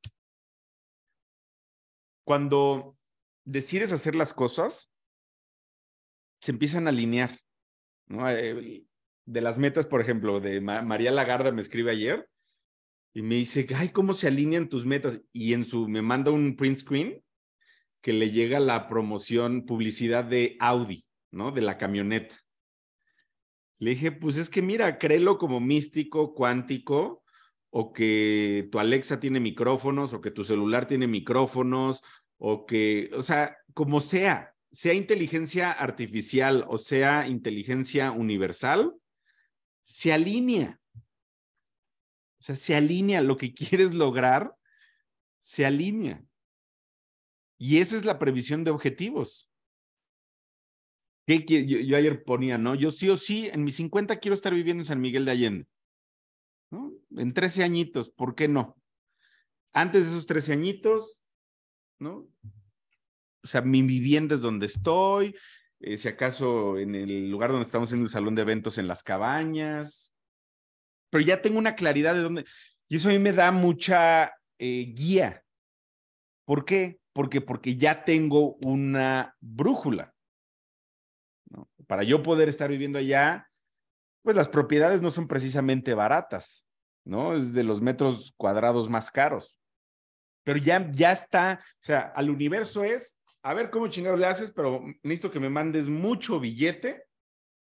Cuando 2.23 2.97
decides 3.43 3.91
hacer 3.91 4.15
las 4.15 4.33
cosas, 4.33 4.91
se 6.41 6.51
empiezan 6.51 6.87
a 6.87 6.91
alinear. 6.91 7.37
Eh, 8.09 8.83
de 9.25 9.41
las 9.41 9.57
metas, 9.57 9.85
por 9.85 10.01
ejemplo, 10.01 10.39
de 10.39 10.61
María 10.61 11.11
Lagarda 11.11 11.51
me 11.51 11.61
escribe 11.61 11.91
ayer 11.91 12.29
y 13.13 13.21
me 13.21 13.35
dice, 13.35 13.65
ay, 13.75 13.89
¿cómo 13.89 14.13
se 14.13 14.27
alinean 14.27 14.69
tus 14.69 14.85
metas? 14.85 15.21
Y 15.31 15.53
en 15.53 15.65
su, 15.65 15.87
me 15.87 16.01
manda 16.01 16.31
un 16.31 16.55
print 16.55 16.77
screen 16.77 17.23
que 18.01 18.13
le 18.13 18.31
llega 18.31 18.59
la 18.59 18.87
promoción, 18.87 19.65
publicidad 19.65 20.25
de 20.25 20.57
Audi, 20.59 21.05
¿no? 21.31 21.51
De 21.51 21.61
la 21.61 21.77
camioneta. 21.77 22.35
Le 23.79 23.91
dije, 23.91 24.11
pues 24.11 24.37
es 24.37 24.49
que 24.49 24.61
mira, 24.61 24.97
créelo 24.97 25.37
como 25.37 25.59
místico, 25.59 26.33
cuántico, 26.33 27.23
o 27.71 27.91
que 27.91 28.69
tu 28.71 28.79
Alexa 28.79 29.19
tiene 29.19 29.39
micrófonos, 29.39 30.13
o 30.13 30.21
que 30.21 30.31
tu 30.31 30.43
celular 30.43 30.87
tiene 30.87 31.07
micrófonos, 31.07 32.01
o 32.37 32.65
que, 32.65 33.09
o 33.13 33.21
sea, 33.21 33.57
como 33.73 33.99
sea, 33.99 34.54
sea 34.75 34.93
inteligencia 34.93 35.71
artificial 35.71 36.65
o 36.67 36.77
sea 36.77 37.29
inteligencia 37.29 38.11
universal, 38.11 38.93
se 39.81 40.11
alinea. 40.11 40.81
O 40.93 42.43
sea, 42.43 42.57
se 42.57 42.75
alinea 42.75 43.21
lo 43.21 43.37
que 43.37 43.53
quieres 43.53 43.93
lograr, 43.93 44.53
se 45.39 45.65
alinea. 45.65 46.21
Y 47.57 47.77
esa 47.77 47.95
es 47.95 48.03
la 48.03 48.19
previsión 48.19 48.65
de 48.65 48.71
objetivos. 48.71 49.49
Yo, 51.25 51.37
yo, 51.37 51.95
ayer 51.95 52.25
ponía, 52.25 52.57
¿no? 52.57 52.75
Yo 52.75 52.91
sí 52.91 53.07
o 53.07 53.15
sí, 53.15 53.47
en 53.47 53.63
mis 53.63 53.75
50 53.75 54.19
quiero 54.19 54.35
estar 54.35 54.53
viviendo 54.53 54.81
en 54.81 54.87
San 54.87 54.99
Miguel 54.99 55.23
de 55.23 55.31
Allende. 55.31 55.67
En 57.15 57.33
13 57.33 57.63
añitos, 57.63 58.09
¿por 58.09 58.35
qué 58.35 58.49
no? 58.49 58.75
Antes 59.71 60.03
de 60.03 60.09
esos 60.09 60.25
13 60.25 60.51
añitos, 60.51 61.17
¿no? 61.97 62.27
O 63.45 63.47
sea, 63.47 63.61
mi 63.61 63.81
vivienda 63.81 64.35
es 64.35 64.41
donde 64.41 64.65
estoy, 64.65 65.35
eh, 65.79 65.95
si 65.95 66.09
acaso 66.09 66.77
en 66.77 66.95
el 66.95 67.29
lugar 67.29 67.51
donde 67.51 67.65
estamos 67.65 67.93
en 67.93 68.01
el 68.01 68.09
salón 68.09 68.35
de 68.35 68.41
eventos, 68.41 68.77
en 68.77 68.89
las 68.89 69.01
cabañas, 69.01 70.13
pero 71.09 71.23
ya 71.23 71.41
tengo 71.41 71.57
una 71.57 71.75
claridad 71.75 72.13
de 72.13 72.21
dónde, 72.21 72.45
y 72.89 72.97
eso 72.97 73.07
a 73.07 73.11
mí 73.11 73.19
me 73.19 73.31
da 73.31 73.51
mucha 73.51 74.33
eh, 74.59 74.93
guía. 74.93 75.43
¿Por 76.45 76.65
qué? 76.65 76.99
porque, 77.15 77.39
porque 77.39 77.77
ya 77.77 78.03
tengo 78.03 78.57
una 78.65 79.37
brújula. 79.39 80.13
Para 81.87 82.03
yo 82.03 82.21
poder 82.21 82.49
estar 82.49 82.69
viviendo 82.69 82.99
allá, 82.99 83.49
pues 84.21 84.35
las 84.35 84.49
propiedades 84.49 85.01
no 85.01 85.09
son 85.11 85.25
precisamente 85.25 85.93
baratas, 85.93 86.67
¿no? 87.05 87.37
Es 87.37 87.53
de 87.53 87.63
los 87.63 87.79
metros 87.79 88.33
cuadrados 88.35 88.89
más 88.89 89.11
caros. 89.11 89.57
Pero 90.43 90.59
ya, 90.59 90.91
ya 90.91 91.13
está, 91.13 91.61
o 91.61 91.83
sea, 91.85 92.11
al 92.13 92.29
universo 92.29 92.83
es, 92.83 93.17
a 93.45 93.53
ver 93.53 93.69
cómo 93.69 93.87
chingados 93.89 94.19
le 94.19 94.25
haces, 94.25 94.51
pero 94.51 94.83
necesito 95.03 95.29
que 95.29 95.39
me 95.39 95.51
mandes 95.51 95.87
mucho 95.87 96.39
billete, 96.39 97.05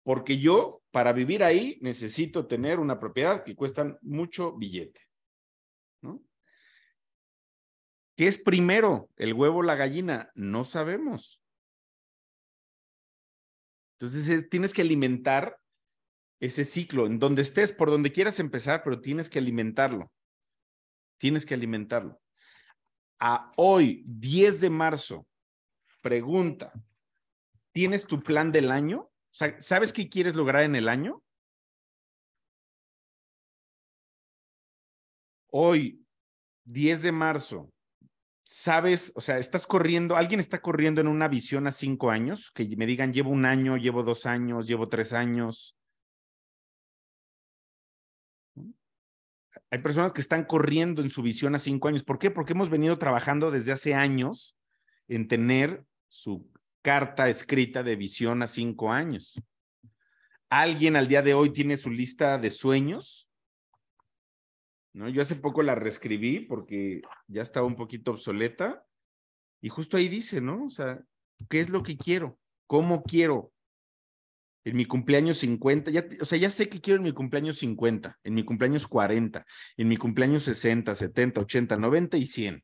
porque 0.03 0.37
yo, 0.37 0.83
para 0.91 1.11
vivir 1.11 1.43
ahí, 1.43 1.79
necesito 1.81 2.45
tener 2.45 2.79
una 2.79 2.99
propiedad 2.99 3.43
que 3.43 3.55
cuesta 3.55 3.97
mucho 4.03 4.55
billete, 4.55 5.01
¿no? 6.03 6.21
¿Qué 8.15 8.27
es 8.27 8.37
primero, 8.37 9.09
el 9.15 9.33
huevo 9.33 9.57
o 9.57 9.63
la 9.63 9.73
gallina? 9.73 10.29
No 10.35 10.65
sabemos. 10.65 11.41
Entonces 13.97 14.47
tienes 14.51 14.71
que 14.71 14.83
alimentar 14.83 15.59
ese 16.39 16.63
ciclo 16.63 17.07
en 17.07 17.17
donde 17.17 17.41
estés, 17.41 17.73
por 17.73 17.89
donde 17.89 18.11
quieras 18.11 18.39
empezar, 18.39 18.83
pero 18.83 19.01
tienes 19.01 19.31
que 19.31 19.39
alimentarlo. 19.39 20.11
Tienes 21.17 21.43
que 21.43 21.55
alimentarlo. 21.55 22.21
A 23.19 23.51
hoy, 23.57 24.03
10 24.05 24.61
de 24.61 24.69
marzo, 24.69 25.27
pregunta, 26.05 26.71
¿tienes 27.71 28.05
tu 28.05 28.21
plan 28.21 28.51
del 28.51 28.69
año? 28.69 29.09
¿Sabes 29.31 29.91
qué 29.91 30.07
quieres 30.07 30.35
lograr 30.35 30.61
en 30.61 30.75
el 30.75 30.87
año? 30.87 31.23
Hoy, 35.49 36.05
10 36.65 37.01
de 37.01 37.11
marzo, 37.11 37.73
sabes, 38.43 39.13
o 39.15 39.21
sea, 39.21 39.39
estás 39.39 39.65
corriendo, 39.65 40.15
alguien 40.15 40.39
está 40.39 40.61
corriendo 40.61 41.01
en 41.01 41.07
una 41.07 41.27
visión 41.27 41.65
a 41.65 41.71
cinco 41.71 42.11
años, 42.11 42.51
que 42.51 42.67
me 42.77 42.85
digan, 42.85 43.11
llevo 43.11 43.31
un 43.31 43.45
año, 43.45 43.75
llevo 43.75 44.03
dos 44.03 44.27
años, 44.27 44.67
llevo 44.67 44.87
tres 44.87 45.11
años. 45.11 45.75
Hay 49.71 49.79
personas 49.79 50.13
que 50.13 50.21
están 50.21 50.45
corriendo 50.45 51.01
en 51.01 51.09
su 51.09 51.23
visión 51.23 51.55
a 51.55 51.59
cinco 51.59 51.87
años. 51.87 52.03
¿Por 52.03 52.19
qué? 52.19 52.29
Porque 52.29 52.53
hemos 52.53 52.69
venido 52.69 52.99
trabajando 52.99 53.49
desde 53.49 53.71
hace 53.71 53.95
años 53.95 54.55
en 55.07 55.27
tener 55.27 55.83
su 56.09 56.49
carta 56.81 57.29
escrita 57.29 57.83
de 57.83 57.95
visión 57.95 58.41
a 58.41 58.47
cinco 58.47 58.91
años. 58.91 59.41
¿Alguien 60.49 60.95
al 60.95 61.07
día 61.07 61.21
de 61.21 61.33
hoy 61.33 61.51
tiene 61.51 61.77
su 61.77 61.89
lista 61.89 62.37
de 62.37 62.49
sueños? 62.49 63.29
¿no? 64.95 65.09
Yo 65.09 65.21
hace 65.21 65.35
poco 65.35 65.61
la 65.61 65.75
reescribí 65.75 66.39
porque 66.39 67.01
ya 67.27 67.41
estaba 67.41 67.67
un 67.67 67.75
poquito 67.75 68.11
obsoleta 68.11 68.85
y 69.61 69.69
justo 69.69 69.97
ahí 69.97 70.07
dice, 70.07 70.41
¿no? 70.41 70.65
O 70.65 70.69
sea, 70.69 71.03
¿qué 71.49 71.59
es 71.59 71.69
lo 71.69 71.83
que 71.83 71.97
quiero? 71.97 72.39
¿Cómo 72.65 73.03
quiero? 73.03 73.51
En 74.63 74.77
mi 74.77 74.85
cumpleaños 74.85 75.37
50, 75.37 75.91
ya, 75.91 76.07
o 76.21 76.25
sea, 76.25 76.39
ya 76.39 76.49
sé 76.49 76.69
que 76.69 76.81
quiero 76.81 76.97
en 76.97 77.03
mi 77.03 77.13
cumpleaños 77.13 77.57
50, 77.59 78.17
en 78.23 78.33
mi 78.33 78.43
cumpleaños 78.43 78.87
40, 78.87 79.45
en 79.77 79.87
mi 79.87 79.97
cumpleaños 79.97 80.43
60, 80.43 80.95
70, 80.95 81.41
80, 81.41 81.77
90 81.77 82.17
y 82.17 82.25
100. 82.25 82.63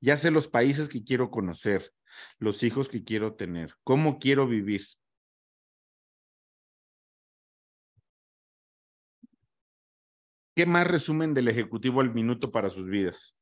Ya 0.00 0.16
sé 0.16 0.30
los 0.30 0.46
países 0.46 0.88
que 0.88 1.02
quiero 1.02 1.30
conocer, 1.30 1.92
los 2.38 2.62
hijos 2.62 2.88
que 2.88 3.02
quiero 3.02 3.34
tener, 3.34 3.74
cómo 3.82 4.18
quiero 4.18 4.46
vivir. 4.46 4.82
¿Qué 10.54 10.66
más 10.66 10.86
resumen 10.86 11.34
del 11.34 11.48
Ejecutivo 11.48 12.00
al 12.00 12.12
minuto 12.12 12.50
para 12.50 12.68
sus 12.68 12.88
vidas? 12.88 13.36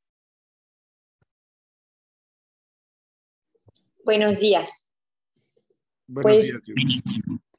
Buenos 4.05 4.39
días. 4.39 4.69
Buenos 6.07 6.33
Pues, 6.33 6.45
días. 6.45 6.63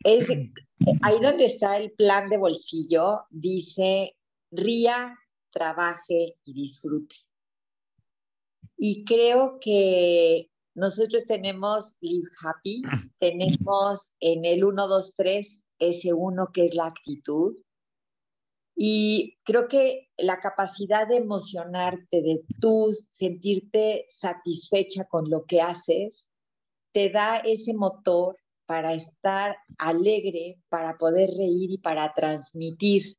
Es, 0.03 0.27
ahí 1.01 1.19
donde 1.19 1.45
está 1.45 1.77
el 1.77 1.91
plan 1.91 2.29
de 2.29 2.37
bolsillo, 2.37 3.25
dice 3.29 4.15
ría, 4.51 5.17
trabaje 5.51 6.35
y 6.45 6.53
disfrute. 6.53 7.15
Y 8.77 9.03
creo 9.05 9.57
que 9.59 10.49
nosotros 10.75 11.25
tenemos 11.25 11.97
Live 12.01 12.29
Happy, 12.43 12.81
tenemos 13.19 14.13
en 14.19 14.45
el 14.45 14.63
1, 14.63 14.87
2, 14.87 15.13
3 15.17 15.67
ese 15.79 16.13
uno 16.13 16.49
que 16.53 16.65
es 16.65 16.75
la 16.75 16.85
actitud. 16.85 17.55
Y 18.75 19.35
creo 19.43 19.67
que 19.67 20.07
la 20.17 20.39
capacidad 20.39 21.07
de 21.07 21.17
emocionarte, 21.17 22.21
de 22.21 22.43
tú 22.61 22.95
sentirte 23.09 24.05
satisfecha 24.13 25.05
con 25.05 25.29
lo 25.31 25.45
que 25.45 25.61
haces, 25.61 26.29
te 26.93 27.09
da 27.09 27.37
ese 27.37 27.73
motor 27.73 28.37
para 28.67 28.93
estar 28.93 29.57
alegre, 29.79 30.59
para 30.69 30.97
poder 30.97 31.31
reír 31.31 31.71
y 31.71 31.77
para 31.79 32.13
transmitir 32.13 33.17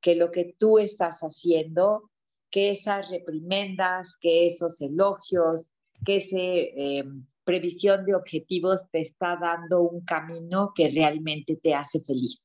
que 0.00 0.14
lo 0.14 0.30
que 0.30 0.54
tú 0.56 0.78
estás 0.78 1.18
haciendo, 1.20 2.10
que 2.50 2.70
esas 2.70 3.10
reprimendas, 3.10 4.16
que 4.20 4.48
esos 4.48 4.80
elogios, 4.80 5.70
que 6.04 6.16
esa 6.16 7.08
previsión 7.44 8.04
de 8.04 8.14
objetivos 8.14 8.88
te 8.90 9.00
está 9.00 9.36
dando 9.36 9.82
un 9.82 10.04
camino 10.04 10.72
que 10.74 10.90
realmente 10.90 11.56
te 11.56 11.74
hace 11.74 12.00
feliz. 12.00 12.42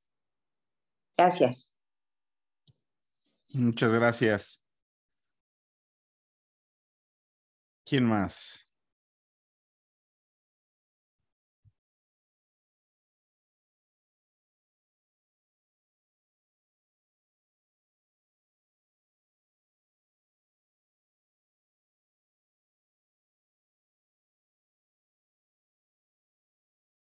Gracias. 1.18 1.70
Muchas 3.54 3.92
gracias. 3.92 4.62
¿Quién 7.84 8.06
más? 8.06 8.71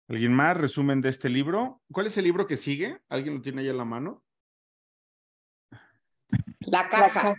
¿Alguien 0.07 0.33
más? 0.33 0.55
Resumen 0.55 1.01
de 1.01 1.09
este 1.09 1.29
libro. 1.29 1.81
¿Cuál 1.91 2.05
es 2.05 2.17
el 2.17 2.25
libro 2.25 2.45
que 2.45 2.55
sigue? 2.55 3.01
¿Alguien 3.09 3.35
lo 3.35 3.41
tiene 3.41 3.61
ahí 3.61 3.69
en 3.69 3.77
la 3.77 3.85
mano? 3.85 4.23
La 6.59 6.87
caja. 6.89 7.35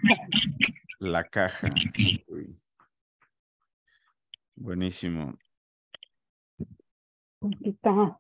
La 0.99 1.25
caja. 1.25 1.69
Uy. 2.27 2.59
Buenísimo. 4.57 5.39
Aquí 7.41 7.69
está. 7.69 8.17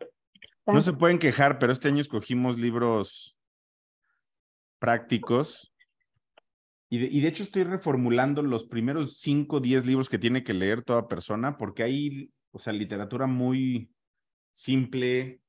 No 0.67 0.81
se 0.81 0.93
pueden 0.93 1.19
quejar, 1.19 1.59
pero 1.59 1.73
este 1.73 1.89
año 1.89 2.01
escogimos 2.01 2.59
libros 2.59 3.37
prácticos. 4.79 5.73
Y 6.89 6.99
de, 6.99 7.07
y 7.07 7.21
de 7.21 7.29
hecho 7.29 7.43
estoy 7.43 7.65
reformulando 7.65 8.43
los 8.43 8.65
primeros 8.65 9.19
5 9.19 9.57
o 9.57 9.61
10 9.61 9.87
libros 9.87 10.09
que 10.09 10.19
tiene 10.19 10.45
que 10.45 10.55
leer 10.55 10.83
toda 10.83 11.09
persona, 11.09 11.57
porque 11.57 11.83
hay, 11.83 12.31
o 12.53 12.61
sea, 12.61 12.73
literatura 12.73 13.27
muy 13.27 13.91
simple, 14.57 15.43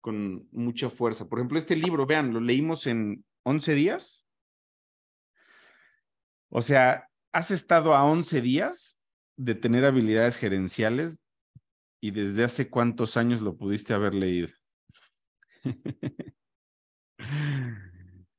con 0.00 0.48
mucha 0.52 0.88
fuerza. 0.88 1.28
Por 1.28 1.38
ejemplo, 1.38 1.58
este 1.58 1.76
libro, 1.76 2.06
vean, 2.06 2.32
lo 2.32 2.40
leímos 2.40 2.86
en 2.86 3.24
11 3.42 3.74
días. 3.74 4.26
O 6.48 6.62
sea, 6.62 7.08
has 7.30 7.50
estado 7.50 7.94
a 7.94 8.04
11 8.04 8.40
días 8.40 8.98
de 9.36 9.54
tener 9.54 9.84
habilidades 9.84 10.38
gerenciales 10.38 11.20
y 12.00 12.10
desde 12.12 12.42
hace 12.42 12.70
cuántos 12.70 13.18
años 13.18 13.42
lo 13.42 13.56
pudiste 13.58 13.92
haber 13.92 14.14
leído. 14.14 14.48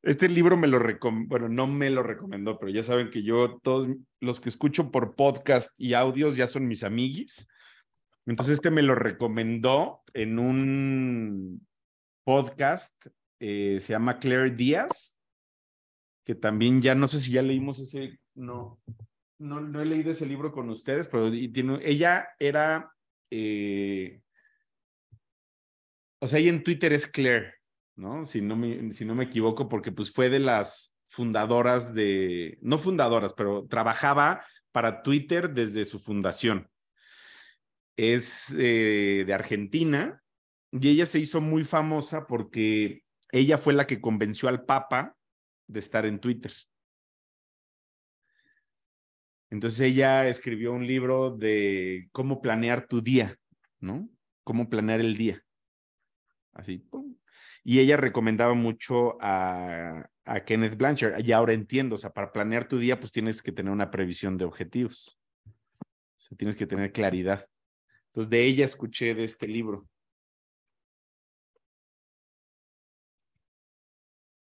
Este 0.01 0.27
libro 0.27 0.57
me 0.57 0.67
lo 0.67 0.79
recomendó, 0.79 1.27
bueno, 1.27 1.49
no 1.49 1.67
me 1.67 1.89
lo 1.91 2.01
recomendó, 2.01 2.57
pero 2.57 2.71
ya 2.71 2.81
saben 2.81 3.11
que 3.11 3.21
yo, 3.21 3.59
todos 3.61 3.89
los 4.21 4.39
que 4.39 4.49
escucho 4.49 4.91
por 4.91 5.15
podcast 5.15 5.79
y 5.79 5.93
audios 5.93 6.35
ya 6.35 6.47
son 6.47 6.67
mis 6.67 6.83
amiguis. 6.83 7.47
Entonces 8.29 8.55
este 8.55 8.69
me 8.69 8.83
lo 8.83 8.93
recomendó 8.93 10.03
en 10.13 10.37
un 10.37 11.67
podcast, 12.23 13.07
eh, 13.39 13.79
se 13.81 13.93
llama 13.93 14.19
Claire 14.19 14.51
Díaz, 14.51 15.19
que 16.23 16.35
también 16.35 16.79
ya 16.79 16.93
no 16.93 17.07
sé 17.07 17.19
si 17.19 17.31
ya 17.31 17.41
leímos 17.41 17.79
ese, 17.79 18.19
no, 18.35 18.79
no, 19.39 19.61
no 19.61 19.81
he 19.81 19.85
leído 19.85 20.11
ese 20.11 20.27
libro 20.27 20.51
con 20.51 20.69
ustedes, 20.69 21.07
pero 21.07 21.31
tiene, 21.31 21.79
ella 21.81 22.29
era, 22.37 22.93
eh, 23.31 24.21
o 26.21 26.27
sea, 26.27 26.37
ella 26.37 26.51
en 26.51 26.63
Twitter 26.63 26.93
es 26.93 27.07
Claire, 27.07 27.55
¿no? 27.95 28.27
Si 28.27 28.41
no, 28.41 28.55
me, 28.55 28.93
si 28.93 29.05
no 29.05 29.15
me 29.15 29.23
equivoco, 29.23 29.67
porque 29.67 29.91
pues 29.91 30.13
fue 30.13 30.29
de 30.29 30.39
las 30.39 30.95
fundadoras 31.07 31.95
de, 31.95 32.59
no 32.61 32.77
fundadoras, 32.77 33.33
pero 33.33 33.65
trabajaba 33.65 34.45
para 34.71 35.01
Twitter 35.01 35.49
desde 35.51 35.83
su 35.83 35.97
fundación. 35.97 36.69
Es 38.01 38.55
eh, 38.57 39.25
de 39.27 39.33
Argentina 39.33 40.23
y 40.71 40.87
ella 40.87 41.05
se 41.05 41.19
hizo 41.19 41.41
muy 41.41 41.65
famosa 41.65 42.27
porque 42.27 43.03
ella 43.29 43.57
fue 43.57 43.73
la 43.73 43.87
que 43.87 43.99
convenció 43.99 44.47
al 44.47 44.63
Papa 44.63 45.17
de 45.67 45.79
estar 45.79 46.05
en 46.05 46.19
Twitter. 46.19 46.53
Entonces 49.49 49.81
ella 49.81 50.29
escribió 50.29 50.71
un 50.71 50.87
libro 50.87 51.31
de 51.31 52.07
cómo 52.13 52.41
planear 52.41 52.87
tu 52.87 53.01
día, 53.01 53.37
¿no? 53.81 54.09
Cómo 54.45 54.69
planear 54.69 55.01
el 55.01 55.17
día. 55.17 55.43
Así. 56.53 56.87
Y 57.65 57.79
ella 57.79 57.97
recomendaba 57.97 58.53
mucho 58.53 59.17
a, 59.19 60.09
a, 60.23 60.45
Kenneth 60.45 60.77
Blanchard. 60.77 61.19
Y 61.19 61.33
ahora 61.33 61.51
entiendo, 61.51 61.95
o 61.95 61.97
sea, 61.97 62.11
para 62.11 62.31
planear 62.31 62.65
tu 62.65 62.79
día, 62.79 62.97
pues 62.97 63.11
tienes 63.11 63.41
que 63.41 63.51
tener 63.51 63.73
una 63.73 63.91
previsión 63.91 64.37
de 64.37 64.45
objetivos. 64.45 65.19
O 65.83 66.21
sea, 66.21 66.37
tienes 66.37 66.55
que 66.55 66.65
tener 66.65 66.93
claridad. 66.93 67.45
Entonces, 68.09 68.29
de 68.29 68.43
ella 68.43 68.65
escuché 68.65 69.13
de 69.13 69.23
este 69.23 69.47
libro. 69.47 69.87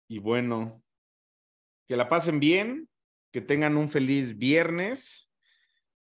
Y 0.08 0.20
bueno, 0.20 0.82
que 1.88 1.96
la 1.96 2.10
pasen 2.10 2.40
bien, 2.40 2.90
que 3.32 3.42
tengan 3.42 3.78
un 3.78 3.90
feliz 3.90 4.38
viernes. 4.38 5.32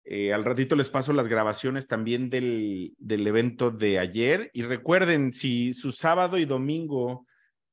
Eh, 0.03 0.33
al 0.33 0.45
ratito 0.45 0.75
les 0.75 0.89
paso 0.89 1.13
las 1.13 1.27
grabaciones 1.27 1.87
también 1.87 2.29
del, 2.29 2.93
del, 2.97 3.27
evento 3.27 3.71
de 3.71 3.99
ayer. 3.99 4.49
Y 4.53 4.63
recuerden, 4.63 5.31
si 5.33 5.73
su 5.73 5.91
sábado 5.91 6.37
y 6.37 6.45
domingo 6.45 7.27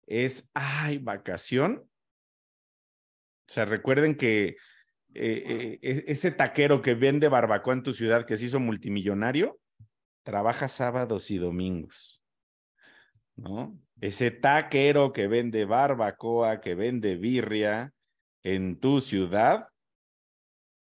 es, 0.06 0.50
ay, 0.54 0.98
vacación. 0.98 1.88
O 3.46 3.52
sea, 3.52 3.64
recuerden 3.66 4.16
que 4.16 4.56
eh, 5.14 5.78
eh, 5.80 6.04
ese 6.08 6.32
taquero 6.32 6.82
que 6.82 6.94
vende 6.94 7.28
barbacoa 7.28 7.74
en 7.74 7.82
tu 7.82 7.92
ciudad, 7.92 8.26
que 8.26 8.36
se 8.36 8.46
hizo 8.46 8.60
multimillonario, 8.60 9.58
trabaja 10.24 10.68
sábados 10.68 11.30
y 11.30 11.38
domingos. 11.38 12.22
¿No? 13.36 13.78
Ese 14.00 14.30
taquero 14.30 15.12
que 15.12 15.28
vende 15.28 15.64
barbacoa, 15.64 16.60
que 16.60 16.74
vende 16.74 17.16
birria 17.16 17.92
en 18.42 18.78
tu 18.78 19.00
ciudad, 19.00 19.68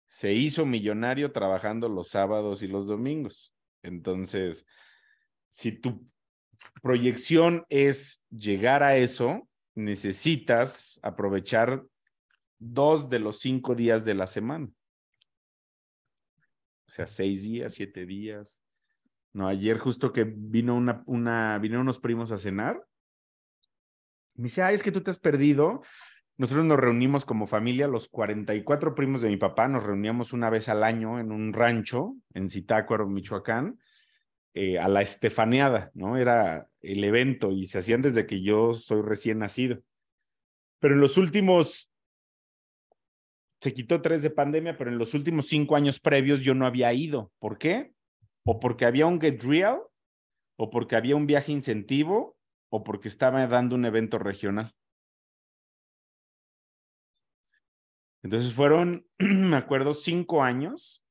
se 0.07 0.33
hizo 0.33 0.65
millonario 0.65 1.33
trabajando 1.33 1.89
los 1.89 2.09
sábados 2.09 2.63
y 2.63 2.69
los 2.69 2.87
domingos. 2.87 3.53
Entonces, 3.83 4.65
si 5.49 5.73
tu 5.73 6.09
proyección 6.83 7.65
es 7.69 8.25
llegar 8.31 8.83
a 8.83 8.97
eso, 8.97 9.49
necesitas 9.75 11.01
aprovechar 11.03 11.85
dos 12.65 13.11
de 13.11 13.19
los 13.19 13.39
cinco 13.41 13.75
días 13.75 14.05
de 14.05 14.15
la 14.15 14.27
semana. 14.27 14.69
O 16.87 16.91
sea, 16.91 17.07
seis 17.07 17.43
días, 17.43 17.75
siete 17.75 18.07
días. 18.07 18.61
No, 19.33 19.49
ayer 19.49 19.79
justo 19.79 20.13
que 20.13 20.25
vino 20.25 20.75
una, 20.75 21.03
una, 21.07 21.59
vinieron 21.59 21.83
unos 21.83 21.99
primos 21.99 22.31
a 22.31 22.39
cenar. 22.39 22.85
Me 24.35 24.45
dice, 24.45 24.63
ay, 24.63 24.75
es 24.75 24.83
que 24.83 24.93
tú 24.93 25.01
te 25.01 25.11
has 25.11 25.19
perdido. 25.19 25.83
Nosotros 26.37 26.65
nos 26.65 26.79
reunimos 26.79 27.25
como 27.25 27.47
familia, 27.47 27.87
los 27.87 28.09
44 28.09 28.95
primos 28.95 29.23
de 29.23 29.29
mi 29.29 29.37
papá, 29.37 29.69
nos 29.69 29.85
reuníamos 29.85 30.33
una 30.33 30.51
vez 30.51 30.69
al 30.69 30.83
año 30.83 31.21
en 31.21 31.31
un 31.31 31.53
rancho 31.53 32.17
en 32.33 32.49
Zitácuaro, 32.49 33.09
Michoacán, 33.09 33.79
eh, 34.55 34.79
a 34.79 34.89
la 34.89 35.03
estefaneada, 35.03 35.93
¿no? 35.95 36.17
Era 36.17 36.69
el 36.81 37.05
evento 37.05 37.53
y 37.53 37.67
se 37.67 37.79
hacían 37.79 38.03
desde 38.03 38.27
que 38.27 38.43
yo 38.43 38.73
soy 38.73 39.03
recién 39.03 39.39
nacido. 39.39 39.81
Pero 40.81 40.95
en 40.95 41.01
los 41.01 41.19
últimos, 41.19 41.94
se 43.65 43.73
quitó 43.73 44.03
tres 44.03 44.21
de 44.21 44.29
pandemia, 44.29 44.77
pero 44.77 44.91
en 44.91 44.99
los 44.99 45.15
últimos 45.15 45.47
cinco 45.47 45.75
años 45.75 45.99
previos 45.99 46.43
yo 46.43 46.55
no 46.55 46.67
había 46.67 46.93
ido. 46.93 47.33
¿Por 47.39 47.57
qué? 47.57 47.95
O 48.45 48.61
porque 48.61 48.85
había 48.85 49.07
un 49.07 49.19
Get 49.19 49.43
Real, 49.43 49.81
o 50.59 50.69
porque 50.69 50.97
había 50.97 51.17
un 51.17 51.27
viaje 51.27 51.51
incentivo, 51.51 52.37
o 52.71 52.85
porque 52.85 53.09
estaba 53.09 53.47
dando 53.47 53.75
un 53.75 53.87
evento 53.87 54.19
regional. 54.19 54.75
Entonces 58.23 58.53
fueron, 58.53 59.07
me 59.19 59.57
acuerdo, 59.57 59.95
cinco 59.95 60.43
años 60.43 61.03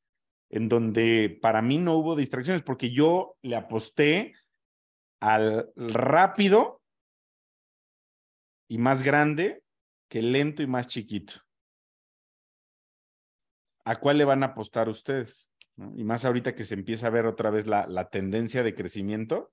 en 0.51 0.69
donde 0.69 1.35
para 1.41 1.63
mí 1.63 1.79
no 1.79 1.95
hubo 1.97 2.15
distracciones 2.15 2.61
porque 2.61 2.91
yo 2.91 3.35
le 3.41 3.55
aposté 3.55 4.33
al 5.19 5.73
rápido 5.75 6.83
y 8.69 8.77
más 8.77 9.01
grande 9.01 9.63
que 10.07 10.21
lento 10.21 10.61
y 10.61 10.67
más 10.67 10.85
chiquito. 10.85 11.41
¿A 13.85 13.99
cuál 13.99 14.17
le 14.17 14.25
van 14.25 14.43
a 14.43 14.47
apostar 14.47 14.89
ustedes? 14.89 15.51
Y 15.95 16.03
más 16.03 16.23
ahorita 16.25 16.55
que 16.55 16.63
se 16.63 16.75
empieza 16.75 17.07
a 17.07 17.11
ver 17.11 17.25
otra 17.25 17.49
vez 17.49 17.67
la, 17.67 18.09
tendencia 18.09 18.63
de 18.63 18.75
crecimiento. 18.75 19.51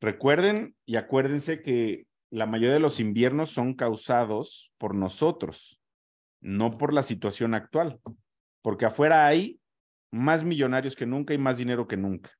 Recuerden 0.00 0.74
y 0.84 0.96
acuérdense 0.96 1.62
que 1.62 2.06
la 2.30 2.46
mayoría 2.46 2.74
de 2.74 2.80
los 2.80 2.98
inviernos 2.98 3.50
son 3.50 3.74
causados 3.74 4.72
por 4.78 4.94
nosotros, 4.94 5.80
no 6.40 6.70
por 6.78 6.92
la 6.92 7.02
situación 7.02 7.54
actual, 7.54 8.00
porque 8.62 8.86
afuera 8.86 9.26
hay 9.26 9.60
más 10.10 10.42
millonarios 10.44 10.96
que 10.96 11.06
nunca 11.06 11.34
y 11.34 11.38
más 11.38 11.58
dinero 11.58 11.86
que 11.86 11.96
nunca. 11.96 12.30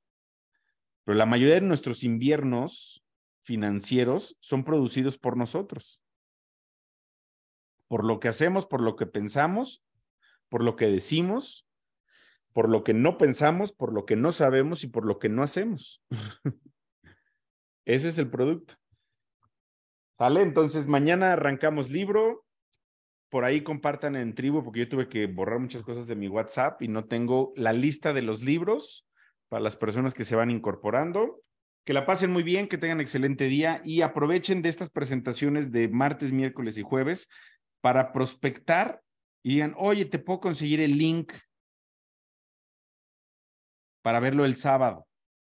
Pero 1.05 1.16
la 1.16 1.26
mayoría 1.26 1.57
de 1.57 1.61
nuestros 1.61 2.05
inviernos 2.05 3.05
financieros 3.43 4.37
son 4.41 4.64
producidos 4.64 5.18
por 5.18 5.37
nosotros. 5.37 6.01
Por 7.87 8.05
lo 8.05 8.18
que 8.18 8.28
hacemos, 8.28 8.66
por 8.66 8.80
lo 8.80 8.97
que 8.97 9.07
pensamos, 9.07 9.85
por 10.53 10.62
lo 10.62 10.76
que 10.76 10.84
decimos, 10.84 11.66
por 12.53 12.68
lo 12.68 12.84
que 12.84 12.92
no 12.92 13.16
pensamos, 13.16 13.72
por 13.72 13.90
lo 13.94 14.05
que 14.05 14.16
no 14.16 14.32
sabemos 14.32 14.84
y 14.84 14.86
por 14.86 15.07
lo 15.07 15.18
que 15.18 15.30
no 15.30 15.42
hacemos. 15.42 16.05
Ese 17.86 18.09
es 18.09 18.18
el 18.18 18.28
producto. 18.28 18.74
¿Sale? 20.18 20.42
Entonces, 20.42 20.88
mañana 20.88 21.32
arrancamos 21.32 21.88
libro 21.88 22.44
por 23.30 23.46
ahí 23.46 23.62
compartan 23.62 24.14
en 24.14 24.34
tribu, 24.34 24.62
porque 24.62 24.80
yo 24.80 24.90
tuve 24.90 25.09
que 25.09 25.26
borrar 25.26 25.59
muchas 25.59 25.82
cosas 25.84 26.07
de 26.07 26.16
mi 26.16 26.28
WhatsApp 26.28 26.82
y 26.82 26.88
no 26.88 27.07
tengo 27.07 27.55
la 27.57 27.72
lista 27.72 28.12
de 28.12 28.20
los 28.20 28.42
libros 28.42 29.07
para 29.48 29.62
las 29.62 29.76
personas 29.76 30.12
que 30.12 30.26
se 30.26 30.36
van 30.36 30.50
incorporando. 30.50 31.40
Que 31.86 31.94
la 31.94 32.05
pasen 32.05 32.30
muy 32.30 32.42
bien, 32.42 32.68
que 32.68 32.76
tengan 32.76 33.00
excelente 33.00 33.46
día 33.46 33.80
y 33.86 34.03
aprovechen 34.03 34.61
de 34.61 34.68
estas 34.68 34.90
presentaciones 34.90 35.72
de 35.72 35.88
martes, 35.88 36.30
miércoles 36.30 36.76
y 36.76 36.82
jueves 36.82 37.30
para 37.80 38.12
prospectar 38.12 39.00
y 39.43 39.55
digan, 39.55 39.74
oye, 39.76 40.05
te 40.05 40.18
puedo 40.18 40.40
conseguir 40.40 40.80
el 40.80 40.97
link 40.97 41.32
para 44.03 44.20
verlo 44.20 44.45
el 44.45 44.57
sábado, 44.57 45.07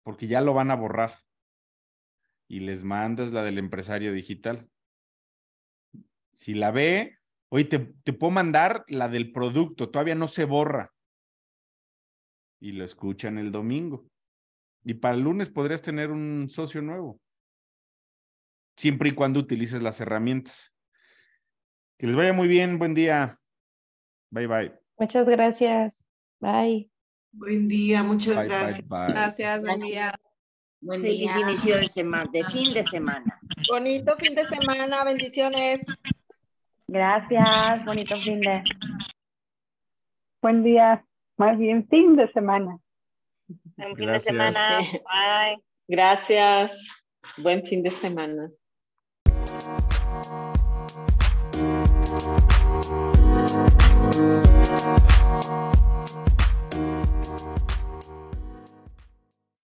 porque 0.03 0.27
ya 0.27 0.41
lo 0.41 0.55
van 0.55 0.71
a 0.71 0.77
borrar. 0.77 1.19
Y 2.49 2.61
les 2.61 2.85
mandas 2.85 3.33
la 3.33 3.43
del 3.43 3.59
empresario 3.59 4.13
digital. 4.13 4.69
Si 6.35 6.55
la 6.55 6.71
ve, 6.71 7.19
Oye, 7.55 7.67
te, 7.67 7.79
te 7.79 8.13
puedo 8.13 8.33
mandar 8.33 8.85
la 8.89 9.09
del 9.09 9.31
producto, 9.31 9.89
todavía 9.89 10.17
no 10.17 10.27
se 10.27 10.45
borra. 10.45 10.93
Y 12.61 12.73
lo 12.73 12.85
escuchan 12.85 13.39
el 13.39 13.53
domingo. 13.53 14.09
Y 14.83 14.95
para 14.95 15.15
el 15.15 15.21
lunes 15.21 15.51
podrías 15.51 15.81
tener 15.81 16.11
un 16.11 16.49
socio 16.51 16.83
nuevo. 16.83 17.21
Siempre 18.77 19.11
y 19.11 19.13
cuando 19.13 19.39
utilices 19.39 19.81
las 19.83 20.01
herramientas. 20.01 20.75
Que 21.97 22.09
les 22.09 22.17
vaya 22.17 22.33
muy 22.33 22.49
bien. 22.49 22.77
Buen 22.77 22.93
día. 22.93 23.39
Bye, 24.35 24.49
bye. 24.49 24.73
Muchas 24.99 25.29
gracias. 25.29 26.05
Bye. 26.41 26.91
Buen 27.31 27.69
día, 27.69 28.03
muchas 28.03 28.35
Bye, 28.35 28.49
gracias. 28.49 28.89
bye, 28.89 28.99
bye. 28.99 29.13
Gracias, 29.15 29.61
buen 29.63 29.81
día. 29.81 30.15
Buen 30.81 31.03
Feliz 31.03 31.33
día. 31.33 31.41
inicio 31.47 31.77
de 31.77 31.87
semana, 31.87 32.29
de 32.33 32.45
fin 32.47 32.75
de 32.75 32.83
semana. 32.83 33.41
Bonito 33.71 34.17
fin 34.17 34.35
de 34.35 34.45
semana, 34.47 35.05
bendiciones. 35.05 35.83
Gracias. 36.89 37.85
Bonito 37.85 38.17
fin 38.23 38.41
de. 38.41 38.65
Buen 40.43 40.65
día, 40.65 41.05
más 41.39 41.57
bien 41.57 41.87
fin 41.87 42.17
de 42.17 42.27
semana. 42.33 42.77
Buen 43.77 43.95
fin 43.97 44.07
Gracias. 44.07 44.25
de 44.25 44.31
semana. 44.31 44.79
Bye. 44.91 45.65
Gracias. 45.87 46.73
Buen 47.39 47.65
fin 47.65 47.85
de 47.85 47.91
semana. 47.93 48.51